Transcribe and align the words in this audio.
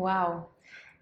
Wauw. 0.00 0.48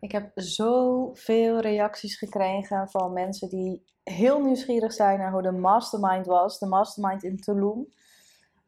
Ik 0.01 0.12
heb 0.12 0.31
zoveel 0.35 1.60
reacties 1.60 2.19
gekregen 2.19 2.89
van 2.91 3.12
mensen 3.12 3.49
die 3.49 3.85
heel 4.04 4.41
nieuwsgierig 4.41 4.93
zijn 4.93 5.19
naar 5.19 5.33
hoe 5.33 5.43
de 5.43 5.53
mastermind 5.53 6.27
was. 6.27 6.59
De 6.59 6.67
mastermind 6.67 7.22
in 7.22 7.40
Tulum. 7.40 7.88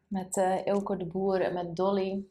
Met 0.07 0.37
uh, 0.37 0.87
de 0.99 1.07
Boer 1.07 1.41
en 1.41 1.55
met 1.55 1.77
Dolly. 1.77 2.25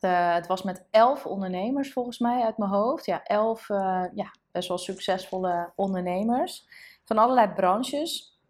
Het 0.00 0.46
was 0.46 0.62
met 0.62 0.86
elf 0.90 1.26
ondernemers 1.26 1.92
volgens 1.92 2.18
mij 2.18 2.42
uit 2.42 2.58
mijn 2.58 2.70
hoofd. 2.70 3.06
Ja, 3.06 3.24
elf 3.24 3.68
uh, 3.68 4.04
ja, 4.14 4.34
best 4.50 4.68
wel 4.68 4.78
succesvolle 4.78 5.72
ondernemers. 5.76 6.66
Van 7.04 7.18
allerlei 7.18 7.52
branches. 7.52 8.40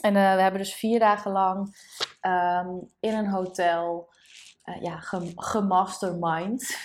En 0.00 0.14
uh, 0.14 0.34
we 0.34 0.40
hebben 0.40 0.60
dus 0.60 0.74
vier 0.74 0.98
dagen 0.98 1.32
lang 1.32 1.58
um, 2.22 2.90
in 3.00 3.14
een 3.14 3.28
hotel 3.28 4.08
ja, 4.80 4.98
gemastermind. 5.36 6.76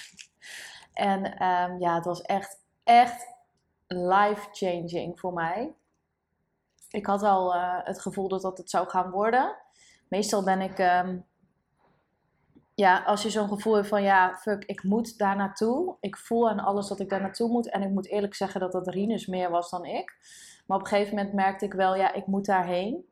En 0.96 1.26
um, 1.44 1.80
ja, 1.80 1.96
het 1.96 2.06
was 2.06 2.22
echt, 2.22 2.64
echt 2.84 3.28
life-changing 3.88 5.20
voor 5.20 5.34
mij. 5.34 5.76
Ik 6.90 7.06
had 7.06 7.24
al 7.24 7.56
uh, 7.56 7.80
het 7.84 8.02
gevoel 8.02 8.28
dat 8.28 8.42
dat 8.42 8.58
het 8.58 8.70
zou 8.70 8.90
gaan 8.90 9.12
worden. 9.12 9.56
Meestal 10.08 10.44
ben 10.44 10.62
ik, 10.62 10.80
um, 10.80 11.26
ja, 12.76 13.04
als 13.04 13.24
je 13.24 13.30
zo'n 13.30 13.48
gevoel 13.48 13.76
hebt 13.76 13.88
van 13.88 14.04
ja, 14.04 14.36
fuck, 14.36 14.64
ik 14.66 14.84
moet 14.84 15.18
daar 15.18 15.36
naartoe. 15.36 15.96
Ik 16.00 16.18
voel 16.18 16.50
aan 16.50 16.60
alles 16.60 16.88
dat 16.88 17.00
ik 17.00 17.10
daar 17.10 17.22
naartoe 17.22 17.50
moet. 17.50 17.70
En 17.70 17.82
ik 17.82 17.90
moet 17.90 18.08
eerlijk 18.08 18.36
zeggen 18.36 18.60
dat 18.60 18.72
dat 18.72 18.88
Rinus 18.88 19.26
meer 19.26 19.50
was 19.50 19.70
dan 19.70 19.86
ik. 19.86 20.14
Maar 20.68 20.78
op 20.78 20.84
een 20.84 20.90
gegeven 20.90 21.16
moment 21.16 21.34
merkte 21.34 21.66
ik 21.66 21.74
wel, 21.74 21.96
ja, 21.96 22.14
ik 22.14 22.26
moet 22.26 22.46
daarheen. 22.46 23.06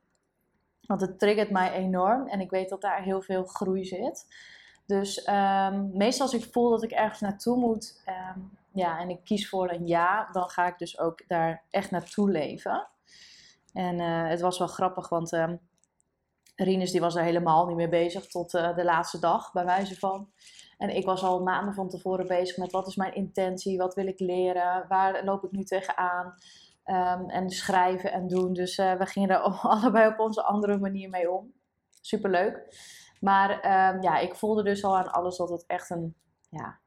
Want 0.81 1.01
het 1.01 1.19
triggert 1.19 1.49
mij 1.49 1.71
enorm 1.71 2.27
en 2.27 2.39
ik 2.39 2.49
weet 2.49 2.69
dat 2.69 2.81
daar 2.81 3.01
heel 3.01 3.21
veel 3.21 3.43
groei 3.43 3.85
zit. 3.85 4.25
Dus 4.85 5.27
um, 5.27 5.97
meestal 5.97 6.25
als 6.25 6.35
ik 6.35 6.51
voel 6.51 6.69
dat 6.69 6.83
ik 6.83 6.91
ergens 6.91 7.19
naartoe 7.19 7.57
moet, 7.57 8.03
um, 8.35 8.57
ja, 8.73 8.99
en 8.99 9.09
ik 9.09 9.23
kies 9.23 9.49
voor 9.49 9.71
een 9.71 9.87
ja, 9.87 10.29
dan 10.31 10.49
ga 10.49 10.67
ik 10.67 10.77
dus 10.77 10.99
ook 10.99 11.27
daar 11.27 11.63
echt 11.69 11.91
naartoe 11.91 12.31
leven. 12.31 12.87
En 13.73 13.99
uh, 13.99 14.27
het 14.27 14.41
was 14.41 14.57
wel 14.57 14.67
grappig, 14.67 15.09
want 15.09 15.31
um, 15.31 15.59
Rinus 16.55 16.91
die 16.91 17.01
was 17.01 17.15
er 17.15 17.23
helemaal 17.23 17.65
niet 17.65 17.75
mee 17.75 17.89
bezig 17.89 18.25
tot 18.27 18.53
uh, 18.53 18.75
de 18.75 18.83
laatste 18.83 19.19
dag, 19.19 19.51
bij 19.51 19.65
wijze 19.65 19.99
van. 19.99 20.31
En 20.77 20.95
ik 20.95 21.05
was 21.05 21.23
al 21.23 21.43
maanden 21.43 21.73
van 21.73 21.89
tevoren 21.89 22.27
bezig 22.27 22.57
met 22.57 22.71
wat 22.71 22.87
is 22.87 22.95
mijn 22.95 23.15
intentie, 23.15 23.77
wat 23.77 23.95
wil 23.95 24.07
ik 24.07 24.19
leren, 24.19 24.85
waar 24.87 25.23
loop 25.23 25.43
ik 25.43 25.51
nu 25.51 25.63
tegenaan. 25.63 26.33
Um, 26.85 27.29
en 27.29 27.49
schrijven 27.49 28.11
en 28.11 28.27
doen. 28.27 28.53
Dus 28.53 28.77
uh, 28.77 28.93
we 28.93 29.05
gingen 29.05 29.29
er 29.29 29.37
allebei 29.61 30.07
op 30.07 30.19
onze 30.19 30.43
andere 30.43 30.77
manier 30.77 31.09
mee 31.09 31.31
om. 31.31 31.53
Superleuk. 32.01 32.67
Maar 33.23 33.49
um, 33.49 34.01
ja, 34.01 34.17
ik 34.17 34.35
voelde 34.35 34.63
dus 34.63 34.83
al 34.83 34.97
aan 34.97 35.11
alles 35.11 35.37
dat 35.37 35.49
het 35.49 35.65
echt 35.67 35.89
een, 35.89 36.15
ja, 36.49 36.79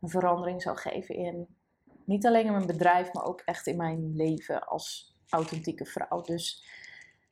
een 0.00 0.08
verandering 0.08 0.62
zou 0.62 0.76
geven 0.76 1.14
in 1.14 1.56
niet 2.04 2.26
alleen 2.26 2.46
in 2.46 2.52
mijn 2.52 2.66
bedrijf, 2.66 3.12
maar 3.12 3.24
ook 3.24 3.40
echt 3.44 3.66
in 3.66 3.76
mijn 3.76 4.16
leven 4.16 4.66
als 4.66 5.16
authentieke 5.28 5.84
vrouw. 5.84 6.20
Dus 6.20 6.64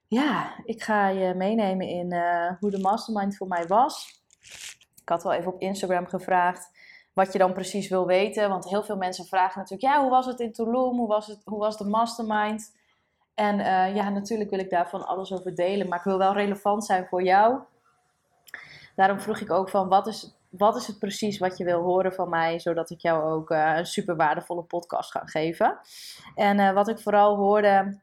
ja, 0.07 0.53
ik 0.65 0.83
ga 0.83 1.09
je 1.09 1.35
meenemen 1.35 1.87
in 1.87 2.15
uh, 2.15 2.53
hoe 2.61 2.71
de 2.71 2.79
mastermind 2.79 3.37
voor 3.37 3.49
mij 3.49 3.67
was. 3.67 4.23
Ik 5.03 5.09
had 5.09 5.23
wel 5.23 5.33
even 5.33 5.53
op 5.53 5.61
Instagram 5.61 6.07
gevraagd 6.07 6.71
wat 7.13 7.33
je 7.33 7.39
dan 7.39 7.53
precies 7.53 7.89
wil 7.89 8.07
weten. 8.07 8.49
Want 8.49 8.69
heel 8.69 8.83
veel 8.83 8.97
mensen 8.97 9.25
vragen 9.25 9.61
natuurlijk, 9.61 9.95
ja, 9.95 10.01
hoe 10.01 10.11
was 10.11 10.27
het 10.27 10.41
in 10.41 10.53
Tulum? 10.53 10.97
Hoe 10.97 11.09
was, 11.09 11.27
het, 11.27 11.41
hoe 11.45 11.59
was 11.59 11.77
de 11.77 11.85
mastermind? 11.85 12.77
En 13.35 13.59
uh, 13.59 13.95
ja, 13.95 14.09
natuurlijk 14.11 14.51
wil 14.51 14.59
ik 14.59 14.71
daarvan 14.71 15.07
alles 15.07 15.33
over 15.33 15.55
delen. 15.55 15.89
Maar 15.89 15.99
ik 15.99 16.05
wil 16.05 16.19
wel 16.19 16.33
relevant 16.33 16.85
zijn 16.85 17.07
voor 17.07 17.23
jou 17.23 17.61
daarom 18.99 19.21
vroeg 19.21 19.41
ik 19.41 19.51
ook 19.51 19.71
van 19.71 19.89
wat 19.89 20.07
is, 20.07 20.35
wat 20.49 20.77
is 20.77 20.87
het 20.87 20.99
precies 20.99 21.39
wat 21.39 21.59
je 21.59 21.65
wil 21.65 21.83
horen 21.83 22.13
van 22.13 22.29
mij, 22.29 22.61
zodat 22.61 22.91
ik 22.91 23.01
jou 23.01 23.33
ook 23.33 23.51
uh, 23.51 23.77
een 23.77 23.87
super 23.87 24.17
waardevolle 24.17 24.63
podcast 24.63 25.11
ga 25.11 25.23
geven. 25.25 25.79
En 26.35 26.59
uh, 26.59 26.73
wat 26.73 26.89
ik 26.89 26.99
vooral 26.99 27.37
hoorde, 27.37 28.01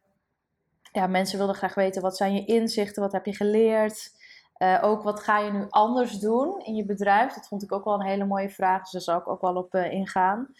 ja, 0.91 1.07
mensen 1.07 1.37
wilden 1.37 1.55
graag 1.55 1.75
weten 1.75 2.01
wat 2.01 2.17
zijn 2.17 2.33
je 2.33 2.45
inzichten, 2.45 3.01
wat 3.01 3.11
heb 3.11 3.25
je 3.25 3.35
geleerd. 3.35 4.11
Uh, 4.57 4.79
ook 4.81 5.03
wat 5.03 5.19
ga 5.19 5.39
je 5.39 5.51
nu 5.51 5.65
anders 5.69 6.19
doen 6.19 6.61
in 6.63 6.75
je 6.75 6.85
bedrijf? 6.85 7.33
Dat 7.33 7.47
vond 7.47 7.63
ik 7.63 7.71
ook 7.71 7.85
wel 7.85 7.93
een 7.93 8.07
hele 8.07 8.25
mooie 8.25 8.49
vraag, 8.49 8.81
dus 8.81 8.91
daar 8.91 9.01
zal 9.01 9.19
ik 9.19 9.27
ook 9.27 9.41
wel 9.41 9.55
op 9.55 9.75
ingaan. 9.75 10.55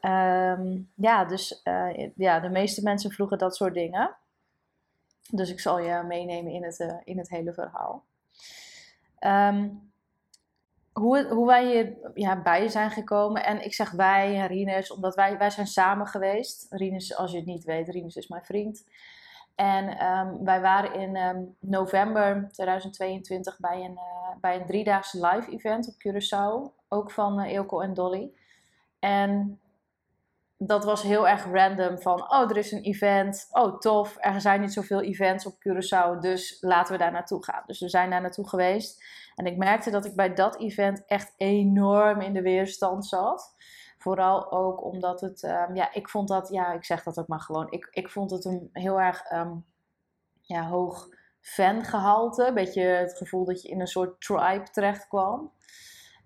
Um, 0.00 0.90
ja, 0.94 1.24
dus 1.24 1.62
ja, 2.16 2.40
de 2.40 2.50
meeste 2.50 2.82
mensen 2.82 3.10
vroegen 3.10 3.38
dat 3.38 3.56
soort 3.56 3.74
dingen. 3.74 4.16
Dus 5.30 5.50
ik 5.50 5.60
zal 5.60 5.78
je 5.78 6.02
meenemen 6.02 6.52
in 6.52 6.64
het, 6.64 7.00
in 7.04 7.18
het 7.18 7.28
hele 7.28 7.52
verhaal. 7.52 8.02
Um, 9.26 9.92
hoe, 10.92 11.26
hoe 11.28 11.46
wij 11.46 11.66
hier 11.66 11.96
ja, 12.14 12.42
bij 12.42 12.68
zijn 12.68 12.90
gekomen. 12.90 13.44
En 13.44 13.64
ik 13.64 13.74
zeg 13.74 13.90
wij, 13.90 14.46
Rinus, 14.46 14.92
omdat 14.92 15.14
wij, 15.14 15.38
wij 15.38 15.50
zijn 15.50 15.66
samen 15.66 16.06
geweest. 16.06 16.66
Rinus, 16.70 17.16
als 17.16 17.30
je 17.30 17.36
het 17.36 17.46
niet 17.46 17.64
weet, 17.64 17.88
Rinus 17.88 18.16
is 18.16 18.28
mijn 18.28 18.44
vriend. 18.44 18.84
En 19.54 20.06
um, 20.06 20.44
wij 20.44 20.60
waren 20.60 20.94
in 20.94 21.16
um, 21.16 21.56
november 21.58 22.48
2022 22.52 23.58
bij 23.58 23.84
een, 23.84 23.92
uh, 23.92 24.36
bij 24.40 24.60
een 24.60 24.66
driedaagse 24.66 25.26
live 25.26 25.50
event 25.50 25.88
op 25.88 25.94
Curaçao. 25.94 26.74
Ook 26.88 27.10
van 27.10 27.40
uh, 27.40 27.52
Eelco 27.52 27.80
en 27.80 27.94
Dolly. 27.94 28.32
En 28.98 29.60
dat 30.58 30.84
was 30.84 31.02
heel 31.02 31.28
erg 31.28 31.44
random 31.52 32.00
van, 32.00 32.30
oh, 32.32 32.50
er 32.50 32.56
is 32.56 32.72
een 32.72 32.82
event. 32.82 33.46
Oh, 33.50 33.78
tof, 33.78 34.16
er 34.20 34.40
zijn 34.40 34.60
niet 34.60 34.72
zoveel 34.72 35.00
events 35.02 35.46
op 35.46 35.54
Curaçao, 35.54 36.18
dus 36.20 36.56
laten 36.60 36.92
we 36.92 36.98
daar 36.98 37.12
naartoe 37.12 37.44
gaan. 37.44 37.62
Dus 37.66 37.80
we 37.80 37.88
zijn 37.88 38.10
daar 38.10 38.20
naartoe 38.20 38.48
geweest. 38.48 39.04
En 39.34 39.46
ik 39.46 39.56
merkte 39.56 39.90
dat 39.90 40.04
ik 40.04 40.16
bij 40.16 40.34
dat 40.34 40.60
event 40.60 41.06
echt 41.06 41.34
enorm 41.36 42.20
in 42.20 42.32
de 42.32 42.42
weerstand 42.42 43.06
zat. 43.06 43.54
Vooral 43.98 44.52
ook 44.52 44.84
omdat 44.84 45.20
het, 45.20 45.42
um, 45.42 45.74
ja, 45.74 45.92
ik 45.92 46.08
vond 46.08 46.28
dat, 46.28 46.48
ja, 46.48 46.72
ik 46.72 46.84
zeg 46.84 47.02
dat 47.02 47.18
ook 47.18 47.28
maar 47.28 47.40
gewoon. 47.40 47.70
Ik, 47.70 47.88
ik 47.90 48.10
vond 48.10 48.30
het 48.30 48.44
een 48.44 48.68
heel 48.72 49.00
erg 49.00 49.30
um, 49.32 49.64
ja, 50.40 50.68
hoog 50.68 51.08
fangehalte. 51.40 52.46
Een 52.46 52.54
beetje 52.54 52.82
het 52.82 53.16
gevoel 53.16 53.44
dat 53.44 53.62
je 53.62 53.68
in 53.68 53.80
een 53.80 53.86
soort 53.86 54.20
tribe 54.20 54.70
terecht 54.72 55.08
kwam. 55.08 55.52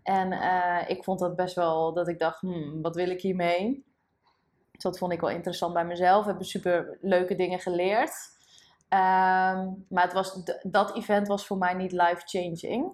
En 0.02 0.32
uh, 0.32 0.84
ik 0.86 1.04
vond 1.04 1.18
dat 1.18 1.36
best 1.36 1.54
wel, 1.54 1.92
dat 1.94 2.08
ik 2.08 2.18
dacht, 2.18 2.40
hmm, 2.40 2.82
wat 2.82 2.94
wil 2.94 3.10
ik 3.10 3.20
hiermee? 3.20 3.86
Dus 4.78 4.90
dat 4.90 4.98
vond 4.98 5.12
ik 5.12 5.20
wel 5.20 5.30
interessant 5.30 5.74
bij 5.74 5.84
mezelf. 5.84 6.22
We 6.24 6.28
hebben 6.30 6.46
super 6.46 6.98
leuke 7.00 7.34
dingen 7.34 7.58
geleerd. 7.58 8.36
Um, 8.88 9.86
maar 9.88 10.04
het 10.04 10.12
was, 10.12 10.42
dat 10.62 10.96
event 10.96 11.28
was 11.28 11.46
voor 11.46 11.58
mij 11.58 11.74
niet 11.74 11.92
life-changing. 11.92 12.92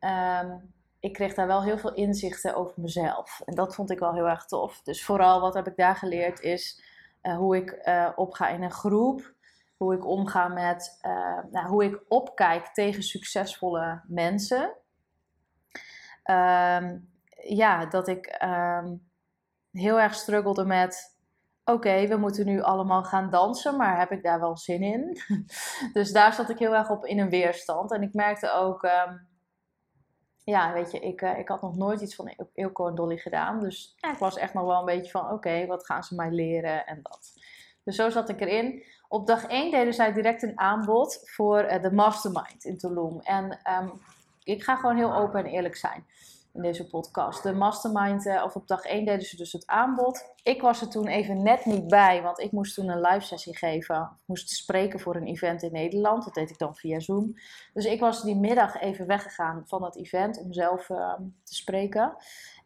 Um, 0.00 0.74
ik 1.00 1.12
kreeg 1.12 1.34
daar 1.34 1.46
wel 1.46 1.62
heel 1.62 1.78
veel 1.78 1.94
inzichten 1.94 2.54
over 2.54 2.80
mezelf. 2.80 3.40
En 3.44 3.54
dat 3.54 3.74
vond 3.74 3.90
ik 3.90 3.98
wel 3.98 4.14
heel 4.14 4.28
erg 4.28 4.44
tof. 4.44 4.82
Dus 4.82 5.04
vooral 5.04 5.40
wat 5.40 5.54
heb 5.54 5.66
ik 5.66 5.76
daar 5.76 5.96
geleerd 5.96 6.40
is 6.40 6.82
uh, 7.22 7.36
hoe 7.36 7.56
ik 7.56 7.80
uh, 7.84 8.08
opga 8.16 8.48
in 8.48 8.62
een 8.62 8.70
groep. 8.70 9.32
Hoe 9.76 9.94
ik 9.94 10.06
omga 10.06 10.48
met, 10.48 10.98
uh, 11.02 11.38
nou, 11.50 11.66
hoe 11.66 11.84
ik 11.84 12.00
opkijk 12.08 12.66
tegen 12.66 13.02
succesvolle 13.02 14.02
mensen. 14.06 14.74
Um, 16.24 17.10
ja, 17.42 17.86
dat 17.86 18.08
ik 18.08 18.38
heel 19.78 20.00
erg 20.00 20.14
struggelde 20.14 20.64
met: 20.64 21.16
oké, 21.64 22.06
we 22.06 22.16
moeten 22.16 22.46
nu 22.46 22.62
allemaal 22.62 23.04
gaan 23.04 23.30
dansen, 23.30 23.76
maar 23.76 23.98
heb 23.98 24.10
ik 24.10 24.22
daar 24.22 24.40
wel 24.40 24.56
zin 24.56 24.82
in? 24.82 25.18
dus 25.92 26.12
daar 26.12 26.32
zat 26.32 26.50
ik 26.50 26.58
heel 26.58 26.74
erg 26.74 26.90
op 26.90 27.04
in 27.04 27.18
een 27.18 27.30
weerstand. 27.30 27.92
En 27.92 28.02
ik 28.02 28.14
merkte 28.14 28.52
ook, 28.52 28.82
um, 28.82 29.28
ja, 30.44 30.72
weet 30.72 30.90
je, 30.90 30.98
ik, 30.98 31.22
uh, 31.22 31.38
ik 31.38 31.48
had 31.48 31.62
nog 31.62 31.76
nooit 31.76 32.00
iets 32.00 32.14
van 32.14 32.34
Ilko 32.54 32.88
en 32.88 32.94
Dolly 32.94 33.16
gedaan. 33.16 33.60
Dus 33.60 33.94
ja, 33.96 34.12
ik 34.12 34.18
was 34.18 34.36
echt 34.36 34.54
nog 34.54 34.64
wel 34.64 34.78
een 34.78 34.84
beetje 34.84 35.10
van: 35.10 35.30
oké, 35.30 35.66
wat 35.66 35.86
gaan 35.86 36.04
ze 36.04 36.14
mij 36.14 36.30
leren 36.30 36.86
en 36.86 37.00
dat. 37.02 37.32
Dus 37.84 37.96
zo 37.96 38.10
zat 38.10 38.28
ik 38.28 38.40
erin. 38.40 38.84
Op 39.08 39.26
dag 39.26 39.44
1 39.46 39.70
deden 39.70 39.94
zij 39.94 40.12
direct 40.12 40.42
een 40.42 40.58
aanbod 40.58 41.20
voor 41.24 41.64
uh, 41.64 41.82
de 41.82 41.92
mastermind 41.92 42.64
in 42.64 42.78
Tulum. 42.78 43.20
En 43.20 43.58
um, 43.82 43.92
ik 44.42 44.62
ga 44.62 44.76
gewoon 44.76 44.96
heel 44.96 45.14
open 45.14 45.44
en 45.44 45.50
eerlijk 45.50 45.76
zijn 45.76 46.06
in 46.58 46.64
deze 46.64 46.86
podcast. 46.86 47.42
De 47.42 47.52
mastermind, 47.52 48.26
uh, 48.26 48.42
of 48.44 48.54
op 48.54 48.66
dag 48.68 48.84
1 48.84 49.04
deden 49.04 49.26
ze 49.26 49.36
dus 49.36 49.52
het 49.52 49.66
aanbod. 49.66 50.34
Ik 50.42 50.62
was 50.62 50.80
er 50.80 50.88
toen 50.88 51.06
even 51.06 51.42
net 51.42 51.64
niet 51.64 51.88
bij, 51.88 52.22
want 52.22 52.40
ik 52.40 52.52
moest 52.52 52.74
toen 52.74 52.88
een 52.88 53.00
live 53.00 53.26
sessie 53.26 53.56
geven. 53.56 53.96
Ik 53.96 54.26
moest 54.26 54.50
spreken 54.50 55.00
voor 55.00 55.16
een 55.16 55.26
event 55.26 55.62
in 55.62 55.72
Nederland. 55.72 56.24
Dat 56.24 56.34
deed 56.34 56.50
ik 56.50 56.58
dan 56.58 56.74
via 56.76 57.00
Zoom. 57.00 57.34
Dus 57.72 57.84
ik 57.84 58.00
was 58.00 58.22
die 58.22 58.36
middag 58.36 58.80
even 58.80 59.06
weggegaan 59.06 59.62
van 59.66 59.84
het 59.84 59.96
event 59.96 60.40
om 60.40 60.52
zelf 60.52 60.88
uh, 60.88 61.12
te 61.44 61.54
spreken. 61.54 62.16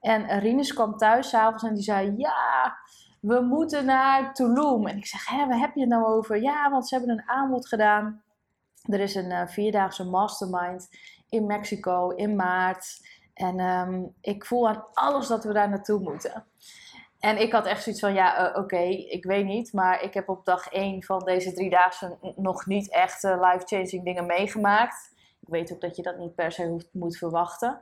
En 0.00 0.38
Rinus 0.38 0.75
kwam 0.75 0.96
thuis 0.96 1.28
s'avonds 1.28 1.62
en 1.62 1.75
die 1.75 1.82
zei: 1.82 2.14
Ja, 2.16 2.76
we 3.20 3.40
moeten 3.40 3.84
naar 3.84 4.34
Tulum. 4.34 4.87
En 4.87 4.96
ik 4.96 5.06
zeg: 5.06 5.28
Hé, 5.28 5.46
waar 5.46 5.58
heb 5.58 5.75
je 5.75 5.81
het 5.81 5.90
nou 5.90 6.05
over? 6.05 6.43
Ja, 6.43 6.70
want 6.70 6.88
ze 6.88 6.94
hebben 6.94 7.12
een 7.12 7.28
aanbod 7.28 7.69
gedaan. 7.69 8.22
Er 8.82 9.00
is 9.00 9.14
een 9.14 9.31
uh, 9.31 9.46
vierdaagse 9.46 10.05
mastermind 10.05 10.88
in 11.32 11.46
Mexico 11.46 12.08
in 12.08 12.37
maart. 12.37 13.00
En 13.34 13.61
um, 13.61 14.14
ik 14.20 14.44
voel 14.44 14.69
aan 14.69 14.84
alles 14.93 15.26
dat 15.26 15.44
we 15.44 15.52
daar 15.52 15.69
naartoe 15.69 16.00
moeten. 16.00 16.44
En 17.23 17.40
ik 17.40 17.52
had 17.52 17.67
echt 17.67 17.82
zoiets 17.82 18.00
van, 18.00 18.14
ja, 18.14 18.50
uh, 18.50 18.62
oké, 18.62 18.82
ik 18.87 19.25
weet 19.25 19.44
niet. 19.44 19.73
Maar 19.73 20.02
ik 20.02 20.14
heb 20.14 20.29
op 20.29 20.44
dag 20.44 20.69
1 20.69 21.02
van 21.02 21.25
deze 21.25 21.52
drie 21.52 21.70
dagen 21.70 22.19
nog 22.37 22.67
niet 22.67 22.93
echt 22.93 23.25
uh, 23.25 23.40
life-changing 23.40 24.05
dingen 24.05 24.26
meegemaakt. 24.26 25.11
Ik 25.40 25.49
weet 25.49 25.73
ook 25.73 25.81
dat 25.81 25.96
je 25.96 26.02
dat 26.02 26.19
niet 26.19 26.34
per 26.34 26.52
se 26.52 26.67
hoeft, 26.67 26.88
moet 26.93 27.17
verwachten. 27.17 27.81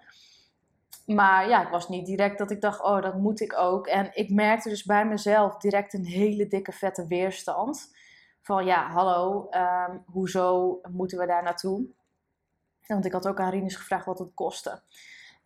maar 1.06 1.48
ja, 1.48 1.62
ik 1.62 1.68
was 1.68 1.88
niet 1.88 2.06
direct 2.06 2.38
dat 2.38 2.50
ik 2.50 2.60
dacht, 2.60 2.82
oh, 2.82 3.02
dat 3.02 3.14
moet 3.14 3.40
ik 3.40 3.58
ook. 3.58 3.86
En 3.86 4.10
ik 4.12 4.30
merkte 4.30 4.68
dus 4.68 4.84
bij 4.84 5.06
mezelf 5.06 5.56
direct 5.56 5.94
een 5.94 6.04
hele 6.04 6.46
dikke 6.46 6.72
vette 6.72 7.06
weerstand. 7.06 7.96
Van 8.42 8.64
ja, 8.64 8.90
hallo, 8.90 9.48
ehm, 9.50 9.96
hoezo 10.06 10.80
moeten 10.90 11.18
we 11.18 11.26
daar 11.26 11.42
naartoe? 11.42 11.86
Want 12.86 13.04
ik 13.04 13.12
had 13.12 13.28
ook 13.28 13.40
aan 13.40 13.50
Rinus 13.50 13.76
gevraagd 13.76 14.06
wat 14.06 14.18
het 14.18 14.34
kostte. 14.34 14.82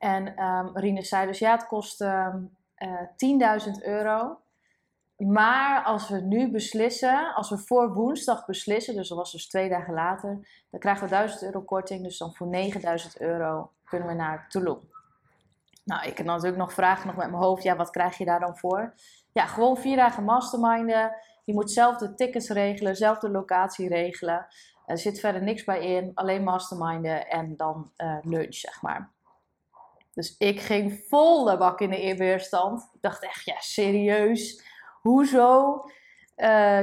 En 0.05 0.45
um, 0.45 0.71
Rinus 0.75 1.09
zei 1.09 1.27
dus, 1.27 1.39
ja, 1.39 1.51
het 1.51 1.67
kost 1.67 2.01
um, 2.01 2.57
uh, 2.79 3.61
10.000 3.67 3.71
euro. 3.83 4.39
Maar 5.17 5.85
als 5.85 6.09
we 6.09 6.21
nu 6.21 6.51
beslissen, 6.51 7.35
als 7.35 7.51
we 7.51 7.59
voor 7.59 7.93
woensdag 7.93 8.47
beslissen, 8.47 8.95
dus 8.95 9.09
dat 9.09 9.19
was 9.19 9.33
dus 9.33 9.49
twee 9.49 9.69
dagen 9.69 9.95
later, 9.95 10.49
dan 10.71 10.81
krijgen 10.81 11.05
we 11.05 11.11
1000 11.11 11.43
euro 11.43 11.61
korting. 11.61 12.03
Dus 12.03 12.19
dan 12.19 12.35
voor 12.35 12.47
9000 12.47 13.21
euro 13.21 13.71
kunnen 13.85 14.09
we 14.09 14.15
naar 14.15 14.49
Tulum. 14.49 14.79
Nou, 15.85 16.07
ik 16.07 16.17
heb 16.17 16.27
natuurlijk 16.27 16.57
nog 16.57 16.73
vragen 16.73 17.07
nog 17.07 17.17
met 17.17 17.31
mijn 17.31 17.43
hoofd. 17.43 17.63
Ja, 17.63 17.77
wat 17.77 17.91
krijg 17.91 18.19
je 18.19 18.25
daar 18.25 18.41
dan 18.41 18.57
voor? 18.57 18.95
Ja, 19.33 19.47
gewoon 19.47 19.77
vier 19.77 19.97
dagen 19.97 20.25
masterminden. 20.25 21.17
Je 21.45 21.55
moet 21.55 21.71
zelf 21.71 21.97
de 21.97 22.15
tickets 22.15 22.49
regelen, 22.49 22.97
zelf 22.97 23.19
de 23.19 23.31
locatie 23.31 23.89
regelen. 23.89 24.47
Er 24.87 24.99
zit 24.99 25.21
verder 25.21 25.43
niks 25.43 25.65
bij 25.65 25.87
in, 25.87 26.11
alleen 26.15 26.43
masterminden 26.43 27.29
en 27.29 27.57
dan 27.57 27.91
uh, 27.97 28.17
lunch, 28.23 28.55
zeg 28.55 28.83
maar. 28.83 29.14
Dus 30.15 30.37
ik 30.39 30.61
ging 30.61 31.05
volle 31.09 31.57
bak 31.57 31.81
in 31.81 31.91
de 31.91 32.01
eerweerstand. 32.01 32.91
Ik 32.95 33.01
dacht 33.01 33.23
echt, 33.23 33.45
ja, 33.45 33.61
serieus? 33.61 34.63
Hoezo 35.01 35.85
uh, 36.37 36.81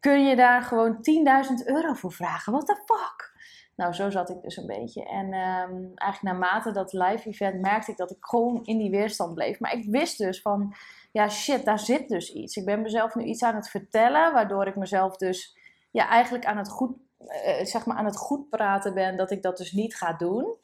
kun 0.00 0.26
je 0.26 0.36
daar 0.36 0.62
gewoon 0.62 0.96
10.000 0.96 1.64
euro 1.64 1.92
voor 1.92 2.12
vragen? 2.12 2.52
What 2.52 2.66
the 2.66 2.74
fuck? 2.74 3.36
Nou, 3.76 3.92
zo 3.92 4.10
zat 4.10 4.30
ik 4.30 4.42
dus 4.42 4.56
een 4.56 4.66
beetje. 4.66 5.04
En 5.04 5.24
um, 5.24 5.92
eigenlijk 5.94 6.22
naarmate 6.22 6.72
dat 6.72 6.92
live 6.92 7.28
event 7.28 7.60
merkte 7.60 7.90
ik 7.90 7.96
dat 7.96 8.10
ik 8.10 8.16
gewoon 8.20 8.64
in 8.64 8.78
die 8.78 8.90
weerstand 8.90 9.34
bleef. 9.34 9.60
Maar 9.60 9.72
ik 9.72 9.90
wist 9.90 10.18
dus 10.18 10.40
van, 10.40 10.74
ja 11.12 11.28
shit, 11.28 11.64
daar 11.64 11.78
zit 11.78 12.08
dus 12.08 12.32
iets. 12.32 12.56
Ik 12.56 12.64
ben 12.64 12.82
mezelf 12.82 13.14
nu 13.14 13.24
iets 13.24 13.42
aan 13.42 13.54
het 13.54 13.68
vertellen, 13.68 14.32
waardoor 14.32 14.66
ik 14.66 14.76
mezelf 14.76 15.16
dus 15.16 15.56
ja, 15.90 16.08
eigenlijk 16.08 16.44
aan 16.44 16.56
het 16.56 16.68
goed, 16.68 16.96
uh, 17.20 17.64
zeg 17.64 17.86
maar 17.86 17.96
aan 17.96 18.04
het 18.04 18.16
goed 18.16 18.48
praten 18.48 18.94
ben 18.94 19.16
dat 19.16 19.30
ik 19.30 19.42
dat 19.42 19.56
dus 19.56 19.72
niet 19.72 19.96
ga 19.96 20.12
doen. 20.12 20.56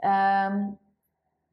Um, 0.00 0.78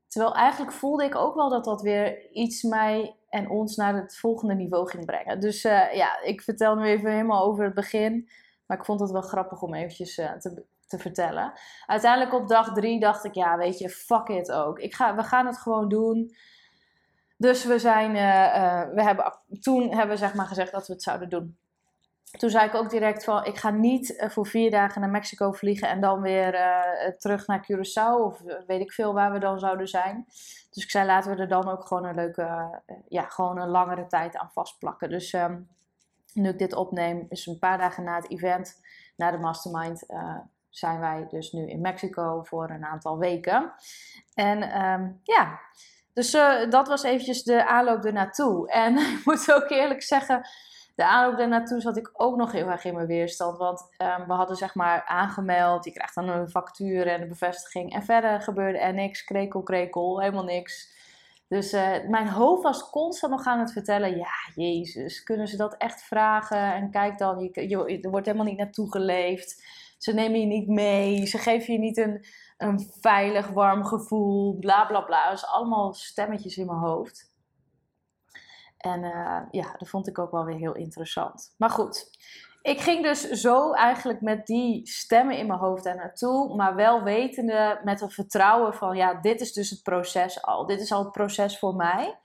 terwijl 0.09 0.35
eigenlijk 0.35 0.71
voelde 0.71 1.03
ik 1.03 1.15
ook 1.15 1.35
wel 1.35 1.50
dat 1.50 1.63
dat 1.63 1.81
weer 1.81 2.31
iets 2.31 2.63
mij 2.63 3.15
en 3.29 3.50
ons 3.50 3.75
naar 3.75 3.95
het 3.95 4.17
volgende 4.17 4.56
niveau 4.56 4.89
ging 4.89 5.06
brengen. 5.06 5.39
Dus 5.39 5.63
uh, 5.63 5.94
ja, 5.94 6.21
ik 6.21 6.41
vertel 6.41 6.75
nu 6.75 6.85
even 6.85 7.11
helemaal 7.11 7.44
over 7.44 7.63
het 7.63 7.73
begin. 7.73 8.29
Maar 8.65 8.77
ik 8.77 8.85
vond 8.85 9.00
het 9.00 9.11
wel 9.11 9.21
grappig 9.21 9.61
om 9.61 9.73
eventjes 9.73 10.17
uh, 10.17 10.31
te, 10.31 10.63
te 10.88 10.97
vertellen. 10.97 11.53
Uiteindelijk 11.85 12.33
op 12.33 12.47
dag 12.47 12.73
drie 12.73 13.00
dacht 13.00 13.23
ik, 13.23 13.33
ja, 13.33 13.57
weet 13.57 13.79
je, 13.79 13.89
fuck 13.89 14.27
it 14.27 14.51
ook. 14.51 14.79
Ik 14.79 14.95
ga, 14.95 15.15
we 15.15 15.23
gaan 15.23 15.45
het 15.45 15.57
gewoon 15.57 15.89
doen. 15.89 16.35
Dus 17.38 17.65
we 17.65 17.79
zijn, 17.79 18.09
uh, 18.15 18.95
we 18.95 19.03
hebben, 19.03 19.33
toen 19.62 19.89
hebben 19.89 20.09
we 20.09 20.17
zeg 20.17 20.33
maar 20.33 20.45
gezegd 20.45 20.71
dat 20.71 20.88
we 20.88 20.94
het 20.94 21.03
zouden 21.03 21.29
doen. 21.29 21.57
Toen 22.37 22.49
zei 22.49 22.67
ik 22.67 22.75
ook 22.75 22.89
direct 22.89 23.23
van, 23.23 23.45
ik 23.45 23.57
ga 23.57 23.69
niet 23.69 24.09
uh, 24.09 24.29
voor 24.29 24.47
vier 24.47 24.71
dagen 24.71 25.01
naar 25.01 25.09
Mexico 25.09 25.51
vliegen 25.51 25.89
en 25.89 26.01
dan 26.01 26.21
weer 26.21 26.51
terug 27.17 27.47
naar 27.47 27.65
Curaçao 27.71 28.23
of 28.23 28.41
weet 28.67 28.81
ik 28.81 28.91
veel 28.91 29.13
waar 29.13 29.31
we 29.31 29.39
dan 29.39 29.59
zouden 29.59 29.87
zijn. 29.87 30.25
Dus 30.69 30.83
ik 30.83 30.89
zei, 30.89 31.05
laten 31.05 31.35
we 31.35 31.41
er 31.41 31.47
dan 31.47 31.69
ook 31.69 31.87
gewoon 31.87 32.05
een 32.05 32.15
leuke, 32.15 32.79
ja, 33.07 33.23
gewoon 33.23 33.59
een 33.59 33.69
langere 33.69 34.07
tijd 34.07 34.37
aan 34.37 34.51
vastplakken. 34.51 35.09
Dus 35.09 35.33
um, 35.33 35.67
nu 36.33 36.49
ik 36.49 36.59
dit 36.59 36.73
opneem, 36.73 37.25
is 37.29 37.45
een 37.45 37.59
paar 37.59 37.77
dagen 37.77 38.03
na 38.03 38.15
het 38.15 38.31
event, 38.31 38.81
na 39.15 39.31
de 39.31 39.37
mastermind, 39.37 40.05
zijn 40.69 40.99
wij 40.99 41.27
dus 41.29 41.51
nu 41.51 41.69
in 41.69 41.81
Mexico 41.81 42.43
voor 42.43 42.69
een 42.69 42.85
aantal 42.85 43.17
weken. 43.17 43.73
En 44.33 44.83
um, 44.83 45.19
ja, 45.23 45.59
dus 46.13 46.31
dat 46.69 46.87
was 46.87 47.03
eventjes 47.03 47.43
de 47.43 47.67
aanloop 47.67 48.05
ernaartoe. 48.05 48.71
En 48.71 48.97
ik 49.17 49.21
moet 49.25 49.53
ook 49.53 49.69
eerlijk 49.69 50.03
zeggen, 50.03 50.47
de 51.00 51.06
aanloop 51.06 51.40
ernaartoe 51.40 51.81
zat 51.81 51.98
ik 51.98 52.10
ook 52.13 52.36
nog 52.36 52.51
heel 52.51 52.68
erg 52.68 52.84
in 52.84 52.94
mijn 52.94 53.07
weerstand. 53.07 53.57
Want 53.57 53.81
um, 53.81 54.28
we 54.28 54.34
hadden 54.34 54.56
zeg 54.56 54.75
maar 54.75 55.04
aangemeld, 55.06 55.86
je 55.86 55.92
krijgt 55.92 56.16
dan 56.16 56.30
een 56.30 56.50
factuur 56.50 57.07
en 57.07 57.22
een 57.22 57.28
bevestiging. 57.28 57.94
En 57.94 58.04
verder 58.04 58.42
gebeurde 58.42 58.78
er 58.78 58.94
niks, 58.94 59.24
krekel, 59.24 59.63
krekel, 59.63 60.19
helemaal 60.19 60.44
niks. 60.44 60.98
Dus 61.48 61.74
uh, 61.74 62.07
mijn 62.07 62.28
hoofd 62.28 62.63
was 62.63 62.90
constant 62.90 63.31
nog 63.31 63.46
aan 63.46 63.60
het 63.60 63.72
vertellen: 63.72 64.18
ja, 64.18 64.34
Jezus, 64.56 65.24
kunnen 65.24 65.48
ze 65.48 65.57
dat 65.57 65.78
echt 65.78 66.01
vragen? 66.01 66.74
En 66.74 66.92
kijk 66.92 67.18
dan, 67.18 67.40
je, 67.40 67.69
je, 67.69 68.00
er 68.01 68.10
wordt 68.10 68.25
helemaal 68.25 68.48
niet 68.48 68.57
naartoe 68.57 68.92
geleefd. 68.92 69.63
Ze 69.98 70.13
nemen 70.13 70.40
je 70.40 70.46
niet 70.46 70.68
mee. 70.68 71.25
Ze 71.25 71.38
geven 71.38 71.74
je 71.74 71.80
niet 71.80 71.98
een, 71.98 72.25
een 72.57 72.92
veilig, 73.01 73.48
warm 73.48 73.86
gevoel. 73.86 74.57
Bla 74.60 74.86
bla 74.86 75.01
bla. 75.01 75.31
Dus 75.31 75.46
allemaal 75.46 75.94
stemmetjes 75.94 76.57
in 76.57 76.66
mijn 76.66 76.80
hoofd. 76.80 77.28
En 78.79 79.03
uh, 79.03 79.41
ja, 79.51 79.75
dat 79.77 79.89
vond 79.89 80.07
ik 80.07 80.19
ook 80.19 80.31
wel 80.31 80.45
weer 80.45 80.57
heel 80.57 80.75
interessant. 80.75 81.53
Maar 81.57 81.69
goed, 81.69 82.09
ik 82.61 82.81
ging 82.81 83.03
dus 83.03 83.29
zo 83.29 83.73
eigenlijk 83.73 84.21
met 84.21 84.45
die 84.45 84.87
stemmen 84.87 85.37
in 85.37 85.47
mijn 85.47 85.59
hoofd 85.59 85.83
daar 85.83 85.95
naartoe. 85.95 86.55
Maar 86.55 86.75
wel 86.75 87.03
wetende 87.03 87.81
met 87.83 88.01
een 88.01 88.09
vertrouwen 88.09 88.73
van 88.73 88.95
ja, 88.95 89.13
dit 89.13 89.41
is 89.41 89.53
dus 89.53 89.69
het 89.69 89.83
proces 89.83 90.41
al. 90.43 90.65
Dit 90.65 90.81
is 90.81 90.91
al 90.91 91.03
het 91.03 91.11
proces 91.11 91.59
voor 91.59 91.75
mij. 91.75 92.17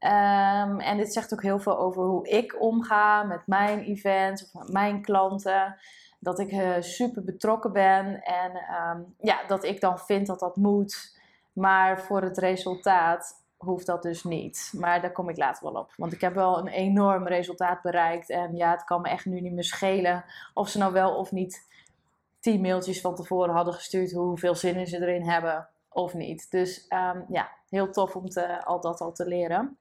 Um, 0.00 0.80
en 0.80 0.96
dit 0.96 1.12
zegt 1.12 1.32
ook 1.32 1.42
heel 1.42 1.58
veel 1.58 1.78
over 1.78 2.02
hoe 2.02 2.28
ik 2.28 2.60
omga 2.60 3.22
met 3.22 3.42
mijn 3.46 3.80
events 3.80 4.44
of 4.44 4.52
met 4.52 4.72
mijn 4.72 5.02
klanten 5.02 5.76
dat 6.18 6.38
ik 6.38 6.52
uh, 6.52 6.74
super 6.80 7.24
betrokken 7.24 7.72
ben 7.72 8.22
en 8.22 8.52
um, 8.52 9.14
ja, 9.18 9.46
dat 9.46 9.64
ik 9.64 9.80
dan 9.80 9.98
vind 9.98 10.26
dat 10.26 10.40
dat 10.40 10.56
moet. 10.56 11.18
Maar 11.52 12.00
voor 12.00 12.22
het 12.22 12.38
resultaat 12.38 13.45
hoeft 13.56 13.86
dat 13.86 14.02
dus 14.02 14.24
niet. 14.24 14.72
Maar 14.76 15.00
daar 15.00 15.12
kom 15.12 15.28
ik 15.28 15.36
later 15.36 15.72
wel 15.72 15.82
op. 15.82 15.92
Want 15.96 16.12
ik 16.12 16.20
heb 16.20 16.34
wel 16.34 16.58
een 16.58 16.68
enorm 16.68 17.26
resultaat 17.26 17.82
bereikt. 17.82 18.30
En 18.30 18.56
ja, 18.56 18.70
het 18.70 18.84
kan 18.84 19.00
me 19.00 19.08
echt 19.08 19.24
nu 19.24 19.40
niet 19.40 19.52
meer 19.52 19.64
schelen 19.64 20.24
of 20.54 20.68
ze 20.68 20.78
nou 20.78 20.92
wel 20.92 21.16
of 21.16 21.32
niet 21.32 21.66
tien 22.40 22.60
mailtjes 22.60 23.00
van 23.00 23.14
tevoren 23.14 23.54
hadden 23.54 23.74
gestuurd. 23.74 24.12
Hoeveel 24.12 24.54
zin 24.54 24.86
ze 24.86 24.96
erin 24.96 25.28
hebben 25.28 25.68
of 25.88 26.14
niet. 26.14 26.50
Dus 26.50 26.86
um, 26.88 27.24
ja, 27.28 27.50
heel 27.68 27.90
tof 27.90 28.16
om 28.16 28.28
te, 28.28 28.64
al 28.64 28.80
dat 28.80 29.00
al 29.00 29.12
te 29.12 29.26
leren. 29.26 29.76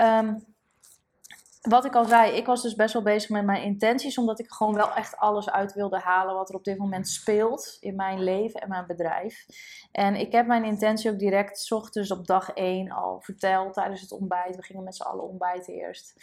Um, 0.00 0.44
wat 1.60 1.84
ik 1.84 1.94
al 1.94 2.04
zei, 2.04 2.32
ik 2.32 2.46
was 2.46 2.62
dus 2.62 2.74
best 2.74 2.92
wel 2.92 3.02
bezig 3.02 3.30
met 3.30 3.44
mijn 3.44 3.62
intenties, 3.62 4.18
omdat 4.18 4.38
ik 4.38 4.52
gewoon 4.52 4.74
wel 4.74 4.94
echt 4.94 5.16
alles 5.16 5.50
uit 5.50 5.72
wilde 5.72 5.98
halen 5.98 6.34
wat 6.34 6.48
er 6.48 6.54
op 6.54 6.64
dit 6.64 6.78
moment 6.78 7.08
speelt 7.08 7.76
in 7.80 7.96
mijn 7.96 8.22
leven 8.22 8.60
en 8.60 8.68
mijn 8.68 8.86
bedrijf. 8.86 9.46
En 9.92 10.14
ik 10.14 10.32
heb 10.32 10.46
mijn 10.46 10.64
intentie 10.64 11.10
ook 11.10 11.18
direct 11.18 11.72
ochtends 11.72 12.10
op 12.10 12.26
dag 12.26 12.50
1 12.50 12.90
al 12.90 13.20
verteld 13.20 13.74
tijdens 13.74 14.00
het 14.00 14.12
ontbijt. 14.12 14.56
We 14.56 14.62
gingen 14.62 14.84
met 14.84 14.96
z'n 14.96 15.02
allen 15.02 15.28
ontbijten 15.28 15.74
eerst. 15.74 16.14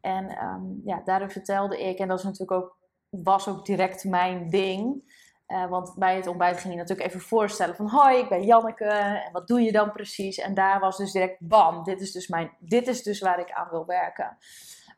En 0.00 0.44
um, 0.44 0.80
ja, 0.84 1.02
daarin 1.04 1.30
vertelde 1.30 1.82
ik, 1.82 1.98
en 1.98 2.08
dat 2.08 2.18
is 2.18 2.24
natuurlijk 2.24 2.62
ook, 2.62 2.76
was 3.08 3.48
ook 3.48 3.66
direct 3.66 4.04
mijn 4.04 4.50
ding. 4.50 5.02
Uh, 5.48 5.70
want 5.70 5.94
bij 5.96 6.16
het 6.16 6.26
ontbijt 6.26 6.60
ging 6.60 6.72
je 6.72 6.78
natuurlijk 6.78 7.08
even 7.08 7.20
voorstellen 7.20 7.76
van 7.76 7.88
hoi, 7.88 8.18
ik 8.18 8.28
ben 8.28 8.44
Janneke 8.44 8.84
en 8.84 9.32
wat 9.32 9.48
doe 9.48 9.60
je 9.60 9.72
dan 9.72 9.92
precies? 9.92 10.38
En 10.38 10.54
daar 10.54 10.80
was 10.80 10.96
dus 10.96 11.12
direct 11.12 11.36
bam, 11.40 11.84
dit 11.84 12.00
is 12.00 12.12
dus, 12.12 12.28
mijn, 12.28 12.50
dit 12.58 12.86
is 12.86 13.02
dus 13.02 13.20
waar 13.20 13.40
ik 13.40 13.50
aan 13.50 13.68
wil 13.70 13.86
werken. 13.86 14.38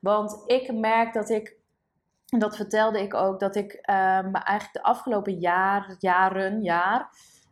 Want 0.01 0.43
ik 0.47 0.73
merk 0.73 1.13
dat 1.13 1.31
ik, 1.31 1.57
en 2.29 2.39
dat 2.39 2.57
vertelde 2.57 3.03
ik 3.03 3.15
ook, 3.15 3.41
dat 3.41 3.57
ik 3.57 3.73
um, 3.73 4.35
eigenlijk 4.35 4.73
de 4.73 4.83
afgelopen 4.83 5.39
jaar, 5.39 5.97
jaren, 5.99 6.63
jaar, 6.63 7.11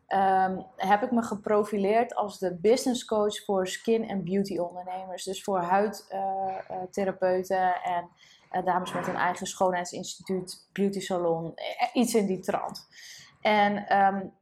um, 0.09 0.67
heb 0.77 1.03
ik 1.03 1.11
me 1.11 1.23
geprofileerd 1.23 2.15
als 2.15 2.39
de 2.39 2.59
business 2.61 3.05
coach 3.05 3.45
voor 3.45 3.67
skin- 3.67 4.09
en 4.09 4.25
beauty 4.25 4.59
ondernemers. 4.59 5.25
Dus 5.25 5.43
voor 5.43 5.61
huidtherapeuten 5.61 7.83
en 7.83 8.09
uh, 8.53 8.65
dames 8.65 8.93
met 8.93 9.07
een 9.07 9.17
eigen 9.17 9.47
schoonheidsinstituut, 9.47 10.69
beauty 10.73 11.01
salon, 11.01 11.55
eh, 11.55 11.89
iets 11.93 12.15
in 12.15 12.27
die 12.27 12.41
trant. 12.41 12.89
En 13.41 13.99
um, 13.99 14.33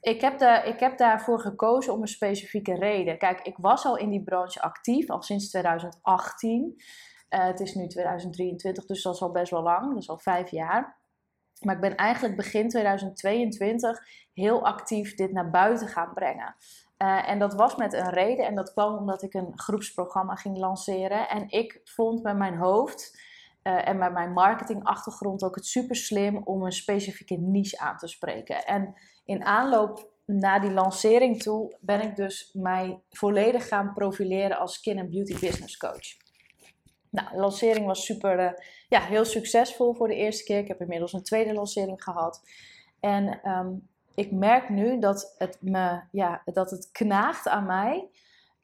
ik 0.00 0.20
heb, 0.20 0.38
de, 0.38 0.62
ik 0.64 0.80
heb 0.80 0.98
daarvoor 0.98 1.40
gekozen 1.40 1.92
om 1.92 2.00
een 2.00 2.08
specifieke 2.08 2.74
reden. 2.74 3.18
Kijk, 3.18 3.40
ik 3.40 3.56
was 3.56 3.84
al 3.84 3.96
in 3.96 4.10
die 4.10 4.22
branche 4.22 4.62
actief, 4.62 5.10
al 5.10 5.22
sinds 5.22 5.48
2018. 5.48 6.80
Uh, 7.30 7.44
het 7.44 7.60
is 7.60 7.74
nu 7.74 7.86
2023, 7.86 8.86
dus 8.86 9.02
dat 9.02 9.14
is 9.14 9.22
al 9.22 9.30
best 9.30 9.50
wel 9.50 9.62
lang. 9.62 9.88
Dat 9.88 10.02
is 10.02 10.08
al 10.08 10.18
vijf 10.18 10.50
jaar. 10.50 11.04
Maar 11.60 11.74
ik 11.74 11.80
ben 11.80 11.96
eigenlijk 11.96 12.36
begin 12.36 12.68
2022 12.68 14.00
heel 14.32 14.64
actief 14.64 15.14
dit 15.14 15.32
naar 15.32 15.50
buiten 15.50 15.88
gaan 15.88 16.12
brengen. 16.14 16.56
Uh, 16.98 17.28
en 17.28 17.38
dat 17.38 17.54
was 17.54 17.76
met 17.76 17.92
een 17.92 18.10
reden. 18.10 18.46
En 18.46 18.54
dat 18.54 18.72
kwam 18.72 18.96
omdat 18.96 19.22
ik 19.22 19.34
een 19.34 19.58
groepsprogramma 19.58 20.34
ging 20.34 20.58
lanceren. 20.58 21.28
En 21.28 21.48
ik 21.48 21.80
vond 21.84 22.22
met 22.22 22.36
mijn 22.36 22.56
hoofd 22.56 23.20
uh, 23.62 23.88
en 23.88 23.98
met 23.98 24.12
mijn 24.12 24.32
marketingachtergrond 24.32 25.42
ook 25.42 25.54
het 25.54 25.66
super 25.66 25.96
slim 25.96 26.36
om 26.36 26.62
een 26.62 26.72
specifieke 26.72 27.36
niche 27.36 27.78
aan 27.78 27.96
te 27.96 28.06
spreken. 28.06 28.64
En 28.64 28.94
in 29.24 29.44
aanloop 29.44 30.10
naar 30.24 30.60
die 30.60 30.72
lancering 30.72 31.42
toe 31.42 31.76
ben 31.80 32.00
ik 32.00 32.16
dus 32.16 32.50
mij 32.52 33.02
volledig 33.10 33.68
gaan 33.68 33.92
profileren 33.94 34.58
als 34.58 34.74
skin 34.74 34.98
and 34.98 35.10
beauty 35.10 35.38
business 35.38 35.76
coach. 35.76 36.25
Nou, 37.16 37.28
de 37.30 37.36
lancering 37.36 37.86
was 37.86 38.04
super, 38.04 38.40
uh, 38.40 38.50
ja, 38.88 39.00
heel 39.00 39.24
succesvol 39.24 39.94
voor 39.94 40.08
de 40.08 40.14
eerste 40.14 40.44
keer. 40.44 40.58
Ik 40.58 40.68
heb 40.68 40.80
inmiddels 40.80 41.12
een 41.12 41.22
tweede 41.22 41.52
lancering 41.52 42.02
gehad. 42.02 42.42
En 43.00 43.50
um, 43.50 43.88
ik 44.14 44.32
merk 44.32 44.68
nu 44.68 44.98
dat 44.98 45.34
het, 45.38 45.58
me, 45.60 46.00
ja, 46.10 46.42
dat 46.44 46.70
het 46.70 46.88
knaagt 46.92 47.48
aan 47.48 47.66
mij 47.66 48.08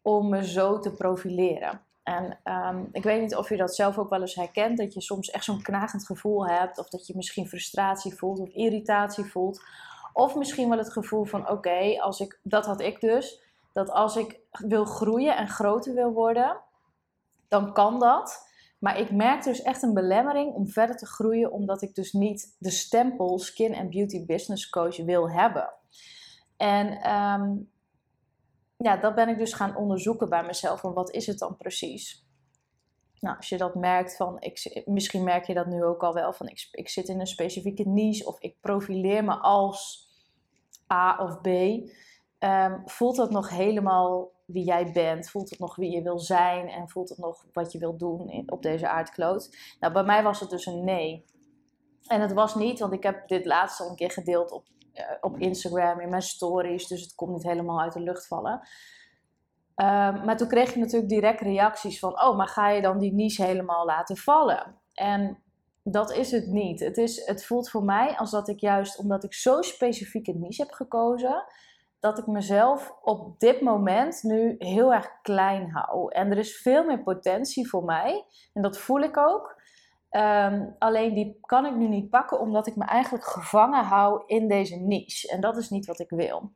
om 0.02 0.28
me 0.28 0.46
zo 0.46 0.78
te 0.78 0.92
profileren. 0.92 1.80
En 2.02 2.38
um, 2.44 2.88
ik 2.92 3.02
weet 3.02 3.20
niet 3.20 3.36
of 3.36 3.48
je 3.48 3.56
dat 3.56 3.74
zelf 3.74 3.98
ook 3.98 4.10
wel 4.10 4.20
eens 4.20 4.34
herkent, 4.34 4.78
dat 4.78 4.94
je 4.94 5.00
soms 5.00 5.30
echt 5.30 5.44
zo'n 5.44 5.62
knagend 5.62 6.06
gevoel 6.06 6.46
hebt, 6.46 6.78
of 6.78 6.88
dat 6.88 7.06
je 7.06 7.16
misschien 7.16 7.48
frustratie 7.48 8.14
voelt 8.14 8.40
of 8.40 8.48
irritatie 8.48 9.24
voelt. 9.24 9.64
Of 10.12 10.34
misschien 10.34 10.68
wel 10.68 10.78
het 10.78 10.92
gevoel 10.92 11.24
van: 11.24 11.50
oké, 11.50 12.00
als 12.00 12.20
ik, 12.20 12.38
dat 12.42 12.66
had 12.66 12.80
ik 12.80 13.00
dus, 13.00 13.42
dat 13.72 13.90
als 13.90 14.16
ik 14.16 14.40
wil 14.50 14.84
groeien 14.84 15.36
en 15.36 15.48
groter 15.48 15.94
wil 15.94 16.12
worden, 16.12 16.60
dan 17.52 17.72
kan 17.72 17.98
dat. 17.98 18.50
Maar 18.78 18.98
ik 18.98 19.10
merk 19.10 19.44
dus 19.44 19.62
echt 19.62 19.82
een 19.82 19.94
belemmering 19.94 20.54
om 20.54 20.68
verder 20.68 20.96
te 20.96 21.06
groeien, 21.06 21.52
omdat 21.52 21.82
ik 21.82 21.94
dus 21.94 22.12
niet 22.12 22.56
de 22.58 22.70
stempel 22.70 23.38
Skin 23.38 23.74
and 23.74 23.90
Beauty 23.90 24.24
Business 24.26 24.68
Coach 24.68 24.96
wil 24.96 25.30
hebben. 25.30 25.72
En 26.56 27.10
um, 27.10 27.70
ja, 28.76 28.96
dat 28.96 29.14
ben 29.14 29.28
ik 29.28 29.38
dus 29.38 29.52
gaan 29.52 29.76
onderzoeken 29.76 30.28
bij 30.28 30.42
mezelf. 30.42 30.80
Van 30.80 30.92
wat 30.92 31.10
is 31.10 31.26
het 31.26 31.38
dan 31.38 31.56
precies? 31.56 32.26
Nou, 33.18 33.36
als 33.36 33.48
je 33.48 33.56
dat 33.56 33.74
merkt 33.74 34.16
van, 34.16 34.40
ik, 34.40 34.82
misschien 34.84 35.24
merk 35.24 35.46
je 35.46 35.54
dat 35.54 35.66
nu 35.66 35.84
ook 35.84 36.02
al 36.02 36.14
wel, 36.14 36.32
van 36.32 36.48
ik, 36.48 36.68
ik 36.70 36.88
zit 36.88 37.08
in 37.08 37.20
een 37.20 37.26
specifieke 37.26 37.88
niche 37.88 38.26
of 38.26 38.40
ik 38.40 38.60
profileer 38.60 39.24
me 39.24 39.34
als 39.34 40.08
A 40.92 41.18
of 41.18 41.40
B. 41.40 41.48
Um, 42.44 42.82
voelt 42.84 43.16
dat 43.16 43.30
nog 43.30 43.48
helemaal 43.48 44.30
wie 44.46 44.64
jij 44.64 44.92
bent? 44.92 45.30
Voelt 45.30 45.50
het 45.50 45.58
nog 45.58 45.76
wie 45.76 45.90
je 45.90 46.02
wil 46.02 46.18
zijn? 46.18 46.68
En 46.68 46.88
voelt 46.88 47.08
het 47.08 47.18
nog 47.18 47.44
wat 47.52 47.72
je 47.72 47.78
wil 47.78 47.96
doen 47.96 48.42
op 48.46 48.62
deze 48.62 48.88
aardkloot? 48.88 49.56
Nou, 49.80 49.92
bij 49.92 50.04
mij 50.04 50.22
was 50.22 50.40
het 50.40 50.50
dus 50.50 50.66
een 50.66 50.84
nee. 50.84 51.24
En 52.06 52.20
het 52.20 52.32
was 52.32 52.54
niet, 52.54 52.78
want 52.78 52.92
ik 52.92 53.02
heb 53.02 53.28
dit 53.28 53.46
laatst 53.46 53.80
al 53.80 53.88
een 53.88 53.96
keer 53.96 54.10
gedeeld 54.10 54.50
op 54.50 54.64
eh, 54.92 55.04
op 55.20 55.38
Instagram, 55.38 56.00
in 56.00 56.08
mijn 56.08 56.22
stories. 56.22 56.86
Dus 56.86 57.00
het 57.00 57.14
komt 57.14 57.32
niet 57.32 57.42
helemaal 57.42 57.80
uit 57.80 57.92
de 57.92 58.00
lucht 58.00 58.26
vallen. 58.26 58.60
Ehm, 59.74 60.24
maar 60.24 60.36
toen 60.36 60.48
kreeg 60.48 60.74
je 60.74 60.80
natuurlijk 60.80 61.08
direct 61.08 61.40
reacties 61.40 61.98
van: 61.98 62.22
Oh, 62.22 62.36
maar 62.36 62.48
ga 62.48 62.68
je 62.68 62.82
dan 62.82 62.98
die 62.98 63.12
niche 63.12 63.44
helemaal 63.44 63.86
laten 63.86 64.16
vallen? 64.16 64.80
En 64.92 65.42
dat 65.82 66.12
is 66.12 66.30
het 66.30 66.46
niet. 66.46 66.80
Het, 66.80 66.96
is, 66.96 67.26
het 67.26 67.44
voelt 67.44 67.70
voor 67.70 67.84
mij 67.84 68.16
als 68.16 68.30
dat 68.30 68.48
ik 68.48 68.60
juist, 68.60 68.98
omdat 68.98 69.24
ik 69.24 69.34
zo 69.34 69.62
specifiek 69.62 70.26
een 70.26 70.40
niche 70.40 70.62
heb 70.62 70.72
gekozen, 70.72 71.44
dat 72.02 72.18
ik 72.18 72.26
mezelf 72.26 72.94
op 73.02 73.40
dit 73.40 73.60
moment 73.60 74.22
nu 74.22 74.54
heel 74.58 74.92
erg 74.92 75.20
klein 75.22 75.70
hou. 75.70 76.12
En 76.12 76.30
er 76.30 76.38
is 76.38 76.56
veel 76.56 76.84
meer 76.84 77.02
potentie 77.02 77.68
voor 77.68 77.84
mij. 77.84 78.24
En 78.52 78.62
dat 78.62 78.78
voel 78.78 79.00
ik 79.00 79.16
ook. 79.16 79.60
Ehm, 80.08 80.66
alleen 80.78 81.14
die 81.14 81.38
kan 81.40 81.66
ik 81.66 81.74
nu 81.74 81.88
niet 81.88 82.10
pakken 82.10 82.40
omdat 82.40 82.66
ik 82.66 82.76
me 82.76 82.84
eigenlijk 82.84 83.24
gevangen 83.24 83.84
hou 83.84 84.22
in 84.26 84.48
deze 84.48 84.76
niche. 84.76 85.28
En 85.28 85.40
dat 85.40 85.56
is 85.56 85.70
niet 85.70 85.86
wat 85.86 86.00
ik 86.00 86.10
wil. 86.10 86.52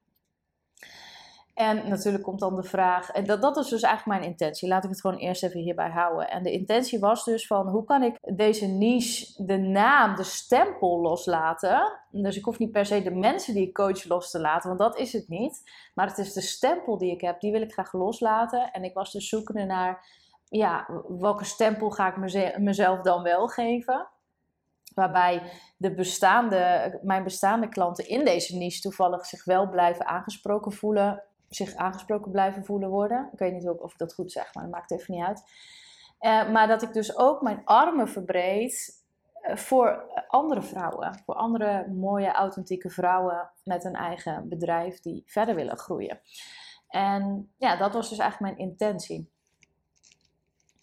En 1.57 1.89
natuurlijk 1.89 2.25
komt 2.25 2.41
dan 2.41 2.55
de 2.55 2.63
vraag, 2.63 3.11
en 3.11 3.25
dat, 3.25 3.43
dat 3.43 3.57
is 3.57 3.69
dus 3.69 3.83
eigenlijk 3.83 4.19
mijn 4.19 4.31
intentie. 4.31 4.69
Laat 4.69 4.85
ik 4.85 4.91
het 4.91 5.01
gewoon 5.01 5.17
eerst 5.17 5.43
even 5.43 5.61
hierbij 5.61 5.91
houden. 5.91 6.31
En 6.31 6.43
de 6.43 6.53
intentie 6.53 6.99
was 6.99 7.25
dus 7.25 7.47
van, 7.47 7.69
hoe 7.69 7.85
kan 7.85 8.03
ik 8.03 8.19
deze 8.37 8.67
niche, 8.67 9.45
de 9.45 9.57
naam, 9.57 10.17
de 10.17 10.23
stempel 10.23 11.01
loslaten? 11.01 12.01
Dus 12.11 12.37
ik 12.37 12.45
hoef 12.45 12.59
niet 12.59 12.73
per 12.73 12.87
se 12.87 13.03
de 13.03 13.15
mensen 13.15 13.55
die 13.55 13.67
ik 13.67 13.75
coach 13.75 14.05
los 14.05 14.31
te 14.31 14.41
laten, 14.41 14.69
want 14.69 14.81
dat 14.81 14.99
is 14.99 15.13
het 15.13 15.29
niet. 15.29 15.71
Maar 15.95 16.07
het 16.07 16.19
is 16.19 16.33
de 16.33 16.41
stempel 16.41 16.99
die 16.99 17.13
ik 17.13 17.21
heb, 17.21 17.41
die 17.41 17.53
wil 17.53 17.63
ik 17.63 17.73
graag 17.73 17.93
loslaten. 17.93 18.71
En 18.71 18.85
ik 18.85 18.95
was 18.95 19.13
dus 19.13 19.29
zoekende 19.29 19.65
naar 19.65 20.07
ja, 20.49 20.89
welke 21.09 21.45
stempel 21.45 21.91
ga 21.91 22.09
ik 22.09 22.17
mezelf 22.59 23.01
dan 23.01 23.23
wel 23.23 23.49
geven? 23.49 24.09
Waarbij 24.95 25.43
de 25.77 25.95
bestaande, 25.95 26.99
mijn 27.03 27.25
bestaande 27.25 27.69
klanten 27.69 28.09
in 28.09 28.25
deze 28.25 28.57
niche 28.57 28.81
toevallig 28.81 29.27
zich 29.27 29.45
wel 29.45 29.69
blijven 29.69 30.07
aangesproken 30.07 30.73
voelen, 30.73 31.23
zich 31.49 31.75
aangesproken 31.75 32.31
blijven 32.31 32.65
voelen 32.65 32.91
worden. 32.91 33.29
Ik 33.33 33.39
weet 33.39 33.53
niet 33.53 33.69
of 33.69 33.93
ik 33.93 33.99
dat 33.99 34.15
goed 34.15 34.33
zeg, 34.33 34.55
maar 34.55 34.63
dat 34.63 34.73
maakt 34.73 34.91
even 34.91 35.15
niet 35.15 35.25
uit. 35.25 35.43
Uh, 36.21 36.53
maar 36.53 36.69
dat 36.69 36.83
ik 36.83 36.93
dus 36.93 37.17
ook 37.17 37.43
mijn 37.43 37.65
armen 37.65 38.09
verbreed 38.09 39.05
uh, 39.43 39.57
voor 39.57 40.05
andere 40.29 40.63
vrouwen. 40.63 41.23
Voor 41.25 41.35
andere 41.35 41.89
mooie, 41.89 42.33
authentieke 42.33 42.91
vrouwen 42.91 43.51
met 43.65 43.85
een 43.85 43.95
eigen 43.95 44.49
bedrijf 44.49 45.01
die 45.01 45.23
verder 45.27 45.55
willen 45.55 45.79
groeien. 45.79 46.21
En 46.89 47.53
ja, 47.57 47.77
dat 47.77 47.93
was 47.93 48.09
dus 48.09 48.19
eigenlijk 48.19 48.57
mijn 48.57 48.71
intentie. 48.71 49.31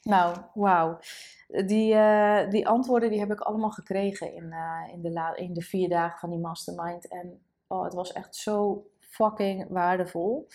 Nou, 0.02 0.38
wauw. 0.54 1.00
Die, 1.48 1.94
uh, 1.94 2.50
die 2.50 2.68
antwoorden 2.68 3.10
die 3.10 3.20
heb 3.20 3.32
ik 3.32 3.40
allemaal 3.40 3.72
gekregen 3.72 4.34
in, 4.34 4.54
in, 4.92 5.02
de 5.02 5.12
la 5.12 5.36
in 5.36 5.54
de 5.54 5.62
vier 5.62 5.90
dagen 5.90 6.20
van 6.20 6.30
die 6.30 6.40
mastermind. 6.40 7.08
En 7.08 7.42
oh, 7.68 7.84
het 7.84 7.94
was 7.94 8.12
echt 8.12 8.36
zo 8.36 8.86
fucking 9.14 9.66
waardevol. 9.70 10.48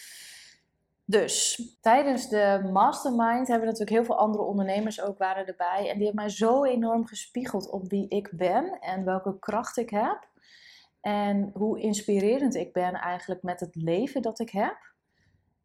Dus 1.05 1.63
tijdens 1.81 2.29
de 2.29 2.69
mastermind 2.73 3.49
hebben 3.49 3.67
natuurlijk 3.67 3.97
heel 3.97 4.05
veel 4.05 4.19
andere 4.19 4.45
ondernemers 4.45 5.01
ook 5.01 5.19
waren 5.19 5.47
erbij. 5.47 5.79
En 5.79 5.97
die 5.97 6.07
hebben 6.07 6.25
mij 6.25 6.29
zo 6.29 6.65
enorm 6.65 7.07
gespiegeld 7.07 7.71
op 7.71 7.89
wie 7.89 8.09
ik 8.09 8.31
ben 8.33 8.79
en 8.81 9.05
welke 9.05 9.39
kracht 9.39 9.77
ik 9.77 9.91
heb. 9.91 10.29
En 11.01 11.51
hoe 11.55 11.81
inspirerend 11.81 12.55
ik 12.55 12.73
ben 12.73 12.95
eigenlijk 12.95 13.43
met 13.43 13.61
het 13.61 13.75
leven 13.75 14.23
dat 14.23 14.39
ik 14.39 14.51
heb 14.51 14.89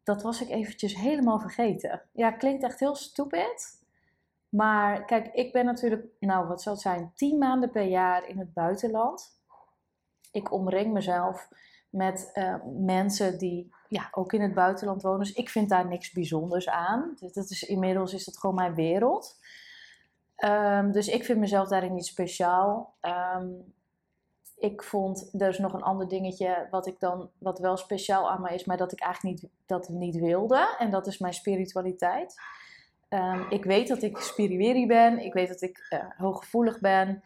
dat 0.04 0.22
was 0.22 0.40
ik 0.40 0.48
eventjes 0.48 0.94
helemaal 0.96 1.40
vergeten. 1.40 2.02
Ja, 2.12 2.30
klinkt 2.30 2.62
echt 2.62 2.80
heel 2.80 2.94
stupid. 2.94 3.82
Maar 4.48 5.04
kijk, 5.04 5.34
ik 5.34 5.52
ben 5.52 5.64
natuurlijk, 5.64 6.06
nou 6.20 6.46
wat 6.46 6.62
zal 6.62 6.72
het 6.72 6.82
zijn, 6.82 7.12
tien 7.14 7.38
maanden 7.38 7.70
per 7.70 7.82
jaar 7.82 8.28
in 8.28 8.38
het 8.38 8.52
buitenland. 8.52 9.40
Ik 10.32 10.52
omring 10.52 10.92
mezelf 10.92 11.48
met 11.94 12.30
uh, 12.34 12.54
mensen 12.78 13.38
die 13.38 13.72
ja, 13.88 14.08
ook 14.12 14.32
in 14.32 14.40
het 14.40 14.54
buitenland 14.54 15.02
wonen. 15.02 15.18
Dus 15.18 15.32
ik 15.32 15.48
vind 15.48 15.68
daar 15.68 15.86
niks 15.86 16.12
bijzonders 16.12 16.68
aan. 16.68 17.16
Dus 17.20 17.32
dat 17.32 17.50
is, 17.50 17.62
inmiddels 17.62 18.14
is 18.14 18.24
dat 18.24 18.38
gewoon 18.38 18.54
mijn 18.54 18.74
wereld. 18.74 19.38
Um, 20.44 20.92
dus 20.92 21.08
ik 21.08 21.24
vind 21.24 21.38
mezelf 21.38 21.68
daarin 21.68 21.94
niet 21.94 22.06
speciaal. 22.06 22.94
Um, 23.36 23.74
ik 24.56 24.82
vond, 24.82 25.34
er 25.38 25.48
is 25.48 25.58
nog 25.58 25.72
een 25.72 25.82
ander 25.82 26.08
dingetje 26.08 26.66
wat 26.70 26.86
ik 26.86 27.00
dan, 27.00 27.30
wat 27.38 27.58
wel 27.58 27.76
speciaal 27.76 28.30
aan 28.30 28.40
mij 28.40 28.54
is, 28.54 28.64
maar 28.64 28.76
dat 28.76 28.92
ik 28.92 29.00
eigenlijk 29.00 29.42
niet, 29.42 29.50
dat 29.66 29.88
niet 29.88 30.16
wilde. 30.16 30.76
En 30.78 30.90
dat 30.90 31.06
is 31.06 31.18
mijn 31.18 31.34
spiritualiteit. 31.34 32.34
Um, 33.08 33.46
ik 33.50 33.64
weet 33.64 33.88
dat 33.88 34.02
ik 34.02 34.18
spiriwiri 34.18 34.86
ben. 34.86 35.18
Ik 35.18 35.32
weet 35.32 35.48
dat 35.48 35.62
ik 35.62 35.86
uh, 35.90 36.04
hooggevoelig 36.16 36.80
ben. 36.80 37.22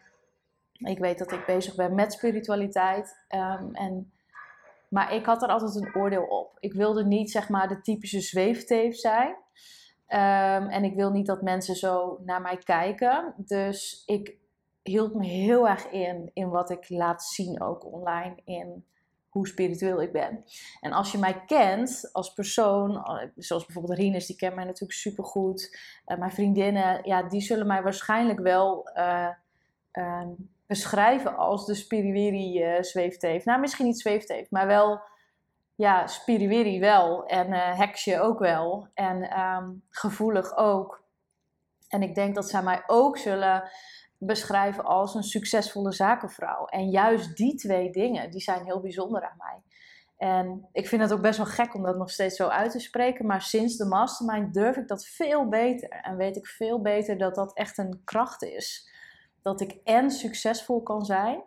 Ik 0.73 0.99
weet 0.99 1.17
dat 1.17 1.31
ik 1.31 1.45
bezig 1.45 1.75
ben 1.75 1.95
met 1.95 2.13
spiritualiteit. 2.13 3.25
En, 3.27 4.11
maar 4.89 5.13
ik 5.13 5.25
had 5.25 5.41
er 5.41 5.49
altijd 5.49 5.75
een 5.75 5.95
oordeel 5.95 6.23
op. 6.23 6.57
Ik 6.59 6.73
wilde 6.73 7.05
niet 7.05 7.31
zeg 7.31 7.49
maar 7.49 7.67
de 7.67 7.81
typische 7.81 8.19
zweefteef 8.19 8.95
zijn. 8.95 9.29
Um, 10.11 10.67
en 10.69 10.83
ik 10.83 10.95
wil 10.95 11.11
niet 11.11 11.25
dat 11.25 11.41
mensen 11.41 11.75
zo 11.75 12.19
naar 12.25 12.41
mij 12.41 12.57
kijken. 12.57 13.33
Dus 13.37 14.03
ik 14.05 14.37
hield 14.83 15.13
me 15.13 15.25
heel 15.25 15.67
erg 15.67 15.89
in, 15.89 16.31
in 16.33 16.49
wat 16.49 16.69
ik 16.69 16.89
laat 16.89 17.23
zien 17.23 17.61
ook 17.61 17.85
online, 17.85 18.35
in 18.45 18.85
hoe 19.29 19.47
spiritueel 19.47 20.01
ik 20.01 20.11
ben. 20.11 20.43
En 20.81 20.91
als 20.91 21.11
je 21.11 21.17
mij 21.17 21.43
kent 21.45 22.09
als 22.11 22.33
persoon, 22.33 22.95
eh, 22.95 23.27
zoals 23.35 23.65
bijvoorbeeld 23.65 23.97
Rines, 23.97 24.25
die 24.25 24.35
kent 24.35 24.55
mij 24.55 24.65
natuurlijk 24.65 24.99
supergoed. 24.99 25.77
Uh, 26.05 26.17
mijn 26.17 26.31
vriendinnen, 26.31 27.01
ja, 27.03 27.23
die 27.23 27.41
zullen 27.41 27.67
mij 27.67 27.83
waarschijnlijk 27.83 28.39
wel 28.39 28.89
uh, 28.95 29.29
uh, 29.93 30.27
beschrijven 30.69 31.37
als 31.37 31.65
de 31.65 31.75
spiriwiri 31.75 32.63
uh, 32.63 32.81
zweefteef. 32.81 33.45
Nou, 33.45 33.59
misschien 33.59 33.85
niet 33.85 33.99
zweefteef, 33.99 34.49
maar 34.49 34.67
wel, 34.67 35.01
ja, 35.75 36.07
spiriwiri 36.07 36.79
wel. 36.79 37.25
En 37.25 37.53
heksje 37.53 38.19
ook 38.19 38.39
wel. 38.39 38.87
En 38.93 39.39
um, 39.39 39.83
gevoelig 39.89 40.57
ook. 40.57 41.03
En 41.87 42.01
ik 42.01 42.15
denk 42.15 42.35
dat 42.35 42.49
zij 42.49 42.63
mij 42.63 42.83
ook 42.87 43.17
zullen 43.17 43.69
beschrijven 44.17 44.83
als 44.83 45.15
een 45.15 45.23
succesvolle 45.23 45.91
zakenvrouw. 45.91 46.65
En 46.65 46.89
juist 46.89 47.37
die 47.37 47.55
twee 47.55 47.91
dingen, 47.91 48.31
die 48.31 48.41
zijn 48.41 48.65
heel 48.65 48.81
bijzonder 48.81 49.23
aan 49.23 49.37
mij. 49.37 49.61
En 50.17 50.67
ik 50.71 50.87
vind 50.87 51.01
het 51.01 51.13
ook 51.13 51.21
best 51.21 51.37
wel 51.37 51.45
gek 51.45 51.75
om 51.75 51.83
dat 51.83 51.97
nog 51.97 52.11
steeds 52.11 52.35
zo 52.35 52.47
uit 52.47 52.71
te 52.71 52.79
spreken. 52.79 53.25
Maar 53.25 53.41
sinds 53.41 53.77
de 53.77 53.85
mastermind 53.85 54.53
durf 54.53 54.77
ik 54.77 54.87
dat 54.87 55.05
veel 55.05 55.47
beter. 55.47 55.89
En 55.89 56.17
weet 56.17 56.35
ik 56.35 56.47
veel 56.47 56.81
beter 56.81 57.17
dat 57.17 57.35
dat 57.35 57.53
echt 57.53 57.77
een 57.77 58.01
kracht 58.03 58.43
is. 58.43 58.97
Dat 59.41 59.61
ik 59.61 59.79
en 59.83 60.11
succesvol 60.11 60.83
kan 60.83 61.05
zijn. 61.05 61.43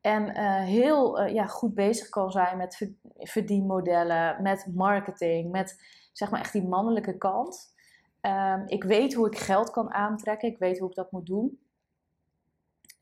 En 0.00 0.28
uh, 0.28 0.62
heel 0.62 1.20
uh, 1.20 1.34
ja, 1.34 1.46
goed 1.46 1.74
bezig 1.74 2.08
kan 2.08 2.30
zijn 2.30 2.56
met 2.56 2.90
verdienmodellen, 3.18 4.42
met 4.42 4.66
marketing, 4.74 5.50
met 5.50 5.84
zeg 6.12 6.30
maar 6.30 6.40
echt 6.40 6.52
die 6.52 6.68
mannelijke 6.68 7.18
kant. 7.18 7.74
Um, 8.20 8.62
ik 8.66 8.84
weet 8.84 9.14
hoe 9.14 9.26
ik 9.26 9.38
geld 9.38 9.70
kan 9.70 9.92
aantrekken. 9.92 10.48
Ik 10.48 10.58
weet 10.58 10.78
hoe 10.78 10.88
ik 10.88 10.94
dat 10.94 11.12
moet 11.12 11.26
doen. 11.26 11.60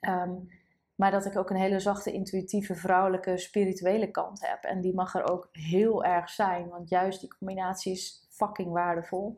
Um, 0.00 0.48
maar 0.94 1.10
dat 1.10 1.24
ik 1.24 1.36
ook 1.36 1.50
een 1.50 1.56
hele 1.56 1.80
zachte, 1.80 2.12
intuïtieve, 2.12 2.74
vrouwelijke, 2.74 3.38
spirituele 3.38 4.10
kant 4.10 4.46
heb. 4.46 4.64
En 4.64 4.80
die 4.80 4.94
mag 4.94 5.14
er 5.14 5.30
ook 5.30 5.48
heel 5.52 6.04
erg 6.04 6.28
zijn, 6.30 6.68
want 6.68 6.88
juist 6.88 7.20
die 7.20 7.36
combinatie 7.38 7.92
is 7.92 8.26
fucking 8.30 8.72
waardevol. 8.72 9.36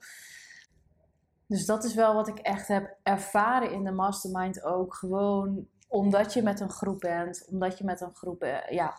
Dus 1.52 1.66
dat 1.66 1.84
is 1.84 1.94
wel 1.94 2.14
wat 2.14 2.28
ik 2.28 2.38
echt 2.38 2.68
heb 2.68 2.96
ervaren 3.02 3.70
in 3.72 3.84
de 3.84 3.90
mastermind 3.90 4.62
ook. 4.62 4.94
Gewoon 4.94 5.68
omdat 5.88 6.32
je 6.32 6.42
met 6.42 6.60
een 6.60 6.70
groep 6.70 7.00
bent, 7.00 7.46
omdat 7.50 7.78
je 7.78 7.84
met 7.84 8.00
een 8.00 8.14
groep, 8.14 8.42
eh, 8.42 8.70
ja, 8.70 8.94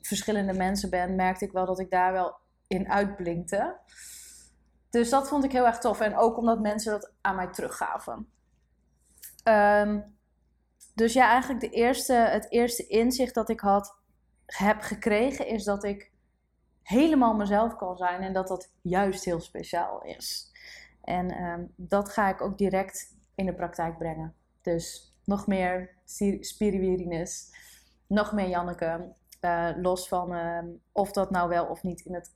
verschillende 0.00 0.52
mensen 0.52 0.90
ben, 0.90 1.14
merkte 1.14 1.44
ik 1.44 1.52
wel 1.52 1.66
dat 1.66 1.78
ik 1.78 1.90
daar 1.90 2.12
wel 2.12 2.36
in 2.66 2.90
uitblinkte. 2.90 3.76
Dus 4.90 5.10
dat 5.10 5.28
vond 5.28 5.44
ik 5.44 5.52
heel 5.52 5.66
erg 5.66 5.78
tof. 5.78 6.00
En 6.00 6.16
ook 6.16 6.36
omdat 6.36 6.60
mensen 6.60 6.92
dat 6.92 7.12
aan 7.20 7.36
mij 7.36 7.52
teruggaven. 7.52 8.30
Ehm, 9.42 10.00
dus 10.94 11.12
ja, 11.12 11.28
eigenlijk 11.28 11.60
de 11.60 11.70
eerste, 11.70 12.12
het 12.12 12.50
eerste 12.50 12.86
inzicht 12.86 13.34
dat 13.34 13.48
ik 13.48 13.60
had, 13.60 13.96
heb 14.46 14.80
gekregen 14.80 15.46
is 15.46 15.64
dat 15.64 15.84
ik 15.84 16.12
helemaal 16.82 17.34
mezelf 17.34 17.76
kan 17.76 17.96
zijn 17.96 18.22
en 18.22 18.32
dat 18.32 18.48
dat 18.48 18.72
juist 18.82 19.24
heel 19.24 19.40
speciaal 19.40 20.02
is. 20.02 20.54
En 21.06 21.30
ehm, 21.30 21.64
dat 21.76 22.08
ga 22.08 22.28
ik 22.28 22.40
ook 22.40 22.58
direct 22.58 23.14
in 23.34 23.46
de 23.46 23.54
praktijk 23.54 23.98
brengen. 23.98 24.34
Dus 24.60 25.14
nog 25.24 25.46
meer 25.46 25.94
spiriwirinis, 26.40 27.50
nog 28.06 28.32
meer 28.32 28.48
Janneke. 28.48 29.14
Uh, 29.40 29.70
los 29.76 30.08
van 30.08 30.34
ehm, 30.34 30.66
of 30.92 31.12
dat 31.12 31.30
nou 31.30 31.48
wel 31.48 31.66
of 31.66 31.82
niet 31.82 32.00
in 32.00 32.14
het 32.14 32.34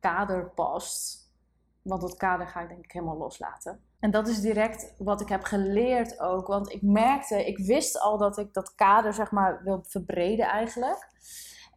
kader 0.00 0.50
past. 0.50 1.30
Want 1.82 2.00
dat 2.00 2.16
kader 2.16 2.46
ga 2.46 2.60
ik 2.60 2.68
denk 2.68 2.84
ik 2.84 2.92
helemaal 2.92 3.16
loslaten. 3.16 3.80
En 4.00 4.10
dat 4.10 4.28
is 4.28 4.40
direct 4.40 4.94
wat 4.98 5.20
ik 5.20 5.28
heb 5.28 5.44
geleerd 5.44 6.20
ook. 6.20 6.46
Want 6.46 6.72
ik 6.72 6.82
merkte, 6.82 7.46
ik 7.46 7.58
wist 7.58 8.00
al 8.00 8.18
dat 8.18 8.38
ik 8.38 8.52
dat 8.52 8.74
kader 8.74 9.12
zeg 9.12 9.30
maar 9.30 9.62
wil 9.64 9.84
verbreden 9.86 10.46
eigenlijk. 10.46 11.08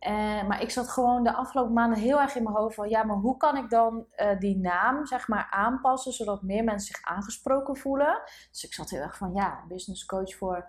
Uh, 0.07 0.47
maar 0.47 0.61
ik 0.61 0.69
zat 0.69 0.89
gewoon 0.89 1.23
de 1.23 1.33
afgelopen 1.33 1.73
maanden 1.73 1.99
heel 1.99 2.19
erg 2.19 2.35
in 2.35 2.43
mijn 2.43 2.55
hoofd 2.55 2.75
van 2.75 2.89
ja, 2.89 3.03
maar 3.03 3.17
hoe 3.17 3.37
kan 3.37 3.57
ik 3.57 3.69
dan 3.69 4.05
uh, 4.15 4.39
die 4.39 4.57
naam 4.57 5.05
zeg 5.05 5.27
maar 5.27 5.47
aanpassen 5.49 6.13
zodat 6.13 6.41
meer 6.41 6.63
mensen 6.63 6.95
zich 6.95 7.05
aangesproken 7.05 7.77
voelen? 7.77 8.21
Dus 8.51 8.63
ik 8.63 8.73
zat 8.73 8.89
heel 8.89 9.01
erg 9.01 9.17
van 9.17 9.33
ja, 9.33 9.63
business 9.67 10.05
coach 10.05 10.35
voor 10.35 10.67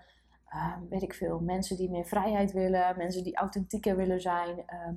uh, 0.54 0.76
weet 0.88 1.02
ik 1.02 1.14
veel, 1.14 1.40
mensen 1.40 1.76
die 1.76 1.90
meer 1.90 2.04
vrijheid 2.04 2.52
willen, 2.52 2.96
mensen 2.96 3.24
die 3.24 3.36
authentieker 3.36 3.96
willen 3.96 4.20
zijn, 4.20 4.62
ehm, 4.66 4.94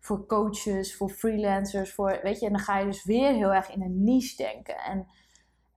voor 0.00 0.26
coaches, 0.26 0.96
voor 0.96 1.10
freelancers, 1.10 1.94
voor 1.94 2.18
weet 2.22 2.40
je, 2.40 2.46
en 2.46 2.52
dan 2.52 2.60
ga 2.60 2.78
je 2.78 2.84
dus 2.84 3.04
weer 3.04 3.32
heel 3.32 3.54
erg 3.54 3.70
in 3.70 3.82
een 3.82 4.04
niche 4.04 4.36
denken. 4.36 4.76
En 4.76 5.06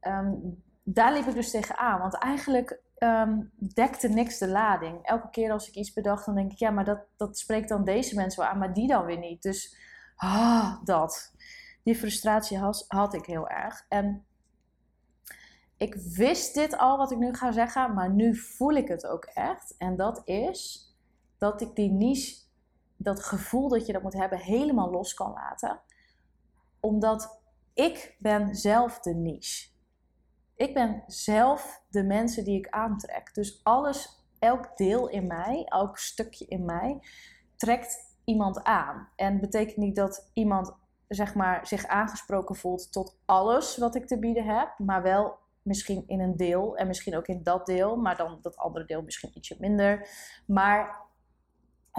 um, 0.01 0.63
daar 0.83 1.13
liep 1.13 1.25
ik 1.25 1.33
dus 1.33 1.51
tegenaan, 1.51 1.99
want 1.99 2.17
eigenlijk 2.17 2.81
um, 2.99 3.51
dekte 3.73 4.07
niks 4.07 4.37
de 4.37 4.47
lading. 4.47 4.99
Elke 5.03 5.29
keer 5.29 5.51
als 5.51 5.67
ik 5.67 5.75
iets 5.75 5.93
bedacht, 5.93 6.25
dan 6.25 6.35
denk 6.35 6.51
ik, 6.51 6.57
ja, 6.57 6.69
maar 6.69 6.85
dat, 6.85 6.99
dat 7.17 7.37
spreekt 7.37 7.69
dan 7.69 7.83
deze 7.83 8.15
mensen 8.15 8.41
wel 8.41 8.51
aan, 8.51 8.57
maar 8.57 8.73
die 8.73 8.87
dan 8.87 9.05
weer 9.05 9.19
niet. 9.19 9.41
Dus 9.41 9.75
ah, 10.15 10.83
dat. 10.83 11.33
Die 11.83 11.95
frustratie 11.95 12.57
had, 12.57 12.85
had 12.87 13.13
ik 13.13 13.25
heel 13.25 13.49
erg. 13.49 13.85
En 13.89 14.25
ik 15.77 15.95
wist 15.95 16.53
dit 16.53 16.77
al 16.77 16.97
wat 16.97 17.11
ik 17.11 17.17
nu 17.17 17.33
ga 17.33 17.51
zeggen, 17.51 17.93
maar 17.93 18.11
nu 18.11 18.35
voel 18.35 18.71
ik 18.71 18.87
het 18.87 19.07
ook 19.07 19.25
echt. 19.25 19.75
En 19.77 19.95
dat 19.95 20.21
is 20.25 20.91
dat 21.37 21.61
ik 21.61 21.75
die 21.75 21.91
niche, 21.91 22.35
dat 22.95 23.23
gevoel 23.23 23.69
dat 23.69 23.85
je 23.85 23.93
dat 23.93 24.01
moet 24.01 24.13
hebben, 24.13 24.39
helemaal 24.39 24.91
los 24.91 25.13
kan 25.13 25.31
laten. 25.31 25.79
Omdat 26.79 27.41
ik 27.73 28.15
ben 28.19 28.55
zelf 28.55 28.99
de 28.99 29.15
niche. 29.15 29.69
Ik 30.57 30.73
ben 30.73 31.03
zelf 31.07 31.83
de 31.89 32.03
mensen 32.03 32.43
die 32.43 32.57
ik 32.57 32.69
aantrek. 32.69 33.33
Dus 33.33 33.59
alles, 33.63 34.25
elk 34.39 34.77
deel 34.77 35.09
in 35.09 35.27
mij, 35.27 35.63
elk 35.65 35.97
stukje 35.97 36.45
in 36.45 36.65
mij, 36.65 36.99
trekt 37.55 37.97
iemand 38.23 38.63
aan. 38.63 39.09
En 39.15 39.39
betekent 39.39 39.77
niet 39.77 39.95
dat 39.95 40.29
iemand 40.33 40.75
zeg 41.07 41.35
maar, 41.35 41.67
zich 41.67 41.85
aangesproken 41.85 42.55
voelt 42.55 42.91
tot 42.91 43.19
alles 43.25 43.77
wat 43.77 43.95
ik 43.95 44.07
te 44.07 44.19
bieden 44.19 44.45
heb, 44.45 44.73
maar 44.77 45.01
wel 45.01 45.37
misschien 45.61 46.03
in 46.07 46.19
een 46.19 46.37
deel 46.37 46.77
en 46.77 46.87
misschien 46.87 47.17
ook 47.17 47.27
in 47.27 47.43
dat 47.43 47.65
deel, 47.65 47.95
maar 47.95 48.17
dan 48.17 48.39
dat 48.41 48.57
andere 48.57 48.85
deel 48.85 49.01
misschien 49.01 49.31
ietsje 49.33 49.55
minder. 49.59 50.09
Maar 50.45 51.06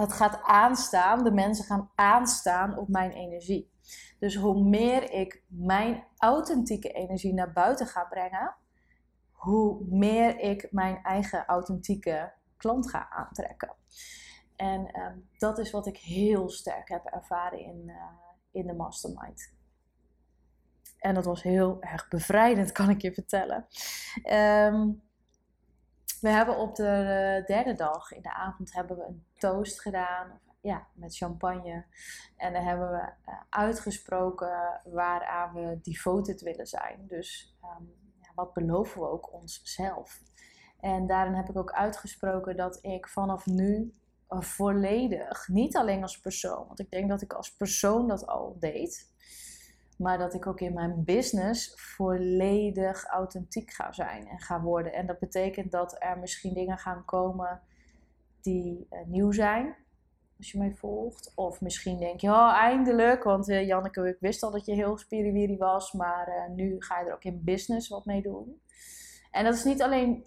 het 0.00 0.12
gaat 0.12 0.42
aanstaan, 0.42 1.24
de 1.24 1.32
mensen 1.32 1.64
gaan 1.64 1.90
aanstaan 1.94 2.78
op 2.78 2.88
mijn 2.88 3.10
energie. 3.10 3.70
Dus 4.18 4.34
hoe 4.34 4.64
meer 4.64 5.10
ik 5.10 5.42
mijn 5.46 6.04
authentieke 6.16 6.92
energie 6.92 7.34
naar 7.34 7.52
buiten 7.52 7.86
ga 7.86 8.04
brengen, 8.04 8.56
hoe 9.30 9.84
meer 9.88 10.38
ik 10.38 10.68
mijn 10.70 11.02
eigen 11.02 11.46
authentieke 11.46 12.32
klant 12.56 12.90
ga 12.90 13.11
aantrekken. 13.11 13.74
En 14.56 14.87
ehm, 14.87 15.18
dat 15.38 15.58
is 15.58 15.70
wat 15.70 15.87
ik 15.87 15.96
heel 15.96 16.48
sterk 16.48 16.88
heb 16.88 17.04
ervaren 17.04 17.58
in, 17.58 17.82
uh, 17.87 17.94
in 18.50 18.66
de 18.66 18.74
mastermind. 18.74 19.56
En 20.98 21.14
dat 21.14 21.24
was 21.24 21.42
heel 21.42 21.76
erg 21.80 22.08
bevrijdend, 22.08 22.72
kan 22.78 22.90
ik 22.90 23.02
je 23.02 23.12
vertellen. 23.12 23.66
Ehm, 24.22 24.90
we 26.20 26.28
hebben 26.28 26.56
op 26.56 26.74
de 26.74 27.42
derde 27.46 27.74
dag 27.74 28.12
in 28.12 28.22
de 28.22 28.34
avond 28.34 28.72
hebben 28.72 28.96
we 28.96 29.04
een 29.04 29.26
toast 29.38 29.81
gedaan 29.81 30.40
ja, 30.61 30.87
met 30.92 31.16
champagne. 31.16 31.85
En 32.37 32.53
dan 32.53 32.62
hebben 32.62 32.90
we 32.90 33.12
uh, 33.31 33.40
uitgesproken 33.48 34.81
waaraan 34.85 35.55
we 35.55 35.79
devoted 35.83 36.40
willen 36.40 36.66
zijn. 36.66 37.07
Dus 37.07 37.57
um, 37.62 37.92
ja, 38.20 38.31
wat 38.35 38.53
beloven 38.53 39.01
we 39.01 39.09
ook 39.09 39.33
onszelf? 39.33 40.22
En 40.81 41.07
daarin 41.07 41.35
heb 41.35 41.48
ik 41.48 41.57
ook 41.57 41.72
uitgesproken 41.72 42.57
dat 42.57 42.79
ik 42.83 43.09
vanaf 43.09 43.46
nu 43.46 43.94
uh, 44.29 44.40
volledig, 44.40 45.48
niet 45.48 45.77
alleen 45.77 46.03
als 46.03 46.20
persoon, 46.20 46.66
want 46.66 46.81
ik 46.81 46.90
denk 46.90 47.09
dat 47.09 47.22
ik 47.22 47.33
als 47.33 47.57
persoon 47.57 48.09
dat 48.09 48.27
al 48.27 48.57
deed, 48.59 49.12
maar 49.96 50.18
dat 50.18 50.35
ik 50.35 50.46
ook 50.46 50.61
in 50.61 50.74
mijn 50.74 51.05
business 51.05 51.72
volledig 51.74 53.05
authentiek 53.05 53.70
ga 53.70 53.92
zijn 53.92 54.27
en 54.29 54.40
ga 54.40 54.61
worden. 54.61 54.92
En 54.92 55.07
dat 55.07 55.18
betekent 55.18 55.72
dat 55.72 55.96
er 55.98 56.18
misschien 56.18 56.55
dingen 56.55 56.79
gaan 56.79 57.05
komen 57.05 57.62
die 58.42 58.87
uh, 58.90 58.98
nieuw 59.07 59.33
zijn, 59.33 59.77
als 60.38 60.53
je 60.53 60.59
mij 60.59 60.74
volgt. 60.74 61.33
Of 61.35 61.61
misschien 61.61 61.98
denk 61.98 62.20
je, 62.20 62.29
oh 62.29 62.53
eindelijk, 62.53 63.22
want 63.22 63.48
uh, 63.48 63.66
Janneke, 63.66 64.09
ik 64.09 64.16
wist 64.20 64.42
al 64.42 64.51
dat 64.51 64.66
je 64.66 64.74
heel 64.74 64.98
spiriwiri 64.98 65.57
was, 65.57 65.92
maar 65.92 66.29
uh, 66.29 66.55
nu 66.55 66.77
ga 66.79 67.01
je 67.01 67.07
er 67.07 67.14
ook 67.14 67.24
in 67.24 67.44
business 67.44 67.88
wat 67.88 68.05
mee 68.05 68.22
doen. 68.22 68.61
En 69.31 69.44
dat 69.44 69.55
is 69.55 69.64
niet 69.64 69.83
alleen 69.83 70.24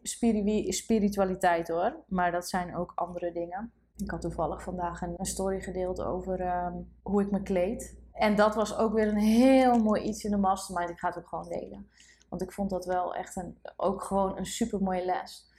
spiritualiteit 0.68 1.68
hoor, 1.68 2.04
maar 2.08 2.32
dat 2.32 2.50
zijn 2.50 2.76
ook 2.76 2.92
andere 2.96 3.32
dingen. 3.32 3.72
Ik 3.98 4.12
had 4.12 4.22
toevallig 4.22 4.64
vandaag 4.64 5.02
een, 5.02 5.16
story 5.22 5.62
gedeeld 5.62 6.02
over 6.02 6.66
um, 6.66 6.92
hoe 7.02 7.22
ik 7.22 7.32
me 7.32 7.42
kleed. 7.42 8.00
En 8.14 8.36
dat 8.36 8.56
was 8.56 8.78
ook 8.78 8.94
weer 8.94 9.08
een 9.08 9.18
heel 9.18 9.80
mooi 9.80 10.02
iets 10.02 10.24
in 10.24 10.32
de 10.32 10.38
mastermind. 10.38 10.90
Ik 10.90 11.00
ga 11.00 11.08
het 11.08 11.18
ook 11.18 11.28
gewoon 11.28 11.50
delen. 11.50 11.90
Want 12.30 12.42
ik 12.42 12.52
vond 12.52 12.70
dat 12.70 12.86
wel 12.86 13.16
echt 13.16 13.36
een, 13.36 13.58
ook 13.76 14.04
gewoon 14.04 14.38
een 14.38 14.46
super 14.46 14.82
mooie 14.82 15.06
les 15.06 15.50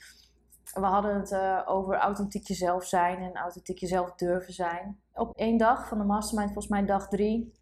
we 0.73 0.87
hadden 0.87 1.15
het 1.15 1.31
uh, 1.31 1.61
over 1.67 1.97
authentiek 1.97 2.47
jezelf 2.47 2.85
zijn 2.85 3.19
en 3.19 3.37
authentiek 3.37 3.79
jezelf 3.79 4.15
durven 4.15 4.53
zijn. 4.53 5.01
Op 5.13 5.37
één 5.37 5.57
dag 5.57 5.89
van 5.89 5.99
de 5.99 6.05
mastermind, 6.05 6.53
volgens 6.53 6.73
mij 6.73 6.85
dag 6.85 7.09
drie, 7.09 7.53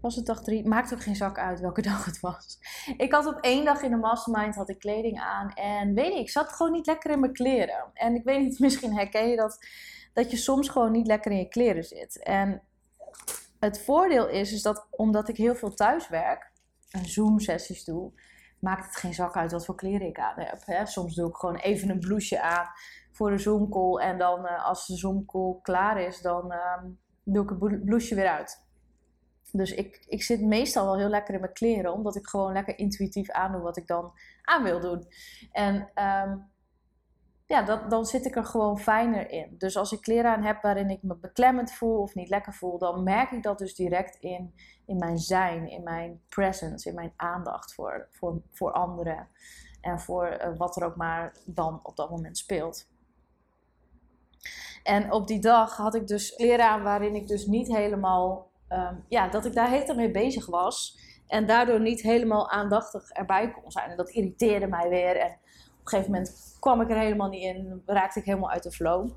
was 0.00 0.16
het 0.16 0.26
dag 0.26 0.42
drie, 0.42 0.68
maakt 0.68 0.92
ook 0.92 1.02
geen 1.02 1.16
zak 1.16 1.38
uit 1.38 1.60
welke 1.60 1.82
dag 1.90 2.04
het 2.04 2.20
was. 2.20 2.58
Ik 2.96 3.12
had 3.12 3.26
op 3.26 3.38
één 3.40 3.64
dag 3.64 3.82
in 3.82 3.90
de 3.90 3.96
mastermind 3.96 4.54
had 4.54 4.68
ik 4.68 4.78
kleding 4.78 5.20
aan 5.20 5.52
en 5.52 5.94
weet 5.94 6.12
je, 6.12 6.18
ik 6.20 6.30
zat 6.30 6.52
gewoon 6.52 6.72
niet 6.72 6.86
lekker 6.86 7.10
in 7.10 7.20
mijn 7.20 7.32
kleren. 7.32 7.90
En 7.94 8.14
ik 8.14 8.24
weet 8.24 8.40
niet, 8.40 8.58
misschien 8.66 8.94
herken 8.94 9.28
je 9.28 9.36
dat, 9.36 9.58
dat 10.12 10.30
je 10.30 10.36
soms 10.36 10.68
gewoon 10.68 10.92
niet 10.92 11.06
lekker 11.06 11.30
in 11.30 11.38
je 11.38 11.48
kleren 11.48 11.84
zit. 11.84 12.22
En 12.22 12.62
het 13.58 13.82
voordeel 13.82 14.28
is, 14.28 14.52
is 14.52 14.62
dat 14.62 14.86
omdat 14.90 15.28
ik 15.28 15.36
heel 15.36 15.54
veel 15.54 15.74
thuis 15.74 16.08
werk 16.08 16.52
en 16.90 17.04
Zoom-sessies 17.04 17.84
doe, 17.84 18.12
maakt 18.60 18.84
het 18.84 18.96
geen 18.96 19.14
zak 19.14 19.36
uit 19.36 19.52
wat 19.52 19.64
voor 19.64 19.74
kleren 19.74 20.06
ik 20.06 20.18
aan 20.18 20.40
heb. 20.40 20.58
Hè? 20.64 20.86
Soms 20.86 21.14
doe 21.14 21.28
ik 21.28 21.36
gewoon 21.36 21.56
even 21.56 21.90
een 21.90 21.98
blouseje 21.98 22.42
aan 22.42 22.66
voor 23.12 23.30
de 23.30 23.38
Zoom-call. 23.38 24.00
En 24.00 24.18
dan 24.18 24.44
uh, 24.44 24.66
als 24.66 24.86
de 24.86 24.96
Zoom-call 24.96 25.58
klaar 25.62 26.00
is, 26.00 26.20
dan 26.20 26.52
um, 26.52 26.98
doe 27.24 27.42
ik 27.42 27.50
het 27.50 27.84
blouseje 27.84 28.14
weer 28.14 28.28
uit. 28.28 28.68
Dus 29.52 29.72
ik, 29.72 30.04
ik 30.08 30.22
zit 30.22 30.40
meestal 30.40 30.84
wel 30.84 30.98
heel 30.98 31.08
lekker 31.08 31.34
in 31.34 31.40
mijn 31.40 31.52
kleren, 31.52 31.92
omdat 31.92 32.16
ik 32.16 32.26
gewoon 32.26 32.52
lekker 32.52 32.78
intuïtief 32.78 33.30
aandoe 33.30 33.60
wat 33.60 33.76
ik 33.76 33.86
dan 33.86 34.12
aan 34.42 34.62
wil 34.62 34.80
doen. 34.80 35.06
En 35.52 35.90
um, 35.94 36.49
ja, 37.50 37.62
dan 37.88 38.06
zit 38.06 38.24
ik 38.24 38.36
er 38.36 38.44
gewoon 38.44 38.78
fijner 38.78 39.30
in. 39.30 39.54
Dus 39.58 39.76
als 39.76 39.92
ik 39.92 40.00
kleren 40.00 40.30
aan 40.30 40.42
heb 40.42 40.62
waarin 40.62 40.90
ik 40.90 41.02
me 41.02 41.14
beklemmend 41.14 41.72
voel 41.72 42.00
of 42.00 42.14
niet 42.14 42.28
lekker 42.28 42.54
voel, 42.54 42.78
dan 42.78 43.02
merk 43.02 43.30
ik 43.30 43.42
dat 43.42 43.58
dus 43.58 43.74
direct 43.74 44.16
in, 44.16 44.54
in 44.86 44.96
mijn 44.96 45.18
zijn, 45.18 45.68
in 45.68 45.82
mijn 45.82 46.20
presence, 46.28 46.88
in 46.88 46.94
mijn 46.94 47.12
aandacht 47.16 47.74
voor, 47.74 48.06
voor, 48.10 48.40
voor 48.50 48.72
anderen 48.72 49.28
en 49.80 50.00
voor 50.00 50.38
uh, 50.40 50.56
wat 50.56 50.76
er 50.76 50.84
ook 50.84 50.96
maar 50.96 51.36
dan 51.44 51.80
op 51.82 51.96
dat 51.96 52.10
moment 52.10 52.38
speelt. 52.38 52.88
En 54.82 55.12
op 55.12 55.26
die 55.26 55.40
dag 55.40 55.76
had 55.76 55.94
ik 55.94 56.06
dus 56.06 56.34
kleren 56.34 56.68
aan 56.68 56.82
waarin 56.82 57.14
ik 57.14 57.26
dus 57.26 57.46
niet 57.46 57.68
helemaal, 57.68 58.50
um, 58.68 59.04
ja, 59.08 59.28
dat 59.28 59.44
ik 59.44 59.54
daar 59.54 59.70
helemaal 59.70 59.96
mee 59.96 60.10
bezig 60.10 60.46
was. 60.46 60.98
En 61.26 61.46
daardoor 61.46 61.80
niet 61.80 62.02
helemaal 62.02 62.50
aandachtig 62.50 63.10
erbij 63.10 63.50
kon 63.50 63.70
zijn. 63.70 63.90
En 63.90 63.96
dat 63.96 64.10
irriteerde 64.10 64.66
mij 64.66 64.88
weer. 64.88 65.16
En 65.16 65.38
een 65.92 65.98
gegeven 65.98 66.12
moment 66.12 66.56
kwam 66.60 66.80
ik 66.80 66.90
er 66.90 66.98
helemaal 66.98 67.28
niet 67.28 67.42
in, 67.42 67.82
raakte 67.86 68.18
ik 68.18 68.24
helemaal 68.24 68.50
uit 68.50 68.62
de 68.62 68.70
flow. 68.70 69.10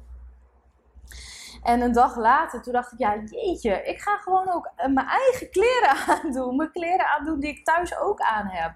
En 1.64 1.82
een 1.82 1.94
dag 1.94 2.18
later, 2.18 2.62
toen 2.62 2.74
dacht 2.74 2.92
ik, 2.92 3.00
ja 3.00 3.16
jeetje, 3.26 3.84
ik 3.84 4.02
ga 4.02 4.18
gewoon 4.18 4.52
ook 4.54 4.72
eh, 4.76 4.88
mijn 4.88 5.08
eigen 5.08 5.50
kleren 5.50 5.96
aandoen. 6.16 6.56
Mijn 6.56 6.72
kleren 6.72 7.08
aandoen 7.08 7.40
die 7.40 7.50
ik 7.50 7.66
thuis 7.66 7.98
ook 7.98 8.20
aan 8.22 8.48
heb. 8.48 8.74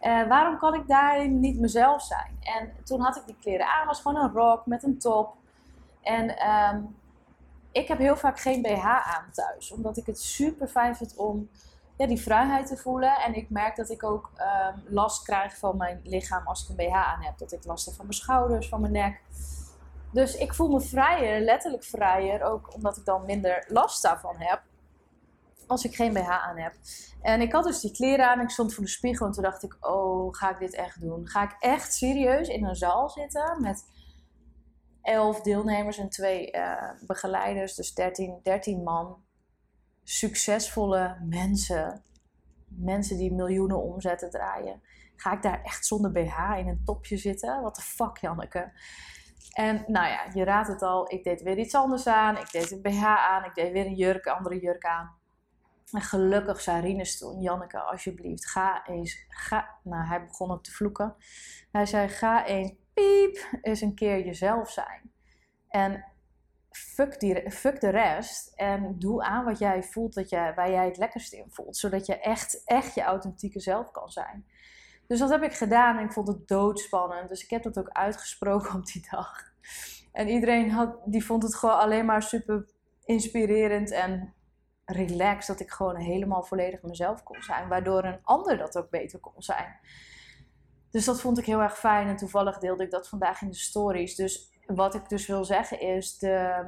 Uh, 0.00 0.28
waarom 0.28 0.58
kan 0.58 0.74
ik 0.74 0.88
daarin 0.88 1.40
niet 1.40 1.58
mezelf 1.58 2.02
zijn? 2.02 2.38
En 2.40 2.72
toen 2.84 3.00
had 3.00 3.16
ik 3.16 3.26
die 3.26 3.36
kleren 3.40 3.66
aan, 3.66 3.86
was 3.86 4.00
gewoon 4.00 4.22
een 4.22 4.32
rok 4.32 4.66
met 4.66 4.82
een 4.82 4.98
top. 4.98 5.34
En 6.02 6.48
um, 6.74 6.96
ik 7.72 7.88
heb 7.88 7.98
heel 7.98 8.16
vaak 8.16 8.40
geen 8.40 8.62
BH 8.62 8.86
aan 8.86 9.30
thuis. 9.32 9.72
Omdat 9.72 9.96
ik 9.96 10.06
het 10.06 10.20
super 10.20 10.68
fijn 10.68 10.96
vind 10.96 11.16
om 11.16 11.48
ja, 11.98 12.06
die 12.06 12.20
vrijheid 12.20 12.66
te 12.66 12.76
voelen. 12.76 13.16
En 13.16 13.34
ik 13.34 13.50
merk 13.50 13.76
dat 13.76 13.90
ik 13.90 14.04
ook 14.04 14.30
ehm, 14.36 14.78
last 14.88 15.24
krijg 15.24 15.56
van 15.56 15.76
mijn 15.76 16.00
lichaam 16.04 16.46
als 16.46 16.62
ik 16.62 16.68
een 16.68 16.86
BH 16.86 16.94
aan 16.94 17.22
heb. 17.22 17.38
Dat 17.38 17.52
ik 17.52 17.64
last 17.64 17.86
heb 17.86 17.94
van 17.94 18.06
mijn 18.06 18.18
schouders, 18.18 18.68
van 18.68 18.80
mijn 18.80 18.92
nek. 18.92 19.20
Dus 20.12 20.36
ik 20.36 20.54
voel 20.54 20.68
me 20.68 20.80
vrijer, 20.80 21.40
letterlijk 21.40 21.84
vrijer. 21.84 22.42
Ook 22.42 22.74
omdat 22.74 22.96
ik 22.96 23.04
dan 23.04 23.26
minder 23.26 23.64
last 23.68 24.02
daarvan 24.02 24.34
heb. 24.38 24.62
Als 25.66 25.84
ik 25.84 25.94
geen 25.94 26.12
BH 26.12 26.28
aan 26.28 26.58
heb. 26.58 26.74
En 27.22 27.40
ik 27.40 27.52
had 27.52 27.64
dus 27.64 27.80
die 27.80 27.92
kleren 27.92 28.28
aan. 28.30 28.40
Ik 28.40 28.50
stond 28.50 28.74
voor 28.74 28.84
de 28.84 28.90
spiegel 28.90 29.26
en 29.26 29.32
toen 29.32 29.42
dacht 29.42 29.62
ik: 29.62 29.76
Oh, 29.80 30.34
ga 30.34 30.50
ik 30.50 30.58
dit 30.58 30.74
echt 30.74 31.00
doen? 31.00 31.28
Ga 31.28 31.42
ik 31.42 31.56
echt 31.58 31.94
serieus 31.94 32.48
in 32.48 32.64
een 32.64 32.76
zaal 32.76 33.08
zitten 33.08 33.60
met 33.60 33.84
elf 35.02 35.40
deelnemers 35.40 35.98
en 35.98 36.08
twee 36.08 36.52
uh, 36.52 36.90
begeleiders, 37.06 37.74
dus 37.74 37.94
13, 37.94 38.40
13 38.42 38.82
man. 38.82 39.26
Succesvolle 40.10 41.16
mensen, 41.24 42.02
mensen 42.68 43.16
die 43.16 43.32
miljoenen 43.32 43.82
omzetten 43.82 44.30
draaien. 44.30 44.82
Ga 45.16 45.32
ik 45.32 45.42
daar 45.42 45.62
echt 45.62 45.86
zonder 45.86 46.12
BH 46.12 46.58
in 46.58 46.68
een 46.68 46.82
topje 46.84 47.16
zitten? 47.16 47.62
Wat 47.62 47.76
de 47.76 47.82
fuck, 47.82 48.16
Janneke? 48.16 48.72
En 49.52 49.84
nou 49.86 50.08
ja, 50.08 50.26
je 50.34 50.44
raadt 50.44 50.68
het 50.68 50.82
al, 50.82 51.12
ik 51.12 51.24
deed 51.24 51.42
weer 51.42 51.58
iets 51.58 51.74
anders 51.74 52.06
aan. 52.06 52.36
Ik 52.36 52.50
deed 52.50 52.70
een 52.70 52.82
BH 52.82 53.04
aan, 53.04 53.44
ik 53.44 53.54
deed 53.54 53.72
weer 53.72 53.86
een 53.86 53.94
jurk, 53.94 54.26
andere 54.26 54.58
jurk 54.58 54.84
aan. 54.84 55.16
En 55.92 56.00
gelukkig 56.00 56.60
zei 56.60 56.80
Rinus 56.80 57.18
toen, 57.18 57.40
Janneke, 57.40 57.80
alsjeblieft, 57.80 58.46
ga 58.46 58.86
eens, 58.86 59.26
ga... 59.28 59.78
Nou, 59.82 60.06
hij 60.06 60.26
begon 60.26 60.50
ook 60.50 60.64
te 60.64 60.72
vloeken. 60.72 61.16
Hij 61.72 61.86
zei, 61.86 62.08
ga 62.08 62.46
eens 62.46 62.72
piep, 62.94 63.58
eens 63.62 63.80
een 63.80 63.94
keer 63.94 64.24
jezelf 64.24 64.70
zijn. 64.70 65.12
En 65.68 66.04
fuck, 66.70 67.20
die, 67.20 67.50
fuck 67.50 67.80
de 67.80 67.88
rest 67.88 68.52
en 68.54 68.98
doe 68.98 69.22
aan 69.22 69.44
wat 69.44 69.58
jij 69.58 69.82
voelt, 69.82 70.14
dat 70.14 70.30
jij, 70.30 70.54
waar 70.54 70.70
jij 70.70 70.86
het 70.86 70.96
lekkerst 70.96 71.32
in 71.32 71.50
voelt. 71.50 71.76
Zodat 71.76 72.06
je 72.06 72.18
echt, 72.18 72.62
echt 72.64 72.94
je 72.94 73.02
authentieke 73.02 73.60
zelf 73.60 73.90
kan 73.90 74.08
zijn. 74.08 74.46
Dus 75.06 75.18
dat 75.18 75.30
heb 75.30 75.42
ik 75.42 75.52
gedaan 75.52 75.98
en 75.98 76.04
ik 76.04 76.12
vond 76.12 76.28
het 76.28 76.48
doodspannend. 76.48 77.28
Dus 77.28 77.42
ik 77.42 77.50
heb 77.50 77.62
dat 77.62 77.78
ook 77.78 77.88
uitgesproken 77.88 78.74
op 78.78 78.86
die 78.86 79.06
dag. 79.10 79.42
En 80.12 80.28
iedereen 80.28 80.70
had, 80.70 80.96
die 81.04 81.24
vond 81.24 81.42
het 81.42 81.54
gewoon 81.54 81.78
alleen 81.78 82.04
maar 82.04 82.22
super 82.22 82.66
inspirerend 83.04 83.90
en 83.90 84.34
relaxed. 84.84 85.46
Dat 85.46 85.66
ik 85.66 85.70
gewoon 85.70 85.96
helemaal 85.96 86.42
volledig 86.42 86.82
mezelf 86.82 87.22
kon 87.22 87.42
zijn. 87.42 87.68
Waardoor 87.68 88.04
een 88.04 88.20
ander 88.22 88.58
dat 88.58 88.76
ook 88.76 88.90
beter 88.90 89.18
kon 89.18 89.42
zijn. 89.42 89.78
Dus 90.90 91.04
dat 91.04 91.20
vond 91.20 91.38
ik 91.38 91.44
heel 91.44 91.60
erg 91.62 91.78
fijn. 91.78 92.08
En 92.08 92.16
toevallig 92.16 92.58
deelde 92.58 92.84
ik 92.84 92.90
dat 92.90 93.08
vandaag 93.08 93.42
in 93.42 93.48
de 93.50 93.56
stories. 93.56 94.14
Dus 94.14 94.57
wat 94.74 94.94
ik 94.94 95.08
dus 95.08 95.26
wil 95.26 95.44
zeggen 95.44 95.80
is 95.80 96.18
de, 96.18 96.64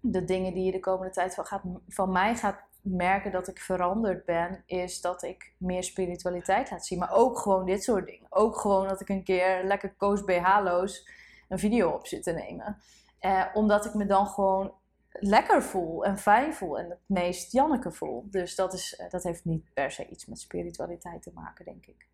de 0.00 0.24
dingen 0.24 0.54
die 0.54 0.64
je 0.64 0.72
de 0.72 0.80
komende 0.80 1.12
tijd 1.12 1.34
van, 1.34 1.44
gaat, 1.44 1.62
van 1.88 2.12
mij 2.12 2.36
gaat 2.36 2.60
merken 2.80 3.32
dat 3.32 3.48
ik 3.48 3.58
veranderd 3.58 4.24
ben, 4.24 4.62
is 4.66 5.00
dat 5.00 5.22
ik 5.22 5.54
meer 5.56 5.84
spiritualiteit 5.84 6.70
laat 6.70 6.86
zien. 6.86 6.98
Maar 6.98 7.12
ook 7.12 7.38
gewoon 7.38 7.64
dit 7.64 7.84
soort 7.84 8.06
dingen. 8.06 8.26
Ook 8.30 8.56
gewoon 8.56 8.88
dat 8.88 9.00
ik 9.00 9.08
een 9.08 9.24
keer 9.24 9.64
lekker 9.64 9.94
koos 9.96 10.24
BH-loos 10.24 11.08
een 11.48 11.58
video 11.58 11.90
op 11.90 12.06
zit 12.06 12.22
te 12.22 12.32
nemen. 12.32 12.76
Eh, 13.18 13.44
omdat 13.54 13.84
ik 13.84 13.94
me 13.94 14.06
dan 14.06 14.26
gewoon 14.26 14.72
lekker 15.12 15.62
voel 15.62 16.04
en 16.04 16.18
fijn 16.18 16.54
voel 16.54 16.78
en 16.78 16.90
het 16.90 16.98
meest 17.06 17.52
Janneke 17.52 17.92
voel. 17.92 18.26
Dus 18.30 18.54
dat, 18.54 18.72
is, 18.72 18.96
eh, 18.96 19.10
dat 19.10 19.22
heeft 19.22 19.44
niet 19.44 19.74
per 19.74 19.90
se 19.90 20.08
iets 20.08 20.26
met 20.26 20.40
spiritualiteit 20.40 21.22
te 21.22 21.30
maken, 21.34 21.64
denk 21.64 21.86
ik. 21.86 22.06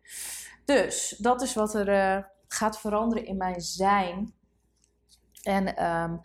Dus 0.65 1.15
dat 1.17 1.41
is 1.41 1.53
wat 1.53 1.73
er 1.73 1.89
uh, 1.89 2.23
gaat 2.47 2.79
veranderen 2.79 3.25
in 3.25 3.37
mijn 3.37 3.61
zijn. 3.61 4.33
En 5.49 5.85
um, 5.85 6.21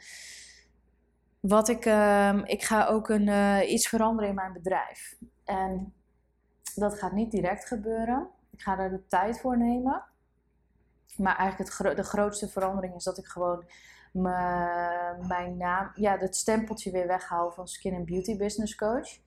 wat 1.41 1.69
ik, 1.69 1.85
uh, 1.85 2.39
ik 2.45 2.63
ga 2.63 2.87
ook 2.87 3.09
een, 3.09 3.27
uh, 3.27 3.71
iets 3.71 3.89
veranderen 3.89 4.29
in 4.29 4.35
mijn 4.35 4.53
bedrijf. 4.53 5.17
En 5.45 5.95
dat 6.75 6.99
gaat 6.99 7.13
niet 7.13 7.31
direct 7.31 7.67
gebeuren. 7.67 8.29
Ik 8.51 8.63
ga 8.63 8.77
daar 8.77 8.91
de 8.91 9.07
tijd 9.07 9.41
voor 9.41 9.59
nemen. 9.59 10.05
Maar 11.17 11.37
eigenlijk 11.37 11.79
het 11.79 11.97
de 11.97 12.03
grootste 12.03 12.49
verandering 12.49 12.95
is 12.95 13.05
dat 13.05 13.19
ik 13.19 13.27
gewoon 13.27 13.65
mijn 15.27 15.57
naam, 15.57 15.91
ja, 15.95 16.17
dat 16.17 16.37
stempeltje 16.37 16.91
weer 16.91 17.07
weghaal 17.07 17.51
van 17.51 17.69
Skin 17.69 17.95
and 17.95 18.07
Beauty 18.07 18.37
Business 18.37 18.75
Coach. 18.75 19.19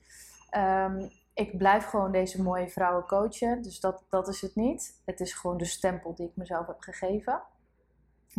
Um, 0.55 1.11
ik 1.33 1.57
blijf 1.57 1.85
gewoon 1.85 2.11
deze 2.11 2.41
mooie 2.41 2.69
vrouwen 2.69 3.05
coachen. 3.05 3.61
Dus 3.61 3.79
dat, 3.79 4.03
dat 4.09 4.27
is 4.27 4.41
het 4.41 4.55
niet. 4.55 5.01
Het 5.05 5.19
is 5.19 5.33
gewoon 5.33 5.57
de 5.57 5.65
stempel 5.65 6.15
die 6.15 6.27
ik 6.27 6.35
mezelf 6.35 6.67
heb 6.67 6.79
gegeven. 6.79 7.41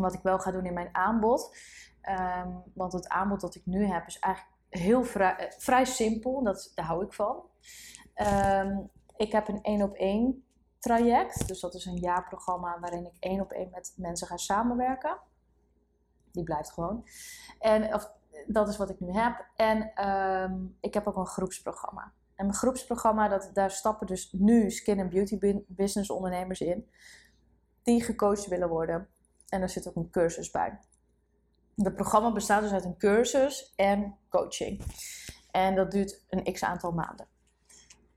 Wat 0.00 0.14
ik 0.14 0.22
wel 0.22 0.38
ga 0.38 0.50
doen 0.50 0.64
in 0.64 0.74
mijn 0.74 0.94
aanbod. 0.94 1.56
Ehm, 2.00 2.48
want 2.74 2.92
het 2.92 3.08
aanbod 3.08 3.40
dat 3.40 3.54
ik 3.54 3.66
nu 3.66 3.86
heb 3.86 4.06
is 4.06 4.18
eigenlijk 4.18 4.54
heel 4.68 5.04
vrij, 5.04 5.36
eh, 5.36 5.52
vrij 5.58 5.84
simpel. 5.84 6.42
Dat, 6.42 6.72
daar 6.74 6.86
hou 6.86 7.04
ik 7.04 7.12
van. 7.12 7.42
Ehm, 8.14 8.78
ik 9.16 9.32
heb 9.32 9.48
een 9.48 9.62
één 9.62 9.82
op 9.82 9.94
één 9.94 10.44
traject. 10.78 11.48
Dus 11.48 11.60
dat 11.60 11.74
is 11.74 11.84
een 11.84 11.98
jaarprogramma 11.98 12.80
waarin 12.80 13.06
ik 13.06 13.16
één 13.18 13.40
op 13.40 13.52
één 13.52 13.70
met 13.70 13.94
mensen 13.96 14.26
ga 14.26 14.36
samenwerken. 14.36 15.18
Die 16.32 16.44
blijft 16.44 16.72
gewoon. 16.72 17.06
En 17.58 17.94
of, 17.94 18.12
dat 18.46 18.68
is 18.68 18.76
wat 18.76 18.90
ik 18.90 19.00
nu 19.00 19.12
heb. 19.12 19.46
En 19.56 19.94
ehm, 19.94 20.66
ik 20.80 20.94
heb 20.94 21.06
ook 21.06 21.16
een 21.16 21.26
groepsprogramma. 21.26 22.12
En 22.34 22.46
mijn 22.46 22.58
groepsprogramma, 22.58 23.28
dat, 23.28 23.50
daar 23.52 23.70
stappen 23.70 24.06
dus 24.06 24.32
nu 24.32 24.70
skin 24.70 24.98
en 24.98 25.08
beauty 25.08 25.64
business 25.66 26.10
ondernemers 26.10 26.60
in. 26.60 26.90
Die 27.82 28.02
gecoacht 28.02 28.46
willen 28.46 28.68
worden. 28.68 29.08
En 29.48 29.62
er 29.62 29.68
zit 29.68 29.88
ook 29.88 29.96
een 29.96 30.10
cursus 30.10 30.50
bij. 30.50 30.78
Het 31.76 31.94
programma 31.94 32.32
bestaat 32.32 32.62
dus 32.62 32.72
uit 32.72 32.84
een 32.84 32.98
cursus 32.98 33.72
en 33.76 34.16
coaching. 34.28 34.82
En 35.50 35.74
dat 35.74 35.90
duurt 35.90 36.24
een 36.28 36.52
x 36.52 36.64
aantal 36.64 36.92
maanden. 36.92 37.26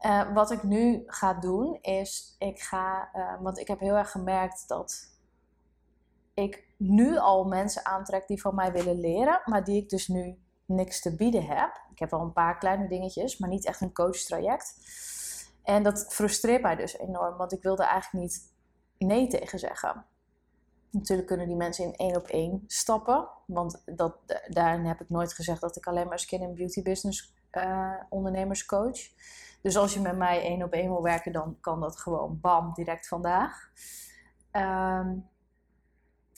Uh, 0.02 0.34
wat 0.34 0.52
ik 0.52 0.64
nu 0.64 1.04
ga 1.06 1.34
doen 1.34 1.78
is, 1.82 2.36
ik 2.40 2.60
ga, 2.60 3.10
uh, 3.16 3.42
want 3.42 3.58
ik 3.58 3.68
heb 3.68 3.80
heel 3.80 3.96
erg 3.96 4.12
gemerkt 4.12 4.68
dat 4.68 5.10
ik 6.34 6.68
nu 6.78 7.18
al 7.18 7.44
mensen 7.44 7.86
aantrek 7.86 8.28
die 8.28 8.42
van 8.42 8.56
mij 8.56 8.72
willen 8.72 9.00
leren, 9.00 9.42
maar 9.46 9.64
die 9.64 9.82
ik 9.82 9.90
dus 9.90 10.08
nu 10.08 10.40
niks 10.66 11.02
te 11.02 11.16
bieden 11.16 11.46
heb. 11.46 11.82
Ik 11.92 12.00
heb 12.00 12.10
wel 12.10 12.22
een 12.22 12.34
paar 12.34 12.58
kleine 12.58 12.88
dingetjes, 12.88 13.38
maar 13.38 13.50
niet 13.50 13.66
echt 13.66 13.82
een 13.82 13.94
coachtraject. 13.94 14.76
En 15.64 15.84
dat 15.84 16.14
frustreert 16.14 16.62
mij 16.62 16.76
dus 16.76 16.98
enorm, 16.98 17.38
want 17.38 17.52
ik 17.52 17.62
wilde 17.62 17.84
eigenlijk 17.84 18.24
niet 18.26 18.54
nee 18.98 19.28
tegen 19.28 19.60
zeggen. 19.60 20.06
Natuurlijk 20.92 21.28
kunnen 21.28 21.48
die 21.48 21.56
mensen 21.56 21.86
in 21.86 21.96
één 21.96 22.16
op 22.16 22.28
één 22.28 22.64
stappen. 22.68 23.28
Want 23.46 23.82
dat, 23.86 24.16
daarin 24.48 24.86
heb 24.86 25.02
ik 25.02 25.10
nooit 25.10 25.34
gezegd 25.34 25.62
dat 25.62 25.76
ik 25.76 25.88
alleen 25.88 26.08
maar 26.08 26.20
skin 26.20 26.42
en 26.42 26.56
beauty 26.56 26.82
business 26.82 27.34
uh, 27.52 27.94
ondernemers 28.10 28.66
coach. 28.66 29.00
Dus 29.62 29.78
als 29.78 29.94
je 29.94 30.00
met 30.00 30.18
mij 30.18 30.42
één 30.42 30.64
op 30.64 30.72
één 30.72 30.90
wil 30.90 31.04
werken, 31.04 31.32
dan 31.32 31.58
kan 31.60 31.80
dat 31.80 31.98
gewoon 31.98 32.40
bam, 32.42 32.74
direct 32.74 33.08
vandaag. 33.08 33.70
Um, 34.52 35.30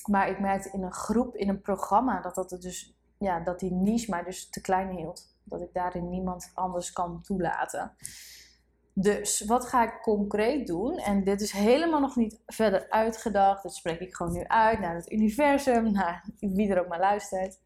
maar 0.06 0.30
ik 0.30 0.39
merkte 0.39 0.70
in 0.72 0.84
een 0.84 0.94
groep, 0.94 1.36
in 1.36 1.50
een 1.50 1.62
programma, 1.62 2.22
dat, 2.22 2.36
dat, 2.36 2.62
dus, 2.62 2.96
ja, 3.18 3.39
dat 3.39 3.60
die 3.60 3.72
niche 3.72 4.10
mij 4.10 4.24
dus 4.24 4.50
te 4.50 4.62
klein 4.62 4.89
hield. 4.89 5.36
Dat 5.44 5.62
ik 5.62 5.74
daarin 5.74 6.10
niemand 6.10 6.52
anders 6.54 6.92
kan 6.92 7.22
toelaten. 7.22 7.96
Dus 8.94 9.42
wat 9.46 9.66
ga 9.66 9.84
ik 9.84 10.02
concreet 10.02 10.68
doen? 10.68 10.98
En 10.98 11.24
dit 11.24 11.42
is 11.42 11.52
helemaal 11.52 12.00
nog 12.00 12.16
niet 12.16 12.42
verder 12.46 12.90
uitgedacht. 12.90 13.64
Dat 13.64 13.76
spreek 13.76 14.00
ik 14.00 14.16
gewoon 14.16 14.34
nu 14.34 14.44
uit 14.48 14.80
naar 14.80 14.96
het 14.96 15.12
universum, 15.12 15.92
naar 15.92 16.26
wie 16.40 16.70
er 16.70 16.80
ook 16.80 16.88
maar 16.88 17.00
luistert. 17.00 17.60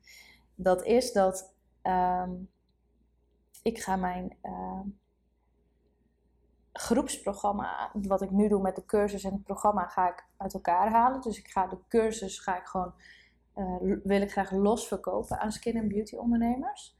Dat 0.56 0.86
is 0.86 1.12
dat 1.12 1.54
um, 1.84 2.50
ik 3.64 3.80
ga 3.80 3.96
mijn 3.96 4.38
uh, 4.44 4.80
groepsprogramma, 6.74 7.92
wat 7.94 8.22
ik 8.22 8.32
nu 8.32 8.48
doe 8.48 8.62
met 8.62 8.76
de 8.76 8.86
cursus 8.86 9.24
en 9.24 9.34
het 9.34 9.44
programma, 9.44 9.88
ga 9.88 10.10
ik 10.10 10.26
uit 10.38 10.54
elkaar 10.54 10.92
halen. 10.92 11.22
Dus 11.22 11.38
ik 11.38 11.48
ga 11.48 11.68
de 11.68 11.78
cursus 11.88 12.40
ga 12.40 12.58
ik 12.58 12.66
gewoon, 12.66 12.94
uh, 13.56 13.98
wil 14.04 14.22
ik 14.22 14.32
graag 14.32 14.52
los 14.52 14.88
verkopen 14.88 15.40
aan 15.40 15.52
skin 15.52 15.76
en 15.76 15.88
beauty 15.88 16.16
ondernemers. 16.16 16.96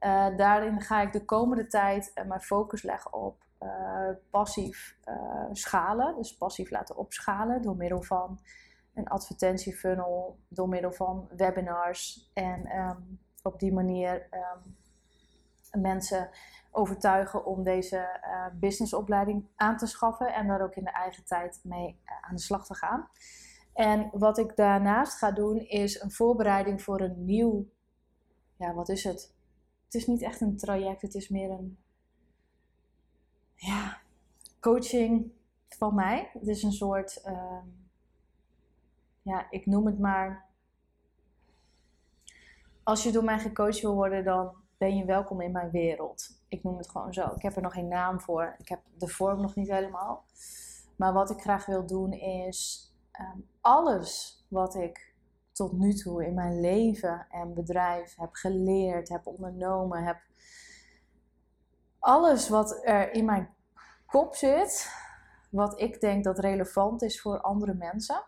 Uh, 0.00 0.36
daarin 0.36 0.80
ga 0.80 1.00
ik 1.00 1.12
de 1.12 1.24
komende 1.24 1.66
tijd 1.66 2.12
mijn 2.26 2.40
focus 2.40 2.82
leggen 2.82 3.12
op 3.12 3.48
uh, 3.60 4.08
passief 4.30 4.96
uh, 5.04 5.46
schalen. 5.52 6.16
Dus 6.16 6.36
passief 6.36 6.70
laten 6.70 6.96
opschalen 6.96 7.62
door 7.62 7.76
middel 7.76 8.02
van 8.02 8.40
een 8.94 9.08
advertentiefunnel, 9.08 10.38
door 10.48 10.68
middel 10.68 10.92
van 10.92 11.28
webinars. 11.36 12.30
En 12.34 12.76
um, 12.76 13.20
op 13.42 13.58
die 13.58 13.72
manier 13.72 14.28
um, 14.30 14.76
mensen 15.80 16.30
overtuigen 16.70 17.44
om 17.44 17.62
deze 17.62 18.20
uh, 18.24 18.46
businessopleiding 18.60 19.46
aan 19.56 19.76
te 19.76 19.86
schaffen 19.86 20.34
en 20.34 20.46
daar 20.46 20.62
ook 20.62 20.74
in 20.74 20.84
de 20.84 20.90
eigen 20.90 21.24
tijd 21.24 21.60
mee 21.62 22.00
aan 22.20 22.34
de 22.34 22.42
slag 22.42 22.66
te 22.66 22.74
gaan. 22.74 23.08
En 23.72 24.10
wat 24.12 24.38
ik 24.38 24.56
daarnaast 24.56 25.18
ga 25.18 25.30
doen 25.30 25.58
is 25.58 26.00
een 26.00 26.12
voorbereiding 26.12 26.82
voor 26.82 27.00
een 27.00 27.24
nieuw, 27.24 27.66
ja 28.56 28.74
wat 28.74 28.88
is 28.88 29.04
het? 29.04 29.34
Het 29.84 29.94
is 29.94 30.06
niet 30.06 30.22
echt 30.22 30.40
een 30.40 30.56
traject, 30.56 31.02
het 31.02 31.14
is 31.14 31.28
meer 31.28 31.50
een 31.50 31.78
ja, 33.60 34.00
coaching 34.60 35.32
van 35.68 35.94
mij. 35.94 36.30
Het 36.32 36.48
is 36.48 36.62
een 36.62 36.72
soort, 36.72 37.22
uh, 37.26 37.62
ja, 39.22 39.50
ik 39.50 39.66
noem 39.66 39.86
het 39.86 39.98
maar 39.98 40.50
als 42.82 43.02
je 43.02 43.12
door 43.12 43.24
mij 43.24 43.38
gecoacht 43.38 43.80
wil 43.80 43.94
worden, 43.94 44.24
dan 44.24 44.54
ben 44.78 44.96
je 44.96 45.04
welkom 45.04 45.40
in 45.40 45.52
mijn 45.52 45.70
wereld. 45.70 46.42
Ik 46.48 46.62
noem 46.62 46.76
het 46.76 46.90
gewoon 46.90 47.12
zo. 47.12 47.26
Ik 47.36 47.42
heb 47.42 47.56
er 47.56 47.62
nog 47.62 47.72
geen 47.72 47.88
naam 47.88 48.20
voor. 48.20 48.54
Ik 48.58 48.68
heb 48.68 48.80
de 48.98 49.08
vorm 49.08 49.40
nog 49.40 49.54
niet 49.54 49.70
helemaal. 49.70 50.24
Maar 50.96 51.12
wat 51.12 51.30
ik 51.30 51.40
graag 51.40 51.66
wil 51.66 51.86
doen 51.86 52.12
is 52.12 52.90
ehm, 53.10 53.38
alles 53.60 54.44
wat 54.48 54.74
ik 54.74 55.14
tot 55.52 55.72
nu 55.72 55.94
toe 55.94 56.24
in 56.24 56.34
mijn 56.34 56.60
leven 56.60 57.26
en 57.30 57.54
bedrijf 57.54 58.16
heb 58.16 58.32
geleerd, 58.32 59.08
heb 59.08 59.26
ondernomen, 59.26 60.04
heb 60.04 60.18
alles 62.00 62.48
wat 62.48 62.80
er 62.84 63.12
in 63.12 63.24
mijn 63.24 63.54
kop 64.06 64.34
zit, 64.34 64.90
wat 65.50 65.80
ik 65.80 66.00
denk 66.00 66.24
dat 66.24 66.38
relevant 66.38 67.02
is 67.02 67.20
voor 67.20 67.40
andere 67.40 67.74
mensen. 67.74 68.24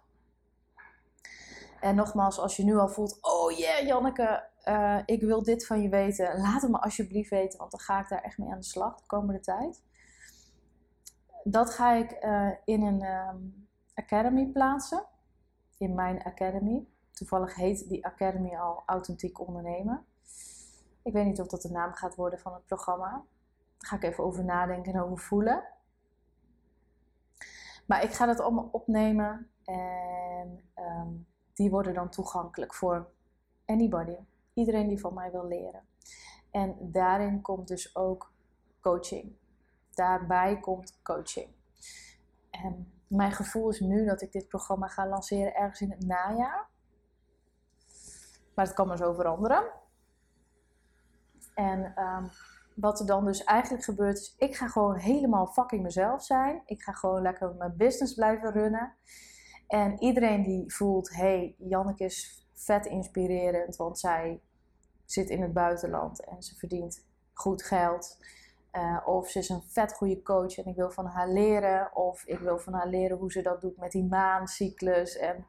En 1.80 1.94
nogmaals, 1.94 2.38
als 2.38 2.56
je 2.56 2.64
nu 2.64 2.76
al 2.76 2.88
voelt, 2.88 3.18
oh 3.20 3.50
yeah, 3.50 3.86
Janneke, 3.86 4.48
uh, 4.64 4.98
ik 5.04 5.20
wil 5.20 5.42
dit 5.42 5.66
van 5.66 5.82
je 5.82 5.88
weten. 5.88 6.40
Laat 6.40 6.62
het 6.62 6.70
me 6.70 6.80
alsjeblieft 6.80 7.30
weten, 7.30 7.58
want 7.58 7.70
dan 7.70 7.80
ga 7.80 8.00
ik 8.00 8.08
daar 8.08 8.22
echt 8.22 8.38
mee 8.38 8.50
aan 8.50 8.58
de 8.58 8.64
slag 8.64 8.96
de 8.96 9.06
komende 9.06 9.40
tijd. 9.40 9.82
Dat 11.44 11.74
ga 11.74 11.92
ik 11.92 12.24
uh, 12.24 12.50
in 12.64 12.82
een 12.82 13.02
um, 13.02 13.68
academy 13.94 14.46
plaatsen. 14.46 15.06
In 15.78 15.94
mijn 15.94 16.22
academy. 16.22 16.86
Toevallig 17.12 17.54
heet 17.54 17.88
die 17.88 18.06
academy 18.06 18.56
al 18.56 18.82
Authentiek 18.86 19.40
Ondernemen. 19.40 20.06
Ik 21.02 21.12
weet 21.12 21.24
niet 21.24 21.40
of 21.40 21.46
dat 21.46 21.62
de 21.62 21.70
naam 21.70 21.92
gaat 21.92 22.14
worden 22.14 22.38
van 22.38 22.54
het 22.54 22.66
programma. 22.66 23.24
Ga 23.82 23.96
ik 23.96 24.02
even 24.02 24.24
over 24.24 24.44
nadenken 24.44 24.92
en 24.92 25.00
over 25.00 25.18
voelen. 25.18 25.64
Maar 27.86 28.02
ik 28.02 28.12
ga 28.12 28.26
dat 28.26 28.40
allemaal 28.40 28.68
opnemen 28.72 29.50
en 29.64 30.70
um, 30.76 31.26
die 31.54 31.70
worden 31.70 31.94
dan 31.94 32.10
toegankelijk 32.10 32.74
voor 32.74 33.10
anybody. 33.66 34.16
Iedereen 34.54 34.88
die 34.88 35.00
van 35.00 35.14
mij 35.14 35.30
wil 35.30 35.46
leren. 35.46 35.82
En 36.50 36.76
daarin 36.80 37.40
komt 37.40 37.68
dus 37.68 37.96
ook 37.96 38.32
coaching. 38.80 39.36
Daarbij 39.90 40.60
komt 40.60 41.02
coaching. 41.02 41.48
En 42.50 42.92
mijn 43.06 43.32
gevoel 43.32 43.68
is 43.68 43.80
nu 43.80 44.04
dat 44.04 44.22
ik 44.22 44.32
dit 44.32 44.48
programma 44.48 44.88
ga 44.88 45.06
lanceren 45.06 45.54
ergens 45.54 45.80
in 45.80 45.90
het 45.90 46.06
najaar. 46.06 46.68
Maar 48.54 48.64
het 48.64 48.74
kan 48.74 48.86
maar 48.86 48.96
zo 48.96 49.12
veranderen. 49.12 49.70
En 51.54 52.00
um, 52.02 52.30
wat 52.74 53.00
er 53.00 53.06
dan 53.06 53.24
dus 53.24 53.44
eigenlijk 53.44 53.84
gebeurt 53.84 54.18
is, 54.18 54.34
ik 54.38 54.56
ga 54.56 54.68
gewoon 54.68 54.96
helemaal 54.96 55.46
fucking 55.46 55.82
mezelf 55.82 56.24
zijn. 56.24 56.62
Ik 56.66 56.82
ga 56.82 56.92
gewoon 56.92 57.22
lekker 57.22 57.54
mijn 57.54 57.76
business 57.76 58.14
blijven 58.14 58.52
runnen. 58.52 58.94
En 59.66 60.02
iedereen 60.02 60.42
die 60.42 60.74
voelt, 60.74 61.16
hey, 61.16 61.54
Janneke 61.58 62.04
is 62.04 62.46
vet 62.54 62.86
inspirerend, 62.86 63.76
want 63.76 63.98
zij 63.98 64.40
zit 65.04 65.30
in 65.30 65.42
het 65.42 65.52
buitenland 65.52 66.24
en 66.24 66.42
ze 66.42 66.56
verdient 66.56 67.06
goed 67.34 67.62
geld. 67.62 68.18
Uh, 68.72 68.98
of 69.04 69.28
ze 69.28 69.38
is 69.38 69.48
een 69.48 69.62
vet 69.66 69.92
goede 69.92 70.22
coach 70.22 70.58
en 70.58 70.66
ik 70.66 70.76
wil 70.76 70.90
van 70.90 71.06
haar 71.06 71.28
leren. 71.28 71.96
Of 71.96 72.24
ik 72.24 72.38
wil 72.38 72.58
van 72.58 72.72
haar 72.72 72.88
leren 72.88 73.18
hoe 73.18 73.32
ze 73.32 73.42
dat 73.42 73.60
doet 73.60 73.76
met 73.76 73.92
die 73.92 74.04
maancyclus 74.04 75.16
en 75.16 75.46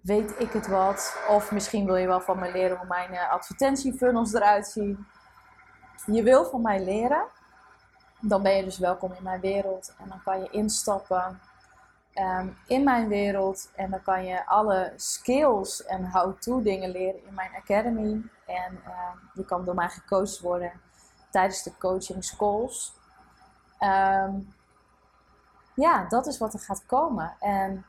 weet 0.00 0.34
ik 0.38 0.52
het 0.52 0.66
wat. 0.66 1.16
Of 1.28 1.52
misschien 1.52 1.86
wil 1.86 1.96
je 1.96 2.06
wel 2.06 2.20
van 2.20 2.38
me 2.38 2.52
leren 2.52 2.76
hoe 2.76 2.86
mijn 2.86 3.12
uh, 3.12 3.30
advertentiefunnels 3.30 4.32
eruit 4.32 4.66
zien. 4.66 5.06
Je 6.06 6.22
wil 6.22 6.44
van 6.44 6.62
mij 6.62 6.84
leren, 6.84 7.24
dan 8.20 8.42
ben 8.42 8.56
je 8.56 8.64
dus 8.64 8.78
welkom 8.78 9.12
in 9.12 9.22
mijn 9.22 9.40
wereld. 9.40 9.94
En 9.98 10.08
dan 10.08 10.22
kan 10.22 10.40
je 10.40 10.50
instappen 10.50 11.40
Ehm, 12.16 12.48
in 12.66 12.84
mijn 12.84 13.08
wereld. 13.08 13.70
En 13.74 13.90
dan 13.90 14.02
kan 14.02 14.24
je 14.24 14.46
alle 14.46 14.92
skills 14.96 15.84
en 15.84 16.10
how-to 16.10 16.62
dingen 16.62 16.90
leren 16.90 17.26
in 17.26 17.34
mijn 17.34 17.50
academy. 17.54 18.22
En 18.46 18.80
uh, 18.86 19.10
je 19.34 19.44
kan 19.44 19.64
door 19.64 19.74
mij 19.74 19.88
gecoacht 19.88 20.40
worden 20.40 20.72
tijdens 21.30 21.62
de 21.62 21.76
coaching 21.78 22.24
schools. 22.24 22.94
Ehm, 23.78 24.40
ja, 25.74 26.04
dat 26.08 26.26
is 26.26 26.38
wat 26.38 26.54
er 26.54 26.60
gaat 26.60 26.86
komen. 26.86 27.36
En 27.40 27.84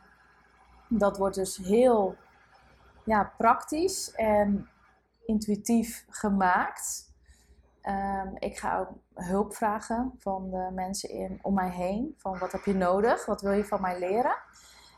dat 0.88 1.18
wordt 1.18 1.36
dus 1.36 1.58
heel 1.58 2.16
ja, 3.04 3.34
praktisch 3.38 4.12
en 4.12 4.70
intuïtief 5.26 6.06
gemaakt. 6.10 7.07
Um, 7.84 8.36
ik 8.40 8.58
ga 8.58 8.80
ook 8.80 8.90
hulp 9.14 9.56
vragen 9.56 10.14
van 10.18 10.50
de 10.50 10.70
mensen 10.74 11.10
in, 11.10 11.40
om 11.42 11.54
mij 11.54 11.70
heen. 11.70 12.16
Van 12.18 12.38
wat 12.38 12.52
heb 12.52 12.64
je 12.64 12.76
nodig? 12.76 13.26
Wat 13.26 13.42
wil 13.42 13.52
je 13.52 13.66
van 13.66 13.82
mij 13.82 14.00
leren? 14.00 14.36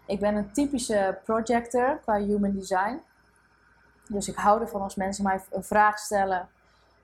Ik 0.06 0.20
ben 0.20 0.36
een 0.36 0.54
typische 0.54 1.20
projector 1.24 2.00
qua 2.00 2.18
human 2.18 2.54
design. 2.54 3.02
Dus 4.08 4.28
ik 4.28 4.36
hou 4.36 4.62
ervan 4.62 4.82
als 4.82 4.96
mensen 4.96 5.24
mij 5.24 5.44
een 5.52 5.64
vraag 5.64 6.00
stellen. 6.00 6.50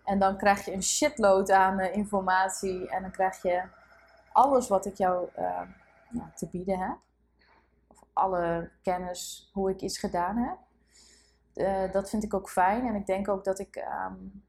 En 0.03 0.19
dan 0.19 0.38
krijg 0.38 0.65
je 0.65 0.73
een 0.73 0.83
shitload 0.83 1.51
aan 1.51 1.79
uh, 1.79 1.95
informatie. 1.95 2.89
En 2.89 3.01
dan 3.01 3.11
krijg 3.11 3.41
je 3.41 3.63
alles 4.31 4.67
wat 4.67 4.85
ik 4.85 4.97
jou 4.97 5.29
uh, 5.38 5.61
ja, 6.09 6.31
te 6.35 6.47
bieden 6.47 6.79
heb. 6.79 6.97
Of 7.88 8.03
alle 8.13 8.69
kennis 8.81 9.49
hoe 9.53 9.69
ik 9.69 9.81
iets 9.81 9.97
gedaan 9.97 10.38
heb. 10.38 10.57
Uh, 11.53 11.91
dat 11.91 12.09
vind 12.09 12.23
ik 12.23 12.33
ook 12.33 12.49
fijn. 12.49 12.88
En 12.88 12.95
ik 12.95 13.05
denk 13.05 13.29
ook 13.29 13.43
dat 13.43 13.59
ik 13.59 13.75
um, 13.75 14.44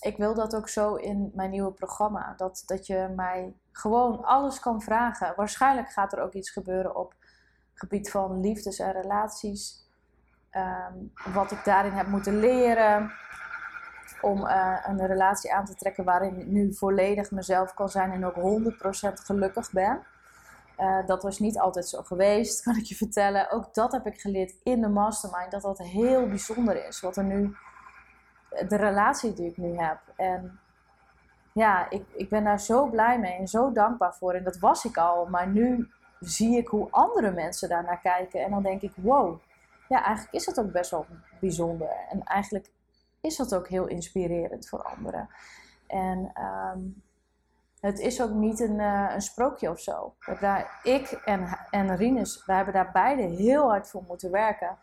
ik 0.00 0.16
wil 0.16 0.34
dat 0.34 0.56
ook 0.56 0.68
zo 0.68 0.94
in 0.94 1.30
mijn 1.34 1.50
nieuwe 1.50 1.72
programma. 1.72 2.34
Dat, 2.36 2.62
dat 2.66 2.86
je 2.86 3.12
mij 3.16 3.54
gewoon 3.72 4.24
alles 4.24 4.60
kan 4.60 4.82
vragen. 4.82 5.32
Waarschijnlijk 5.36 5.88
gaat 5.88 6.12
er 6.12 6.20
ook 6.20 6.32
iets 6.32 6.50
gebeuren 6.50 6.96
op 6.96 7.14
gebied 7.74 8.10
van 8.10 8.40
liefdes 8.40 8.78
en 8.78 8.92
relaties. 8.92 9.84
Ehm, 10.50 10.94
wat 11.34 11.50
ik 11.50 11.64
daarin 11.64 11.92
heb 11.92 12.06
moeten 12.06 12.38
leren. 12.38 13.12
Om 14.20 14.44
uh, 14.44 14.78
een 14.86 15.06
relatie 15.06 15.54
aan 15.54 15.64
te 15.64 15.74
trekken 15.74 16.04
waarin 16.04 16.40
ik 16.40 16.46
nu 16.46 16.74
volledig 16.74 17.30
mezelf 17.30 17.74
kan 17.74 17.88
zijn 17.88 18.12
en 18.12 18.26
ook 18.26 18.34
100% 18.34 19.12
gelukkig 19.12 19.70
ben. 19.72 20.06
Uh, 20.78 21.06
dat 21.06 21.22
was 21.22 21.38
niet 21.38 21.58
altijd 21.58 21.88
zo 21.88 22.02
geweest, 22.02 22.62
kan 22.64 22.76
ik 22.76 22.84
je 22.84 22.94
vertellen. 22.94 23.50
Ook 23.50 23.74
dat 23.74 23.92
heb 23.92 24.06
ik 24.06 24.20
geleerd 24.20 24.54
in 24.62 24.80
de 24.80 24.88
mastermind. 24.88 25.50
Dat 25.50 25.62
dat 25.62 25.78
heel 25.78 26.28
bijzonder 26.28 26.86
is. 26.86 27.00
Wat 27.00 27.16
er 27.16 27.24
nu 27.24 27.56
de 28.68 28.76
relatie 28.76 29.32
die 29.32 29.50
ik 29.50 29.56
nu 29.56 29.78
heb. 29.78 29.98
En 30.16 30.58
ja, 31.52 31.90
ik, 31.90 32.04
ik 32.14 32.28
ben 32.28 32.44
daar 32.44 32.60
zo 32.60 32.86
blij 32.86 33.18
mee 33.18 33.32
en 33.32 33.48
zo 33.48 33.72
dankbaar 33.72 34.14
voor. 34.14 34.32
En 34.32 34.44
dat 34.44 34.58
was 34.58 34.84
ik 34.84 34.96
al, 34.96 35.26
maar 35.26 35.48
nu 35.48 35.90
zie 36.20 36.56
ik 36.56 36.68
hoe 36.68 36.88
andere 36.90 37.30
mensen 37.30 37.68
daar 37.68 37.84
naar 37.84 38.00
kijken. 38.00 38.44
En 38.44 38.50
dan 38.50 38.62
denk 38.62 38.82
ik, 38.82 38.92
wow, 38.96 39.38
ja, 39.88 40.04
eigenlijk 40.04 40.34
is 40.34 40.44
dat 40.44 40.60
ook 40.60 40.72
best 40.72 40.90
wel 40.90 41.06
bijzonder. 41.40 41.88
En 42.10 42.22
eigenlijk 42.24 42.70
is 43.20 43.36
dat 43.36 43.54
ook 43.54 43.68
heel 43.68 43.86
inspirerend 43.86 44.68
voor 44.68 44.82
anderen. 44.82 45.28
En 45.86 46.30
ehm, 46.34 46.78
het 47.80 47.98
is 47.98 48.22
ook 48.22 48.30
niet 48.30 48.60
een, 48.60 48.78
uh, 48.78 49.10
een 49.14 49.22
sprookje 49.22 49.70
of 49.70 49.80
zo. 49.80 50.14
Daar, 50.40 50.80
ik 50.82 51.10
en, 51.10 51.58
en 51.70 51.96
Rinus, 51.96 52.44
wij 52.46 52.56
hebben 52.56 52.74
daar 52.74 52.92
beide 52.92 53.22
heel 53.22 53.68
hard 53.68 53.88
voor 53.88 54.02
moeten 54.08 54.30
werken 54.30 54.76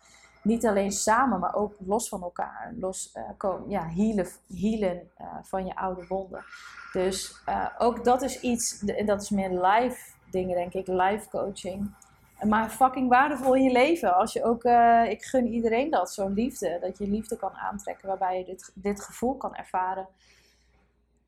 niet 0.43 0.65
alleen 0.65 0.91
samen, 0.91 1.39
maar 1.39 1.55
ook 1.55 1.75
los 1.85 2.09
van 2.09 2.21
elkaar. 2.21 2.73
Los 2.79 3.13
uh, 3.17 3.23
komen, 3.37 3.69
ja, 3.69 3.87
healen, 3.87 4.27
healen 4.47 5.11
uh, 5.21 5.27
van 5.43 5.65
je 5.65 5.75
oude 5.75 6.07
wonden. 6.07 6.43
Dus 6.91 7.41
uh, 7.49 7.65
ook 7.77 8.03
dat 8.03 8.21
is 8.21 8.39
iets, 8.39 8.85
en 8.85 9.05
dat 9.05 9.21
is 9.21 9.29
meer 9.29 9.49
live 9.49 10.11
dingen, 10.31 10.55
denk 10.55 10.73
ik, 10.73 10.87
live 10.87 11.29
coaching. 11.29 11.95
Maar 12.41 12.69
fucking 12.69 13.09
waardevol 13.09 13.55
in 13.55 13.63
je 13.63 13.71
leven. 13.71 14.15
Als 14.15 14.33
je 14.33 14.43
ook, 14.43 14.63
ik 15.11 15.23
gun 15.23 15.47
iedereen 15.47 15.89
dat, 15.89 16.13
zo'n 16.13 16.33
liefde. 16.33 16.77
Dat 16.81 16.97
je 16.97 17.07
liefde 17.07 17.37
kan 17.37 17.53
aantrekken, 17.53 18.07
waarbij 18.07 18.37
je 18.37 18.45
dit, 18.45 18.71
dit 18.73 19.01
gevoel 19.01 19.35
kan 19.35 19.55
ervaren. 19.55 20.07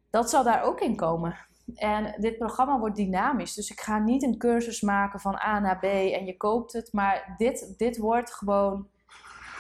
Dat 0.10 0.30
zal 0.30 0.44
daar 0.44 0.64
ook 0.64 0.82
in 0.82 0.96
komen. 0.96 1.36
En 1.76 2.16
dit 2.18 2.38
programma 2.38 2.80
wordt 2.80 2.96
dynamisch. 2.96 3.54
Dus 3.54 3.70
ik 3.70 3.80
ga 3.80 4.00
niet 4.00 4.24
een 4.24 4.38
cursus 4.38 4.82
maken 4.82 5.20
van 5.20 5.36
A 5.36 5.60
naar 5.60 5.80
B 5.80 5.84
en 5.84 6.26
je 6.26 6.38
koopt 6.38 6.74
het. 6.74 6.94
Maar 6.94 7.36
dit, 7.38 7.74
dit 7.78 7.98
wordt 7.98 8.34
gewoon 8.34 8.88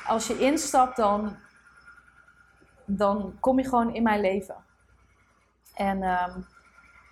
als 0.07 0.27
je 0.27 0.39
instapt, 0.39 0.95
dan, 0.97 1.35
dan 2.85 3.37
kom 3.39 3.59
je 3.59 3.69
gewoon 3.69 3.93
in 3.93 4.03
mijn 4.03 4.21
leven. 4.21 4.55
En 5.73 6.03
um, 6.03 6.45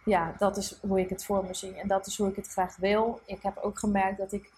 ja, 0.05 0.35
dat 0.37 0.57
is 0.57 0.77
hoe 0.81 0.99
ik 0.99 1.09
het 1.09 1.25
voor 1.25 1.45
me 1.45 1.53
zie. 1.53 1.75
En 1.75 1.87
dat 1.87 2.07
is 2.07 2.17
hoe 2.17 2.29
ik 2.29 2.35
het 2.35 2.47
graag 2.47 2.75
wil. 2.75 3.21
Ik 3.25 3.41
heb 3.41 3.57
ook 3.57 3.79
gemerkt 3.79 4.17
dat 4.17 4.31
ik, 4.31 4.51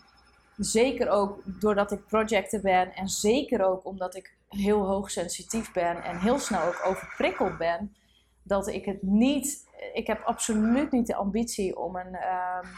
zeker 0.57 1.09
ook 1.09 1.39
doordat 1.45 1.91
ik 1.91 2.07
projecten 2.07 2.61
ben, 2.61 2.93
en 2.93 3.07
zeker 3.07 3.65
ook 3.65 3.85
omdat 3.85 4.15
ik 4.15 4.33
heel 4.49 4.85
hoogsensitief 4.85 5.73
ben 5.73 6.03
en 6.03 6.19
heel 6.19 6.39
snel 6.39 6.61
ook 6.61 6.81
overprikkeld 6.85 7.57
ben, 7.57 7.95
dat 8.43 8.67
ik 8.67 8.85
het 8.85 9.01
niet, 9.01 9.67
ik 9.93 10.07
heb 10.07 10.21
absoluut 10.23 10.91
niet 10.91 11.07
de 11.07 11.15
ambitie 11.15 11.77
om 11.77 11.95
een 11.95 12.15
um, 12.15 12.69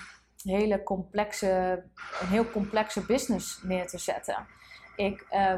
hele 0.44 0.84
complexe, 0.84 1.84
een 2.22 2.28
heel 2.28 2.52
complexe 2.52 3.06
business 3.06 3.60
neer 3.64 3.88
te 3.88 3.98
zetten 3.98 4.48
ik, 4.98 5.26
uh, 5.32 5.54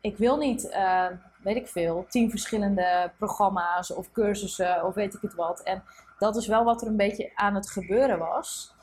ik 0.00 0.16
wil 0.16 0.36
niet, 0.36 0.64
uh, 0.64 1.06
weet 1.42 1.56
ik 1.56 1.68
veel, 1.68 2.06
tien 2.08 2.30
verschillende 2.30 3.12
programma's 3.18 3.90
of 3.90 4.12
cursussen 4.12 4.84
of 4.84 4.94
weet 4.94 5.14
ik 5.14 5.20
het 5.22 5.34
wat. 5.34 5.62
En 5.62 5.82
dat 6.18 6.36
is 6.36 6.46
wel 6.46 6.64
wat 6.64 6.82
er 6.82 6.88
een 6.88 6.96
beetje 6.96 7.30
aan 7.34 7.54
het 7.54 7.70
gebeuren 7.70 8.18
was. 8.18 8.74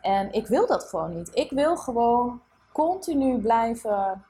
En 0.00 0.32
ik 0.32 0.46
wil 0.46 0.66
dat 0.66 0.84
gewoon 0.84 1.16
niet. 1.16 1.30
Ik 1.34 1.50
wil 1.50 1.76
gewoon 1.76 2.42
continu 2.72 3.38
blijven 3.38 4.24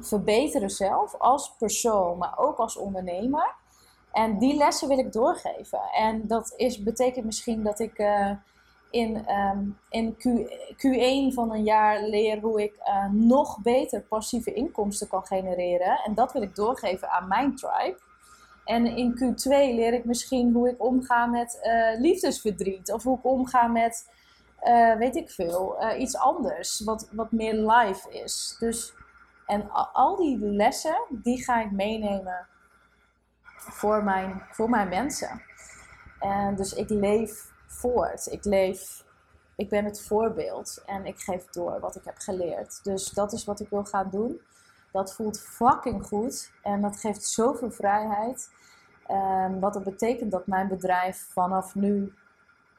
verbeteren 0.00 0.70
zelf 0.70 1.14
als 1.18 1.54
persoon, 1.58 2.18
maar 2.18 2.38
ook 2.38 2.56
als 2.56 2.76
ondernemer. 2.76 3.54
En 4.12 4.38
die 4.38 4.56
lessen 4.56 4.88
wil 4.88 4.98
ik 4.98 5.12
doorgeven. 5.12 5.80
En 5.80 6.26
dat 6.26 6.52
is, 6.56 6.82
betekent 6.82 7.24
misschien 7.24 7.62
dat 7.62 7.78
ik 7.78 7.98
uh, 7.98 8.30
in, 8.94 9.30
um, 9.30 9.78
in 9.88 10.16
Q, 10.16 10.24
Q1 10.76 11.34
van 11.34 11.52
een 11.52 11.62
jaar 11.62 12.02
leer 12.02 12.40
hoe 12.40 12.62
ik 12.62 12.74
uh, 12.78 13.10
nog 13.10 13.62
beter 13.62 14.00
passieve 14.00 14.52
inkomsten 14.52 15.08
kan 15.08 15.26
genereren. 15.26 15.98
En 16.04 16.14
dat 16.14 16.32
wil 16.32 16.42
ik 16.42 16.54
doorgeven 16.54 17.10
aan 17.10 17.28
mijn 17.28 17.56
tribe. 17.56 17.98
En 18.64 18.86
in 18.86 19.14
Q2 19.14 19.48
leer 19.48 19.92
ik 19.92 20.04
misschien 20.04 20.52
hoe 20.52 20.68
ik 20.68 20.84
omga 20.84 21.26
met 21.26 21.60
uh, 21.62 22.00
liefdesverdriet. 22.00 22.92
Of 22.92 23.02
hoe 23.02 23.18
ik 23.18 23.24
omga 23.24 23.66
met, 23.66 24.10
weet 24.98 25.16
ik 25.16 25.30
veel, 25.30 25.76
iets 25.98 26.16
anders. 26.16 26.80
Wat, 26.80 27.08
wat 27.12 27.32
meer 27.32 27.54
live 27.54 28.10
is. 28.10 28.56
Dus, 28.58 28.94
en 29.46 29.70
al 29.92 30.16
die 30.16 30.38
lessen, 30.38 30.96
die 31.10 31.44
ga 31.44 31.60
ik 31.60 31.70
meenemen 31.70 32.46
voor 33.56 34.04
mijn, 34.04 34.42
voor 34.50 34.70
mijn 34.70 34.88
mensen. 34.88 35.42
En 36.20 36.54
dus 36.54 36.72
ik 36.72 36.90
leef 36.90 37.53
Ik 38.30 38.44
leef, 38.44 39.04
ik 39.56 39.68
ben 39.68 39.84
het 39.84 40.02
voorbeeld 40.02 40.82
en 40.86 41.06
ik 41.06 41.18
geef 41.18 41.44
door 41.44 41.80
wat 41.80 41.96
ik 41.96 42.04
heb 42.04 42.18
geleerd. 42.18 42.84
Dus 42.84 43.10
dat 43.10 43.32
is 43.32 43.44
wat 43.44 43.60
ik 43.60 43.68
wil 43.68 43.84
gaan 43.84 44.10
doen. 44.10 44.40
Dat 44.92 45.14
voelt 45.14 45.40
fucking 45.40 46.06
goed 46.06 46.50
en 46.62 46.80
dat 46.80 46.96
geeft 46.96 47.24
zoveel 47.24 47.70
vrijheid. 47.70 48.50
Um, 49.10 49.60
wat 49.60 49.72
dat 49.72 49.84
betekent 49.84 50.30
dat 50.30 50.46
mijn 50.46 50.68
bedrijf 50.68 51.28
vanaf 51.32 51.74
nu 51.74 52.14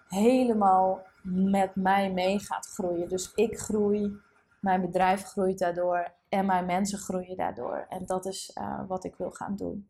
helemaal 0.08 1.06
met 1.22 1.76
mij 1.76 2.12
mee 2.12 2.40
gaat 2.40 2.68
groeien. 2.68 3.10
Dus 3.10 3.32
ik 3.34 3.60
groei, 3.60 4.18
mijn 4.60 4.82
bedrijf 4.82 5.24
groeit 5.24 5.60
daardoor 5.60 6.12
en 6.30 6.46
mijn 6.46 6.66
mensen 6.66 7.00
groeien 7.00 7.38
daardoor. 7.38 7.86
En 7.90 8.06
dat 8.06 8.26
is 8.26 8.52
uh, 8.58 8.80
wat 8.88 9.04
ik 9.04 9.16
wil 9.18 9.32
gaan 9.32 9.56
doen. 9.56 9.90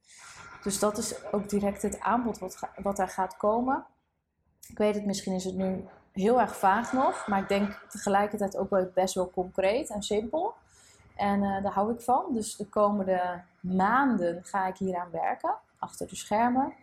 Dus 0.64 0.80
dat 0.80 0.98
is 0.98 1.32
ook 1.32 1.50
direct 1.50 1.82
het 1.82 2.00
aanbod 2.00 2.40
wat, 2.40 2.60
wat 2.76 3.00
er 3.00 3.08
gaat 3.08 3.38
komen. 3.38 3.86
Ik 4.68 4.78
weet 4.78 4.96
het, 4.96 5.06
misschien 5.06 5.34
is 5.34 5.44
het 5.44 5.56
nu 5.56 5.86
heel 6.12 6.42
erg 6.42 6.56
vaag 6.56 6.94
nog, 6.94 7.28
maar 7.28 7.42
ik 7.42 7.48
denk 7.48 7.86
tegelijkertijd 7.90 8.58
ook 8.58 8.70
wel 8.70 8.92
best 8.94 9.14
wel 9.14 9.30
concreet 9.30 9.90
en 9.90 10.04
simpel. 10.04 10.54
En 11.16 11.44
uh, 11.44 11.64
daar 11.64 11.74
hou 11.74 11.94
ik 11.94 12.02
van. 12.02 12.26
Dus 12.34 12.56
de 12.56 12.68
komende 12.68 13.42
maanden 13.60 14.44
ga 14.44 14.68
ik 14.68 14.78
hieraan 14.78 15.12
werken, 15.12 15.56
achter 15.80 16.08
de 16.08 16.16
schermen. 16.16 16.74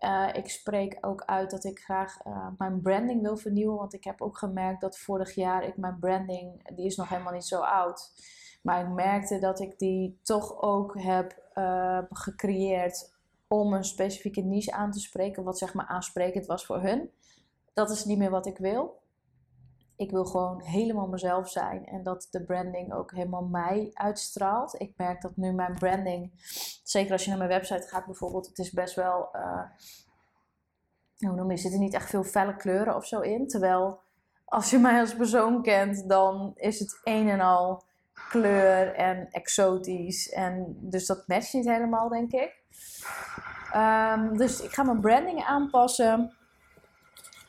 Uh, 0.00 0.28
ik 0.32 0.50
spreek 0.50 0.98
ook 1.00 1.22
uit 1.26 1.50
dat 1.50 1.64
ik 1.64 1.78
graag 1.78 2.26
uh, 2.26 2.46
mijn 2.58 2.80
branding 2.80 3.22
wil 3.22 3.36
vernieuwen. 3.36 3.76
Want 3.76 3.94
ik 3.94 4.04
heb 4.04 4.22
ook 4.22 4.38
gemerkt 4.38 4.80
dat 4.80 4.98
vorig 4.98 5.34
jaar 5.34 5.64
ik 5.64 5.76
mijn 5.76 5.98
branding, 5.98 6.74
die 6.74 6.86
is 6.86 6.96
nog 6.96 7.08
helemaal 7.08 7.32
niet 7.32 7.46
zo 7.46 7.60
oud. 7.60 8.10
Maar 8.62 8.80
ik 8.80 8.88
merkte 8.88 9.38
dat 9.38 9.60
ik 9.60 9.78
die 9.78 10.18
toch 10.22 10.62
ook 10.62 11.00
heb 11.00 11.46
gecreëerd 12.10 13.12
om 13.48 13.72
een 13.72 13.84
specifieke 13.84 14.40
niche 14.40 14.72
aan 14.72 14.90
te 14.90 15.00
spreken, 15.00 15.44
wat 15.44 15.58
zeg 15.58 15.74
maar 15.74 15.86
aansprekend 15.86 16.46
was 16.46 16.66
voor 16.66 16.80
hun. 16.80 17.10
Dat 17.72 17.90
is 17.90 18.04
niet 18.04 18.18
meer 18.18 18.30
wat 18.30 18.46
ik 18.46 18.58
wil. 18.58 19.00
Ik 19.96 20.10
wil 20.10 20.24
gewoon 20.24 20.62
helemaal 20.62 21.06
mezelf 21.06 21.50
zijn 21.50 21.86
en 21.86 22.02
dat 22.02 22.28
de 22.30 22.44
branding 22.44 22.92
ook 22.92 23.12
helemaal 23.12 23.44
mij 23.44 23.90
uitstraalt. 23.92 24.80
Ik 24.80 24.92
merk 24.96 25.22
dat 25.22 25.36
nu 25.36 25.52
mijn 25.52 25.74
branding, 25.74 26.32
zeker 26.84 27.12
als 27.12 27.22
je 27.22 27.28
naar 27.28 27.38
mijn 27.38 27.50
website 27.50 27.88
gaat 27.88 28.06
bijvoorbeeld, 28.06 28.46
het 28.46 28.58
is 28.58 28.70
best 28.70 28.94
wel, 28.94 29.28
uh, 29.34 29.62
hoe 31.18 31.34
noem 31.34 31.46
je, 31.46 31.52
er 31.52 31.58
zitten 31.58 31.80
niet 31.80 31.94
echt 31.94 32.10
veel 32.10 32.24
felle 32.24 32.56
kleuren 32.56 32.96
of 32.96 33.06
zo 33.06 33.20
in. 33.20 33.48
Terwijl 33.48 34.00
als 34.44 34.70
je 34.70 34.78
mij 34.78 35.00
als 35.00 35.16
persoon 35.16 35.62
kent, 35.62 36.08
dan 36.08 36.52
is 36.54 36.78
het 36.78 37.00
een 37.04 37.28
en 37.28 37.40
al 37.40 37.82
kleur 38.28 38.94
en 38.94 39.30
exotisch. 39.30 40.28
En 40.30 40.76
dus 40.80 41.06
dat 41.06 41.26
matcht 41.26 41.52
niet 41.52 41.68
helemaal, 41.68 42.08
denk 42.08 42.32
ik. 42.32 42.57
Um, 43.74 44.36
dus 44.36 44.60
ik 44.60 44.74
ga 44.74 44.82
mijn 44.82 45.00
branding 45.00 45.44
aanpassen. 45.44 46.32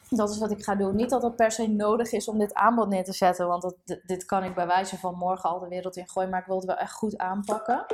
Dat 0.10 0.30
is 0.30 0.40
wat 0.40 0.52
ik 0.52 0.64
ga 0.64 0.76
doen. 0.76 0.96
Niet 0.96 1.10
dat 1.10 1.22
het 1.22 1.36
per 1.36 1.52
se 1.52 1.68
nodig 1.68 2.12
is 2.12 2.28
om 2.28 2.40
dit 2.40 2.54
aanbod 2.54 2.90
neer 2.90 3.04
te 3.04 3.14
zetten. 3.14 3.48
Want 3.48 3.62
dat, 3.62 4.00
dit 4.06 4.26
kan 4.26 4.44
ik 4.44 4.56
bij 4.56 4.68
wijze 4.68 4.98
van 4.98 5.16
morgen 5.16 5.50
al 5.50 5.60
de 5.60 5.68
wereld 5.68 5.96
in 5.96 6.10
gooien. 6.10 6.30
Maar 6.30 6.40
ik 6.40 6.46
wil 6.46 6.56
het 6.56 6.66
wel 6.66 6.78
echt 6.78 6.94
goed 6.94 7.18
aanpakken. 7.18 7.86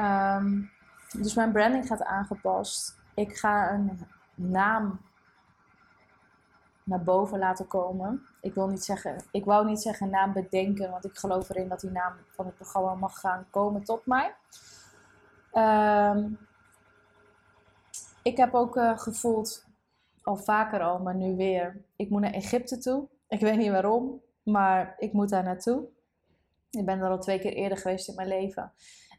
Um, 0.00 0.70
dus 1.12 1.34
mijn 1.34 1.52
branding 1.52 1.86
gaat 1.86 2.02
aangepast. 2.02 2.96
Ik 3.14 3.36
ga 3.36 3.72
een 3.72 4.06
naam 4.34 5.00
naar 6.84 7.02
boven 7.02 7.38
laten 7.38 7.66
komen. 7.66 8.26
Ik 8.40 8.54
wil 8.54 8.66
niet 8.66 8.84
zeggen, 8.84 9.16
ik 9.30 9.44
wou 9.44 9.66
niet 9.66 9.80
zeggen 9.82 10.10
naam 10.10 10.32
bedenken, 10.32 10.90
want 10.90 11.04
ik 11.04 11.18
geloof 11.18 11.48
erin 11.48 11.68
dat 11.68 11.80
die 11.80 11.90
naam 11.90 12.12
van 12.30 12.46
het 12.46 12.54
programma 12.54 12.94
mag 12.94 13.20
gaan 13.20 13.46
komen 13.50 13.84
tot 13.84 14.06
mij. 14.06 14.34
Um, 15.54 16.38
ik 18.22 18.36
heb 18.36 18.54
ook 18.54 18.76
uh, 18.76 18.98
gevoeld, 18.98 19.66
al 20.22 20.36
vaker 20.36 20.80
al, 20.80 20.98
maar 20.98 21.14
nu 21.14 21.36
weer, 21.36 21.84
ik 21.96 22.10
moet 22.10 22.20
naar 22.20 22.32
Egypte 22.32 22.78
toe. 22.78 23.08
Ik 23.28 23.40
weet 23.40 23.56
niet 23.56 23.70
waarom, 23.70 24.20
maar 24.42 24.94
ik 24.98 25.12
moet 25.12 25.28
daar 25.28 25.44
naartoe. 25.44 25.88
Ik 26.70 26.84
ben 26.84 27.00
er 27.00 27.10
al 27.10 27.18
twee 27.18 27.38
keer 27.38 27.52
eerder 27.52 27.78
geweest 27.78 28.08
in 28.08 28.14
mijn 28.14 28.28
leven. 28.28 28.72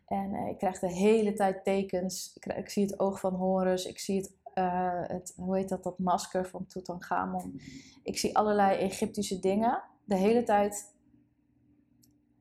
En 0.06 0.34
uh, 0.34 0.50
ik 0.50 0.58
krijg 0.58 0.80
de 0.80 0.92
hele 0.92 1.34
tijd 1.34 1.64
tekens. 1.64 2.32
Ik, 2.36 2.54
ik, 2.54 2.70
zie 2.70 2.84
het 2.84 3.00
oog 3.00 3.20
van 3.20 3.34
Horus. 3.34 3.86
Ik 3.86 4.00
zie 4.00 4.18
het 4.18 4.36
uh, 4.56 5.02
het, 5.08 5.34
hoe 5.36 5.56
heet 5.56 5.70
dat, 5.70 5.84
dat 5.84 6.00
masker 6.00 6.48
van 6.48 6.68
Tutankhamon. 6.68 7.62
Ik 8.04 8.18
zie 8.18 8.38
allerlei 8.38 8.78
Egyptische 8.78 9.40
dingen 9.40 9.84
de 10.04 10.16
hele 10.16 10.44
tijd 10.44 10.93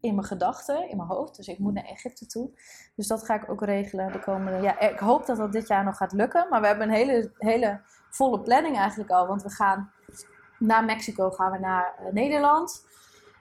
in 0.03 0.15
mijn 0.15 0.27
gedachten, 0.27 0.89
in 0.89 0.97
mijn 0.97 1.09
hoofd. 1.09 1.37
Dus 1.37 1.47
ik 1.47 1.59
moet 1.59 1.75
naar 1.75 1.85
Egypte 1.85 2.27
toe. 2.27 2.51
Dus 2.97 3.07
dat 3.07 3.25
ga 3.25 3.35
ik 3.35 3.51
ook 3.51 3.65
regelen 3.65 4.13
de 4.13 4.19
komende... 4.19 4.63
Ja, 4.63 4.81
ik 4.81 4.99
hoop 4.99 5.27
dat 5.27 5.37
dat 5.37 5.53
dit 5.53 5.69
jaar 5.69 5.85
nog 5.85 5.97
gaat 5.97 6.13
lukken. 6.13 6.47
Maar 6.51 6.61
we 6.61 6.67
hebben 6.67 6.89
een 6.89 6.95
hele, 6.95 7.33
hele 7.39 7.81
volle 8.11 8.41
planning 8.41 8.77
eigenlijk 8.77 9.11
al. 9.11 9.27
Want 9.27 9.43
we 9.43 9.51
gaan 9.51 9.93
naar 10.59 10.85
Mexico, 10.85 11.31
gaan 11.31 11.53
we 11.53 11.59
naar 11.59 11.95
uh, 12.01 12.13
Nederland. 12.13 12.87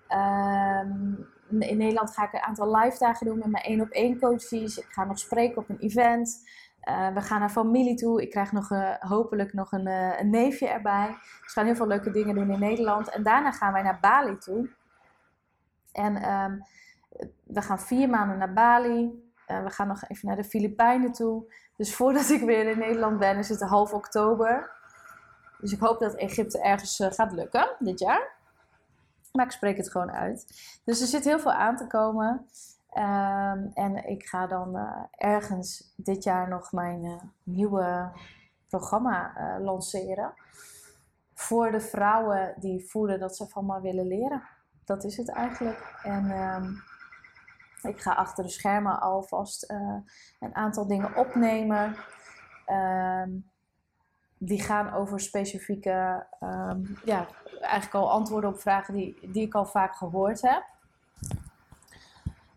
Um, 0.10 1.28
in 1.50 1.78
Nederland 1.78 2.14
ga 2.14 2.24
ik 2.24 2.34
een 2.34 2.42
aantal 2.42 2.76
live 2.76 2.98
dagen 2.98 3.26
doen 3.26 3.38
met 3.38 3.48
mijn 3.48 3.64
één 3.64 3.82
op 3.82 3.90
één 3.90 4.20
coaches. 4.20 4.78
Ik 4.78 4.88
ga 4.90 5.04
nog 5.04 5.20
spreken 5.20 5.58
op 5.58 5.70
een 5.70 5.80
event. 5.80 6.50
Uh, 6.90 7.14
we 7.14 7.22
gaan 7.22 7.40
naar 7.40 7.50
familie 7.50 7.96
toe. 7.96 8.22
Ik 8.22 8.30
krijg 8.30 8.52
nog, 8.52 8.72
uh, 8.72 8.96
hopelijk 9.00 9.54
nog 9.54 9.72
een, 9.72 9.88
een, 10.20 10.30
neefje 10.30 10.68
erbij. 10.68 11.08
Dus 11.08 11.18
we 11.20 11.52
gaan 11.52 11.66
heel 11.66 11.76
veel 11.76 11.88
leuke 11.88 12.12
dingen 12.12 12.36
doen 12.36 12.52
in 12.52 12.60
Nederland. 12.60 13.10
En 13.10 13.24
daarna 13.24 13.52
gaan 13.52 13.74
wij 13.74 13.82
naar 13.82 14.00
Bali 14.02 14.38
toe. 14.38 14.70
En 15.92 16.32
um, 16.32 16.64
we 17.44 17.62
gaan 17.62 17.80
vier 17.80 18.10
maanden 18.10 18.38
naar 18.38 18.54
Bali. 18.54 19.32
we 19.48 19.70
gaan 19.70 19.88
nog 19.88 20.04
even 20.08 20.28
naar 20.28 20.36
de 20.36 20.44
Filipijnen 20.44 21.12
toe. 21.12 21.54
Dus 21.76 21.96
voordat 21.98 22.30
ik 22.30 22.42
weer 22.42 22.68
in 22.68 22.80
Nederland 22.80 23.20
ben, 23.20 23.38
is 23.38 23.50
het 23.50 23.62
half 23.62 23.94
oktober. 23.94 24.72
Dus 25.60 25.72
ik 25.72 25.80
hoop 25.80 26.00
dat 26.00 26.16
Egypte 26.16 26.62
ergens 26.62 27.04
gaat 27.10 27.32
lukken 27.32 27.76
dit 27.80 28.00
jaar. 28.00 28.40
Maar 29.32 29.46
ik 29.46 29.52
spreek 29.52 29.78
het 29.78 29.92
gewoon 29.92 30.12
uit. 30.12 30.46
Dus 30.86 31.02
er 31.02 31.08
zit 31.08 31.24
heel 31.24 31.40
veel 31.40 31.54
aan 31.54 31.76
te 31.76 31.88
komen. 31.88 32.46
Um, 32.98 33.72
en 33.74 34.08
ik 34.08 34.26
ga 34.26 34.48
dan 34.48 34.76
uh, 34.76 35.04
ergens 35.12 35.94
dit 35.96 36.24
jaar 36.24 36.50
nog 36.50 36.72
mijn 36.72 37.32
nieuwe 37.44 38.12
programma 38.68 39.34
lanceren. 39.60 40.34
Voor 41.34 41.72
de 41.72 41.80
vrouwen 41.80 42.54
die 42.60 42.90
voelen 42.90 43.20
dat 43.20 43.36
ze 43.36 43.48
van 43.48 43.66
me 43.66 43.82
willen 43.82 44.08
leren. 44.08 44.44
Dat 44.92 45.04
is 45.04 45.18
het 45.18 45.30
eigenlijk. 45.30 46.00
En 46.04 46.32
um, 46.32 46.84
ik 47.82 48.02
ga 48.02 48.12
achter 48.12 48.44
de 48.44 48.50
schermen 48.50 49.00
alvast 49.00 49.70
een 50.40 50.56
aantal 50.56 50.88
dingen 50.88 51.16
opnemen. 51.16 51.96
Um, 52.68 53.50
die 54.38 54.62
gaan 54.62 54.94
over 54.94 55.20
specifieke, 55.20 56.26
ja, 57.06 57.28
eigenlijk 57.60 57.94
al 57.94 58.12
antwoorden 58.12 58.50
op 58.50 58.60
vragen 58.60 58.94
die, 58.94 59.32
die 59.32 59.46
ik 59.46 59.54
al 59.54 59.66
vaak 59.66 59.96
gehoord 59.96 60.42
heb. 60.42 60.64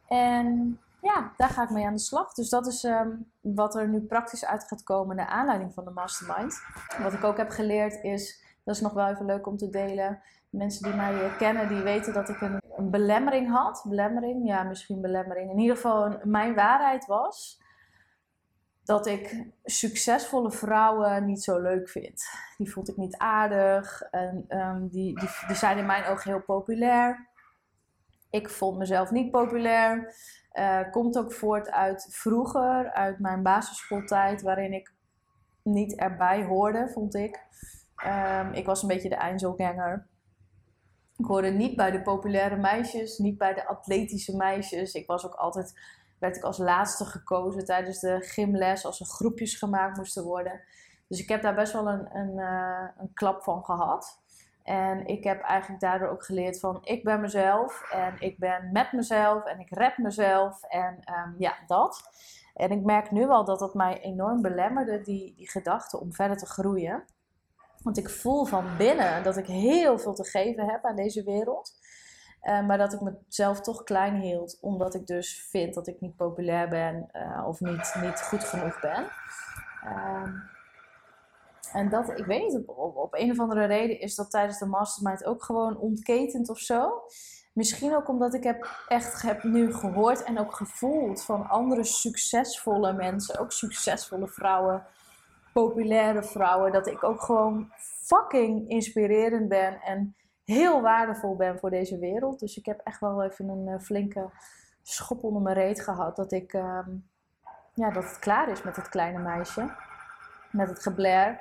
En 0.08 0.78
ja, 1.00 1.32
daar 1.36 1.48
ga 1.48 1.62
ik 1.62 1.70
mee 1.70 1.86
aan 1.86 1.92
de 1.92 1.98
slag. 1.98 2.32
Dus 2.32 2.48
dat 2.48 2.66
is 2.66 2.84
um, 2.84 3.30
wat 3.40 3.74
er 3.74 3.88
nu 3.88 4.00
praktisch 4.00 4.44
uit 4.44 4.64
gaat 4.64 4.82
komen 4.82 5.16
naar 5.16 5.26
aanleiding 5.26 5.74
van 5.74 5.84
de 5.84 5.90
mastermind. 5.90 6.60
Wat 7.02 7.12
ik 7.12 7.24
ook 7.24 7.36
heb 7.36 7.50
geleerd 7.50 8.02
is, 8.02 8.44
dat 8.64 8.74
is 8.74 8.80
nog 8.80 8.92
wel 8.92 9.06
even 9.06 9.26
leuk 9.26 9.46
om 9.46 9.56
te 9.56 9.70
delen. 9.70 10.22
Mensen 10.56 10.82
die 10.82 10.94
mij 10.94 11.36
kennen, 11.38 11.68
die 11.68 11.82
weten 11.82 12.12
dat 12.12 12.28
ik 12.28 12.40
een, 12.40 12.62
een 12.76 12.90
belemmering 12.90 13.50
had. 13.50 13.84
Belemmering, 13.88 14.46
ja, 14.46 14.62
misschien 14.62 15.00
belemmering. 15.00 15.50
In 15.50 15.58
ieder 15.58 15.76
geval, 15.76 16.18
mijn 16.22 16.54
waarheid 16.54 17.06
was 17.06 17.62
dat 18.84 19.06
ik 19.06 19.46
succesvolle 19.64 20.50
vrouwen 20.50 21.24
niet 21.24 21.42
zo 21.42 21.60
leuk 21.60 21.88
vind. 21.88 22.22
Die 22.56 22.72
vond 22.72 22.88
ik 22.88 22.96
niet 22.96 23.16
aardig. 23.16 24.02
En 24.02 24.44
um, 24.48 24.88
die, 24.88 25.20
die, 25.20 25.28
die 25.46 25.56
zijn 25.56 25.78
in 25.78 25.86
mijn 25.86 26.04
ogen 26.04 26.30
heel 26.30 26.42
populair. 26.42 27.28
Ik 28.30 28.50
vond 28.50 28.78
mezelf 28.78 29.10
niet 29.10 29.30
populair. 29.30 30.14
Uh, 30.52 30.90
komt 30.90 31.18
ook 31.18 31.32
voort 31.32 31.70
uit 31.70 32.06
vroeger, 32.10 32.92
uit 32.92 33.18
mijn 33.18 33.42
basisschooltijd, 33.42 34.42
waarin 34.42 34.72
ik 34.72 34.92
niet 35.62 35.94
erbij 35.98 36.44
hoorde, 36.44 36.88
vond 36.88 37.14
ik. 37.14 37.40
Um, 38.06 38.52
ik 38.52 38.66
was 38.66 38.82
een 38.82 38.88
beetje 38.88 39.08
de 39.08 39.14
eindselganger. 39.14 40.06
Ik 41.16 41.24
hoorde 41.24 41.50
niet 41.50 41.76
bij 41.76 41.90
de 41.90 42.02
populaire 42.02 42.56
meisjes, 42.56 43.18
niet 43.18 43.38
bij 43.38 43.54
de 43.54 43.66
atletische 43.66 44.36
meisjes. 44.36 44.94
Ik 44.94 45.06
was 45.06 45.26
ook 45.26 45.34
altijd, 45.34 45.80
werd 46.18 46.36
ik 46.36 46.42
als 46.42 46.58
laatste 46.58 47.04
gekozen 47.04 47.64
tijdens 47.64 48.00
de 48.00 48.16
gymles 48.20 48.84
als 48.84 49.00
er 49.00 49.06
groepjes 49.06 49.54
gemaakt 49.54 49.96
moesten 49.96 50.24
worden. 50.24 50.60
Dus 51.08 51.20
ik 51.20 51.28
heb 51.28 51.42
daar 51.42 51.54
best 51.54 51.72
wel 51.72 51.88
een, 51.88 52.16
een, 52.16 52.38
uh, 52.38 52.88
een 52.98 53.12
klap 53.12 53.42
van 53.42 53.64
gehad. 53.64 54.22
En 54.62 55.06
ik 55.06 55.24
heb 55.24 55.40
eigenlijk 55.40 55.80
daardoor 55.80 56.08
ook 56.08 56.24
geleerd 56.24 56.60
van 56.60 56.78
ik 56.82 57.04
ben 57.04 57.20
mezelf 57.20 57.90
en 57.90 58.16
ik 58.18 58.38
ben 58.38 58.70
met 58.72 58.92
mezelf 58.92 59.44
en 59.44 59.60
ik 59.60 59.70
red 59.70 59.98
mezelf 59.98 60.62
en 60.62 60.94
um, 60.94 61.34
ja, 61.38 61.54
dat. 61.66 62.10
En 62.54 62.70
ik 62.70 62.84
merk 62.84 63.10
nu 63.10 63.28
al 63.28 63.44
dat 63.44 63.58
dat 63.58 63.74
mij 63.74 64.00
enorm 64.00 64.42
belemmerde, 64.42 65.00
die, 65.00 65.34
die 65.36 65.50
gedachte 65.50 66.00
om 66.00 66.12
verder 66.12 66.36
te 66.36 66.46
groeien. 66.46 67.04
Want 67.84 67.98
ik 67.98 68.10
voel 68.10 68.44
van 68.44 68.76
binnen 68.76 69.22
dat 69.22 69.36
ik 69.36 69.46
heel 69.46 69.98
veel 69.98 70.14
te 70.14 70.24
geven 70.24 70.68
heb 70.68 70.84
aan 70.84 70.96
deze 70.96 71.22
wereld. 71.22 71.72
Uh, 72.42 72.66
maar 72.66 72.78
dat 72.78 72.92
ik 72.92 73.00
mezelf 73.00 73.60
toch 73.60 73.82
klein 73.82 74.20
hield, 74.20 74.58
omdat 74.60 74.94
ik 74.94 75.06
dus 75.06 75.46
vind 75.50 75.74
dat 75.74 75.86
ik 75.86 76.00
niet 76.00 76.16
populair 76.16 76.68
ben 76.68 77.08
uh, 77.12 77.46
of 77.46 77.60
niet, 77.60 77.94
niet 78.02 78.20
goed 78.20 78.44
genoeg 78.44 78.80
ben. 78.80 79.06
Uh, 79.84 80.28
en 81.72 81.88
dat, 81.88 82.18
ik 82.18 82.26
weet 82.26 82.42
niet, 82.42 82.62
op, 82.66 82.96
op, 82.96 83.14
een 83.14 83.30
of 83.30 83.38
andere 83.38 83.64
reden 83.64 84.00
is 84.00 84.14
dat 84.14 84.30
tijdens 84.30 84.58
de 84.58 84.66
mastermind 84.66 85.24
ook 85.24 85.44
gewoon 85.44 85.78
ontketend 85.78 86.48
of 86.48 86.58
zo. 86.58 87.02
Misschien 87.52 87.96
ook 87.96 88.08
omdat 88.08 88.34
ik 88.34 88.44
heb 88.44 88.84
echt 88.88 89.22
heb 89.22 89.42
nu 89.42 89.74
gehoord 89.74 90.22
en 90.22 90.38
ook 90.38 90.54
gevoeld 90.54 91.24
van 91.24 91.48
andere 91.48 91.84
succesvolle 91.84 92.92
mensen, 92.92 93.38
ook 93.38 93.52
succesvolle 93.52 94.28
vrouwen, 94.28 94.86
populaire 95.54 96.22
vrouwen, 96.22 96.72
dat 96.72 96.86
ik 96.86 97.04
ook 97.04 97.22
gewoon 97.22 97.72
fucking 97.76 98.68
inspirerend 98.68 99.48
ben 99.48 99.80
en 99.80 100.16
heel 100.44 100.80
waardevol 100.80 101.36
ben 101.36 101.58
voor 101.58 101.70
deze 101.70 101.98
wereld. 101.98 102.40
Dus 102.40 102.56
ik 102.56 102.66
heb 102.66 102.80
echt 102.84 103.00
wel 103.00 103.22
even 103.22 103.48
een 103.48 103.66
uh, 103.66 103.78
flinke 103.78 104.30
schop 104.82 105.24
onder 105.24 105.42
mijn 105.42 105.56
reet 105.56 105.80
gehad 105.80 106.16
dat 106.16 106.32
ik, 106.32 106.52
uh, 106.52 106.86
ja, 107.74 107.90
dat 107.90 108.04
het 108.04 108.18
klaar 108.18 108.48
is 108.48 108.62
met 108.62 108.76
het 108.76 108.88
kleine 108.88 109.18
meisje 109.18 109.72
met 110.54 110.68
het 110.68 110.82
geblair. 110.82 111.40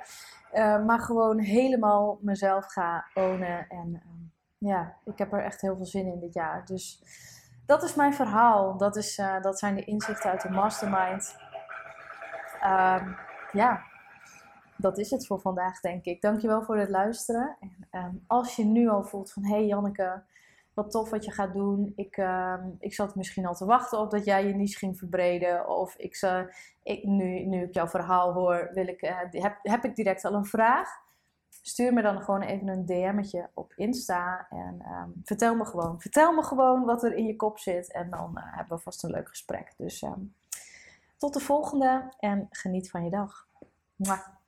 Uh, 0.52 0.84
maar 0.84 1.00
gewoon 1.00 1.38
helemaal 1.38 2.18
mezelf 2.20 2.72
ga 2.72 3.04
ownen. 3.14 3.66
En 3.68 3.88
uh, 3.88 4.70
ja, 4.70 4.96
ik 5.04 5.18
heb 5.18 5.32
er 5.32 5.44
echt 5.44 5.60
heel 5.60 5.76
veel 5.76 5.86
zin 5.86 6.06
in 6.06 6.20
dit 6.20 6.34
jaar. 6.34 6.64
Dus 6.64 7.02
dat 7.66 7.82
is 7.82 7.94
mijn 7.94 8.14
verhaal. 8.14 8.76
Dat, 8.76 8.96
is, 8.96 9.18
uh, 9.18 9.40
dat 9.40 9.58
zijn 9.58 9.74
de 9.74 9.84
inzichten 9.84 10.30
uit 10.30 10.42
de 10.42 10.50
mastermind. 10.50 11.36
Ehm, 12.60 13.12
ja, 13.52 13.82
dat 14.84 14.98
is 14.98 15.10
het 15.10 15.26
voor 15.26 15.40
vandaag, 15.40 15.80
denk 15.80 16.04
ik. 16.04 16.20
Dankjewel 16.20 16.62
voor 16.62 16.76
het 16.76 16.88
luisteren. 16.88 17.56
En 17.60 17.86
ehm, 17.90 18.14
als 18.26 18.56
je 18.56 18.64
nu 18.64 18.88
al 18.88 19.04
voelt 19.04 19.32
van... 19.32 19.44
Hé 19.44 19.54
hey 19.54 19.66
Janneke, 19.66 20.22
wat 20.74 20.90
tof 20.90 21.10
wat 21.10 21.24
je 21.24 21.30
gaat 21.30 21.52
doen. 21.52 21.92
Ik, 21.96 22.16
uh, 22.16 22.54
ik 22.78 22.94
zat 22.94 23.14
misschien 23.14 23.46
al 23.46 23.54
te 23.54 23.64
wachten 23.64 23.98
op 23.98 24.10
dat 24.10 24.24
jij 24.24 24.46
je 24.46 24.54
niche 24.54 24.78
ging 24.78 24.98
verbreden. 24.98 25.68
Of 25.68 25.96
ik, 25.96 26.22
uh, 26.22 26.40
ik, 26.82 27.04
nu, 27.04 27.40
nu 27.40 27.62
ik 27.62 27.74
jouw 27.74 27.86
verhaal 27.86 28.32
hoor, 28.32 28.70
wil 28.72 28.86
ik, 28.86 29.02
uh, 29.02 29.18
heb, 29.30 29.58
heb 29.62 29.84
ik 29.84 29.96
direct 29.96 30.24
al 30.24 30.34
een 30.34 30.44
vraag. 30.44 30.88
Stuur 31.62 31.92
me 31.92 32.02
dan 32.02 32.22
gewoon 32.22 32.42
even 32.42 32.68
een 32.68 32.86
DM'tje 32.86 33.50
op 33.54 33.72
Insta. 33.76 34.46
En 34.50 34.86
um, 34.92 35.20
vertel 35.24 35.54
me 35.54 35.64
gewoon. 35.64 36.00
Vertel 36.00 36.32
me 36.32 36.42
gewoon 36.42 36.84
wat 36.84 37.02
er 37.02 37.14
in 37.14 37.26
je 37.26 37.36
kop 37.36 37.58
zit. 37.58 37.92
En 37.92 38.10
dan 38.10 38.30
uh, 38.34 38.56
hebben 38.56 38.76
we 38.76 38.82
vast 38.82 39.02
een 39.02 39.10
leuk 39.10 39.28
gesprek. 39.28 39.74
Dus 39.76 40.04
tot 41.16 41.34
de 41.34 41.40
volgende 41.40 42.12
en 42.18 42.46
geniet 42.50 42.90
van 42.90 43.04
je 43.04 43.10
dag. 43.10 43.46
Mwah. 43.96 44.42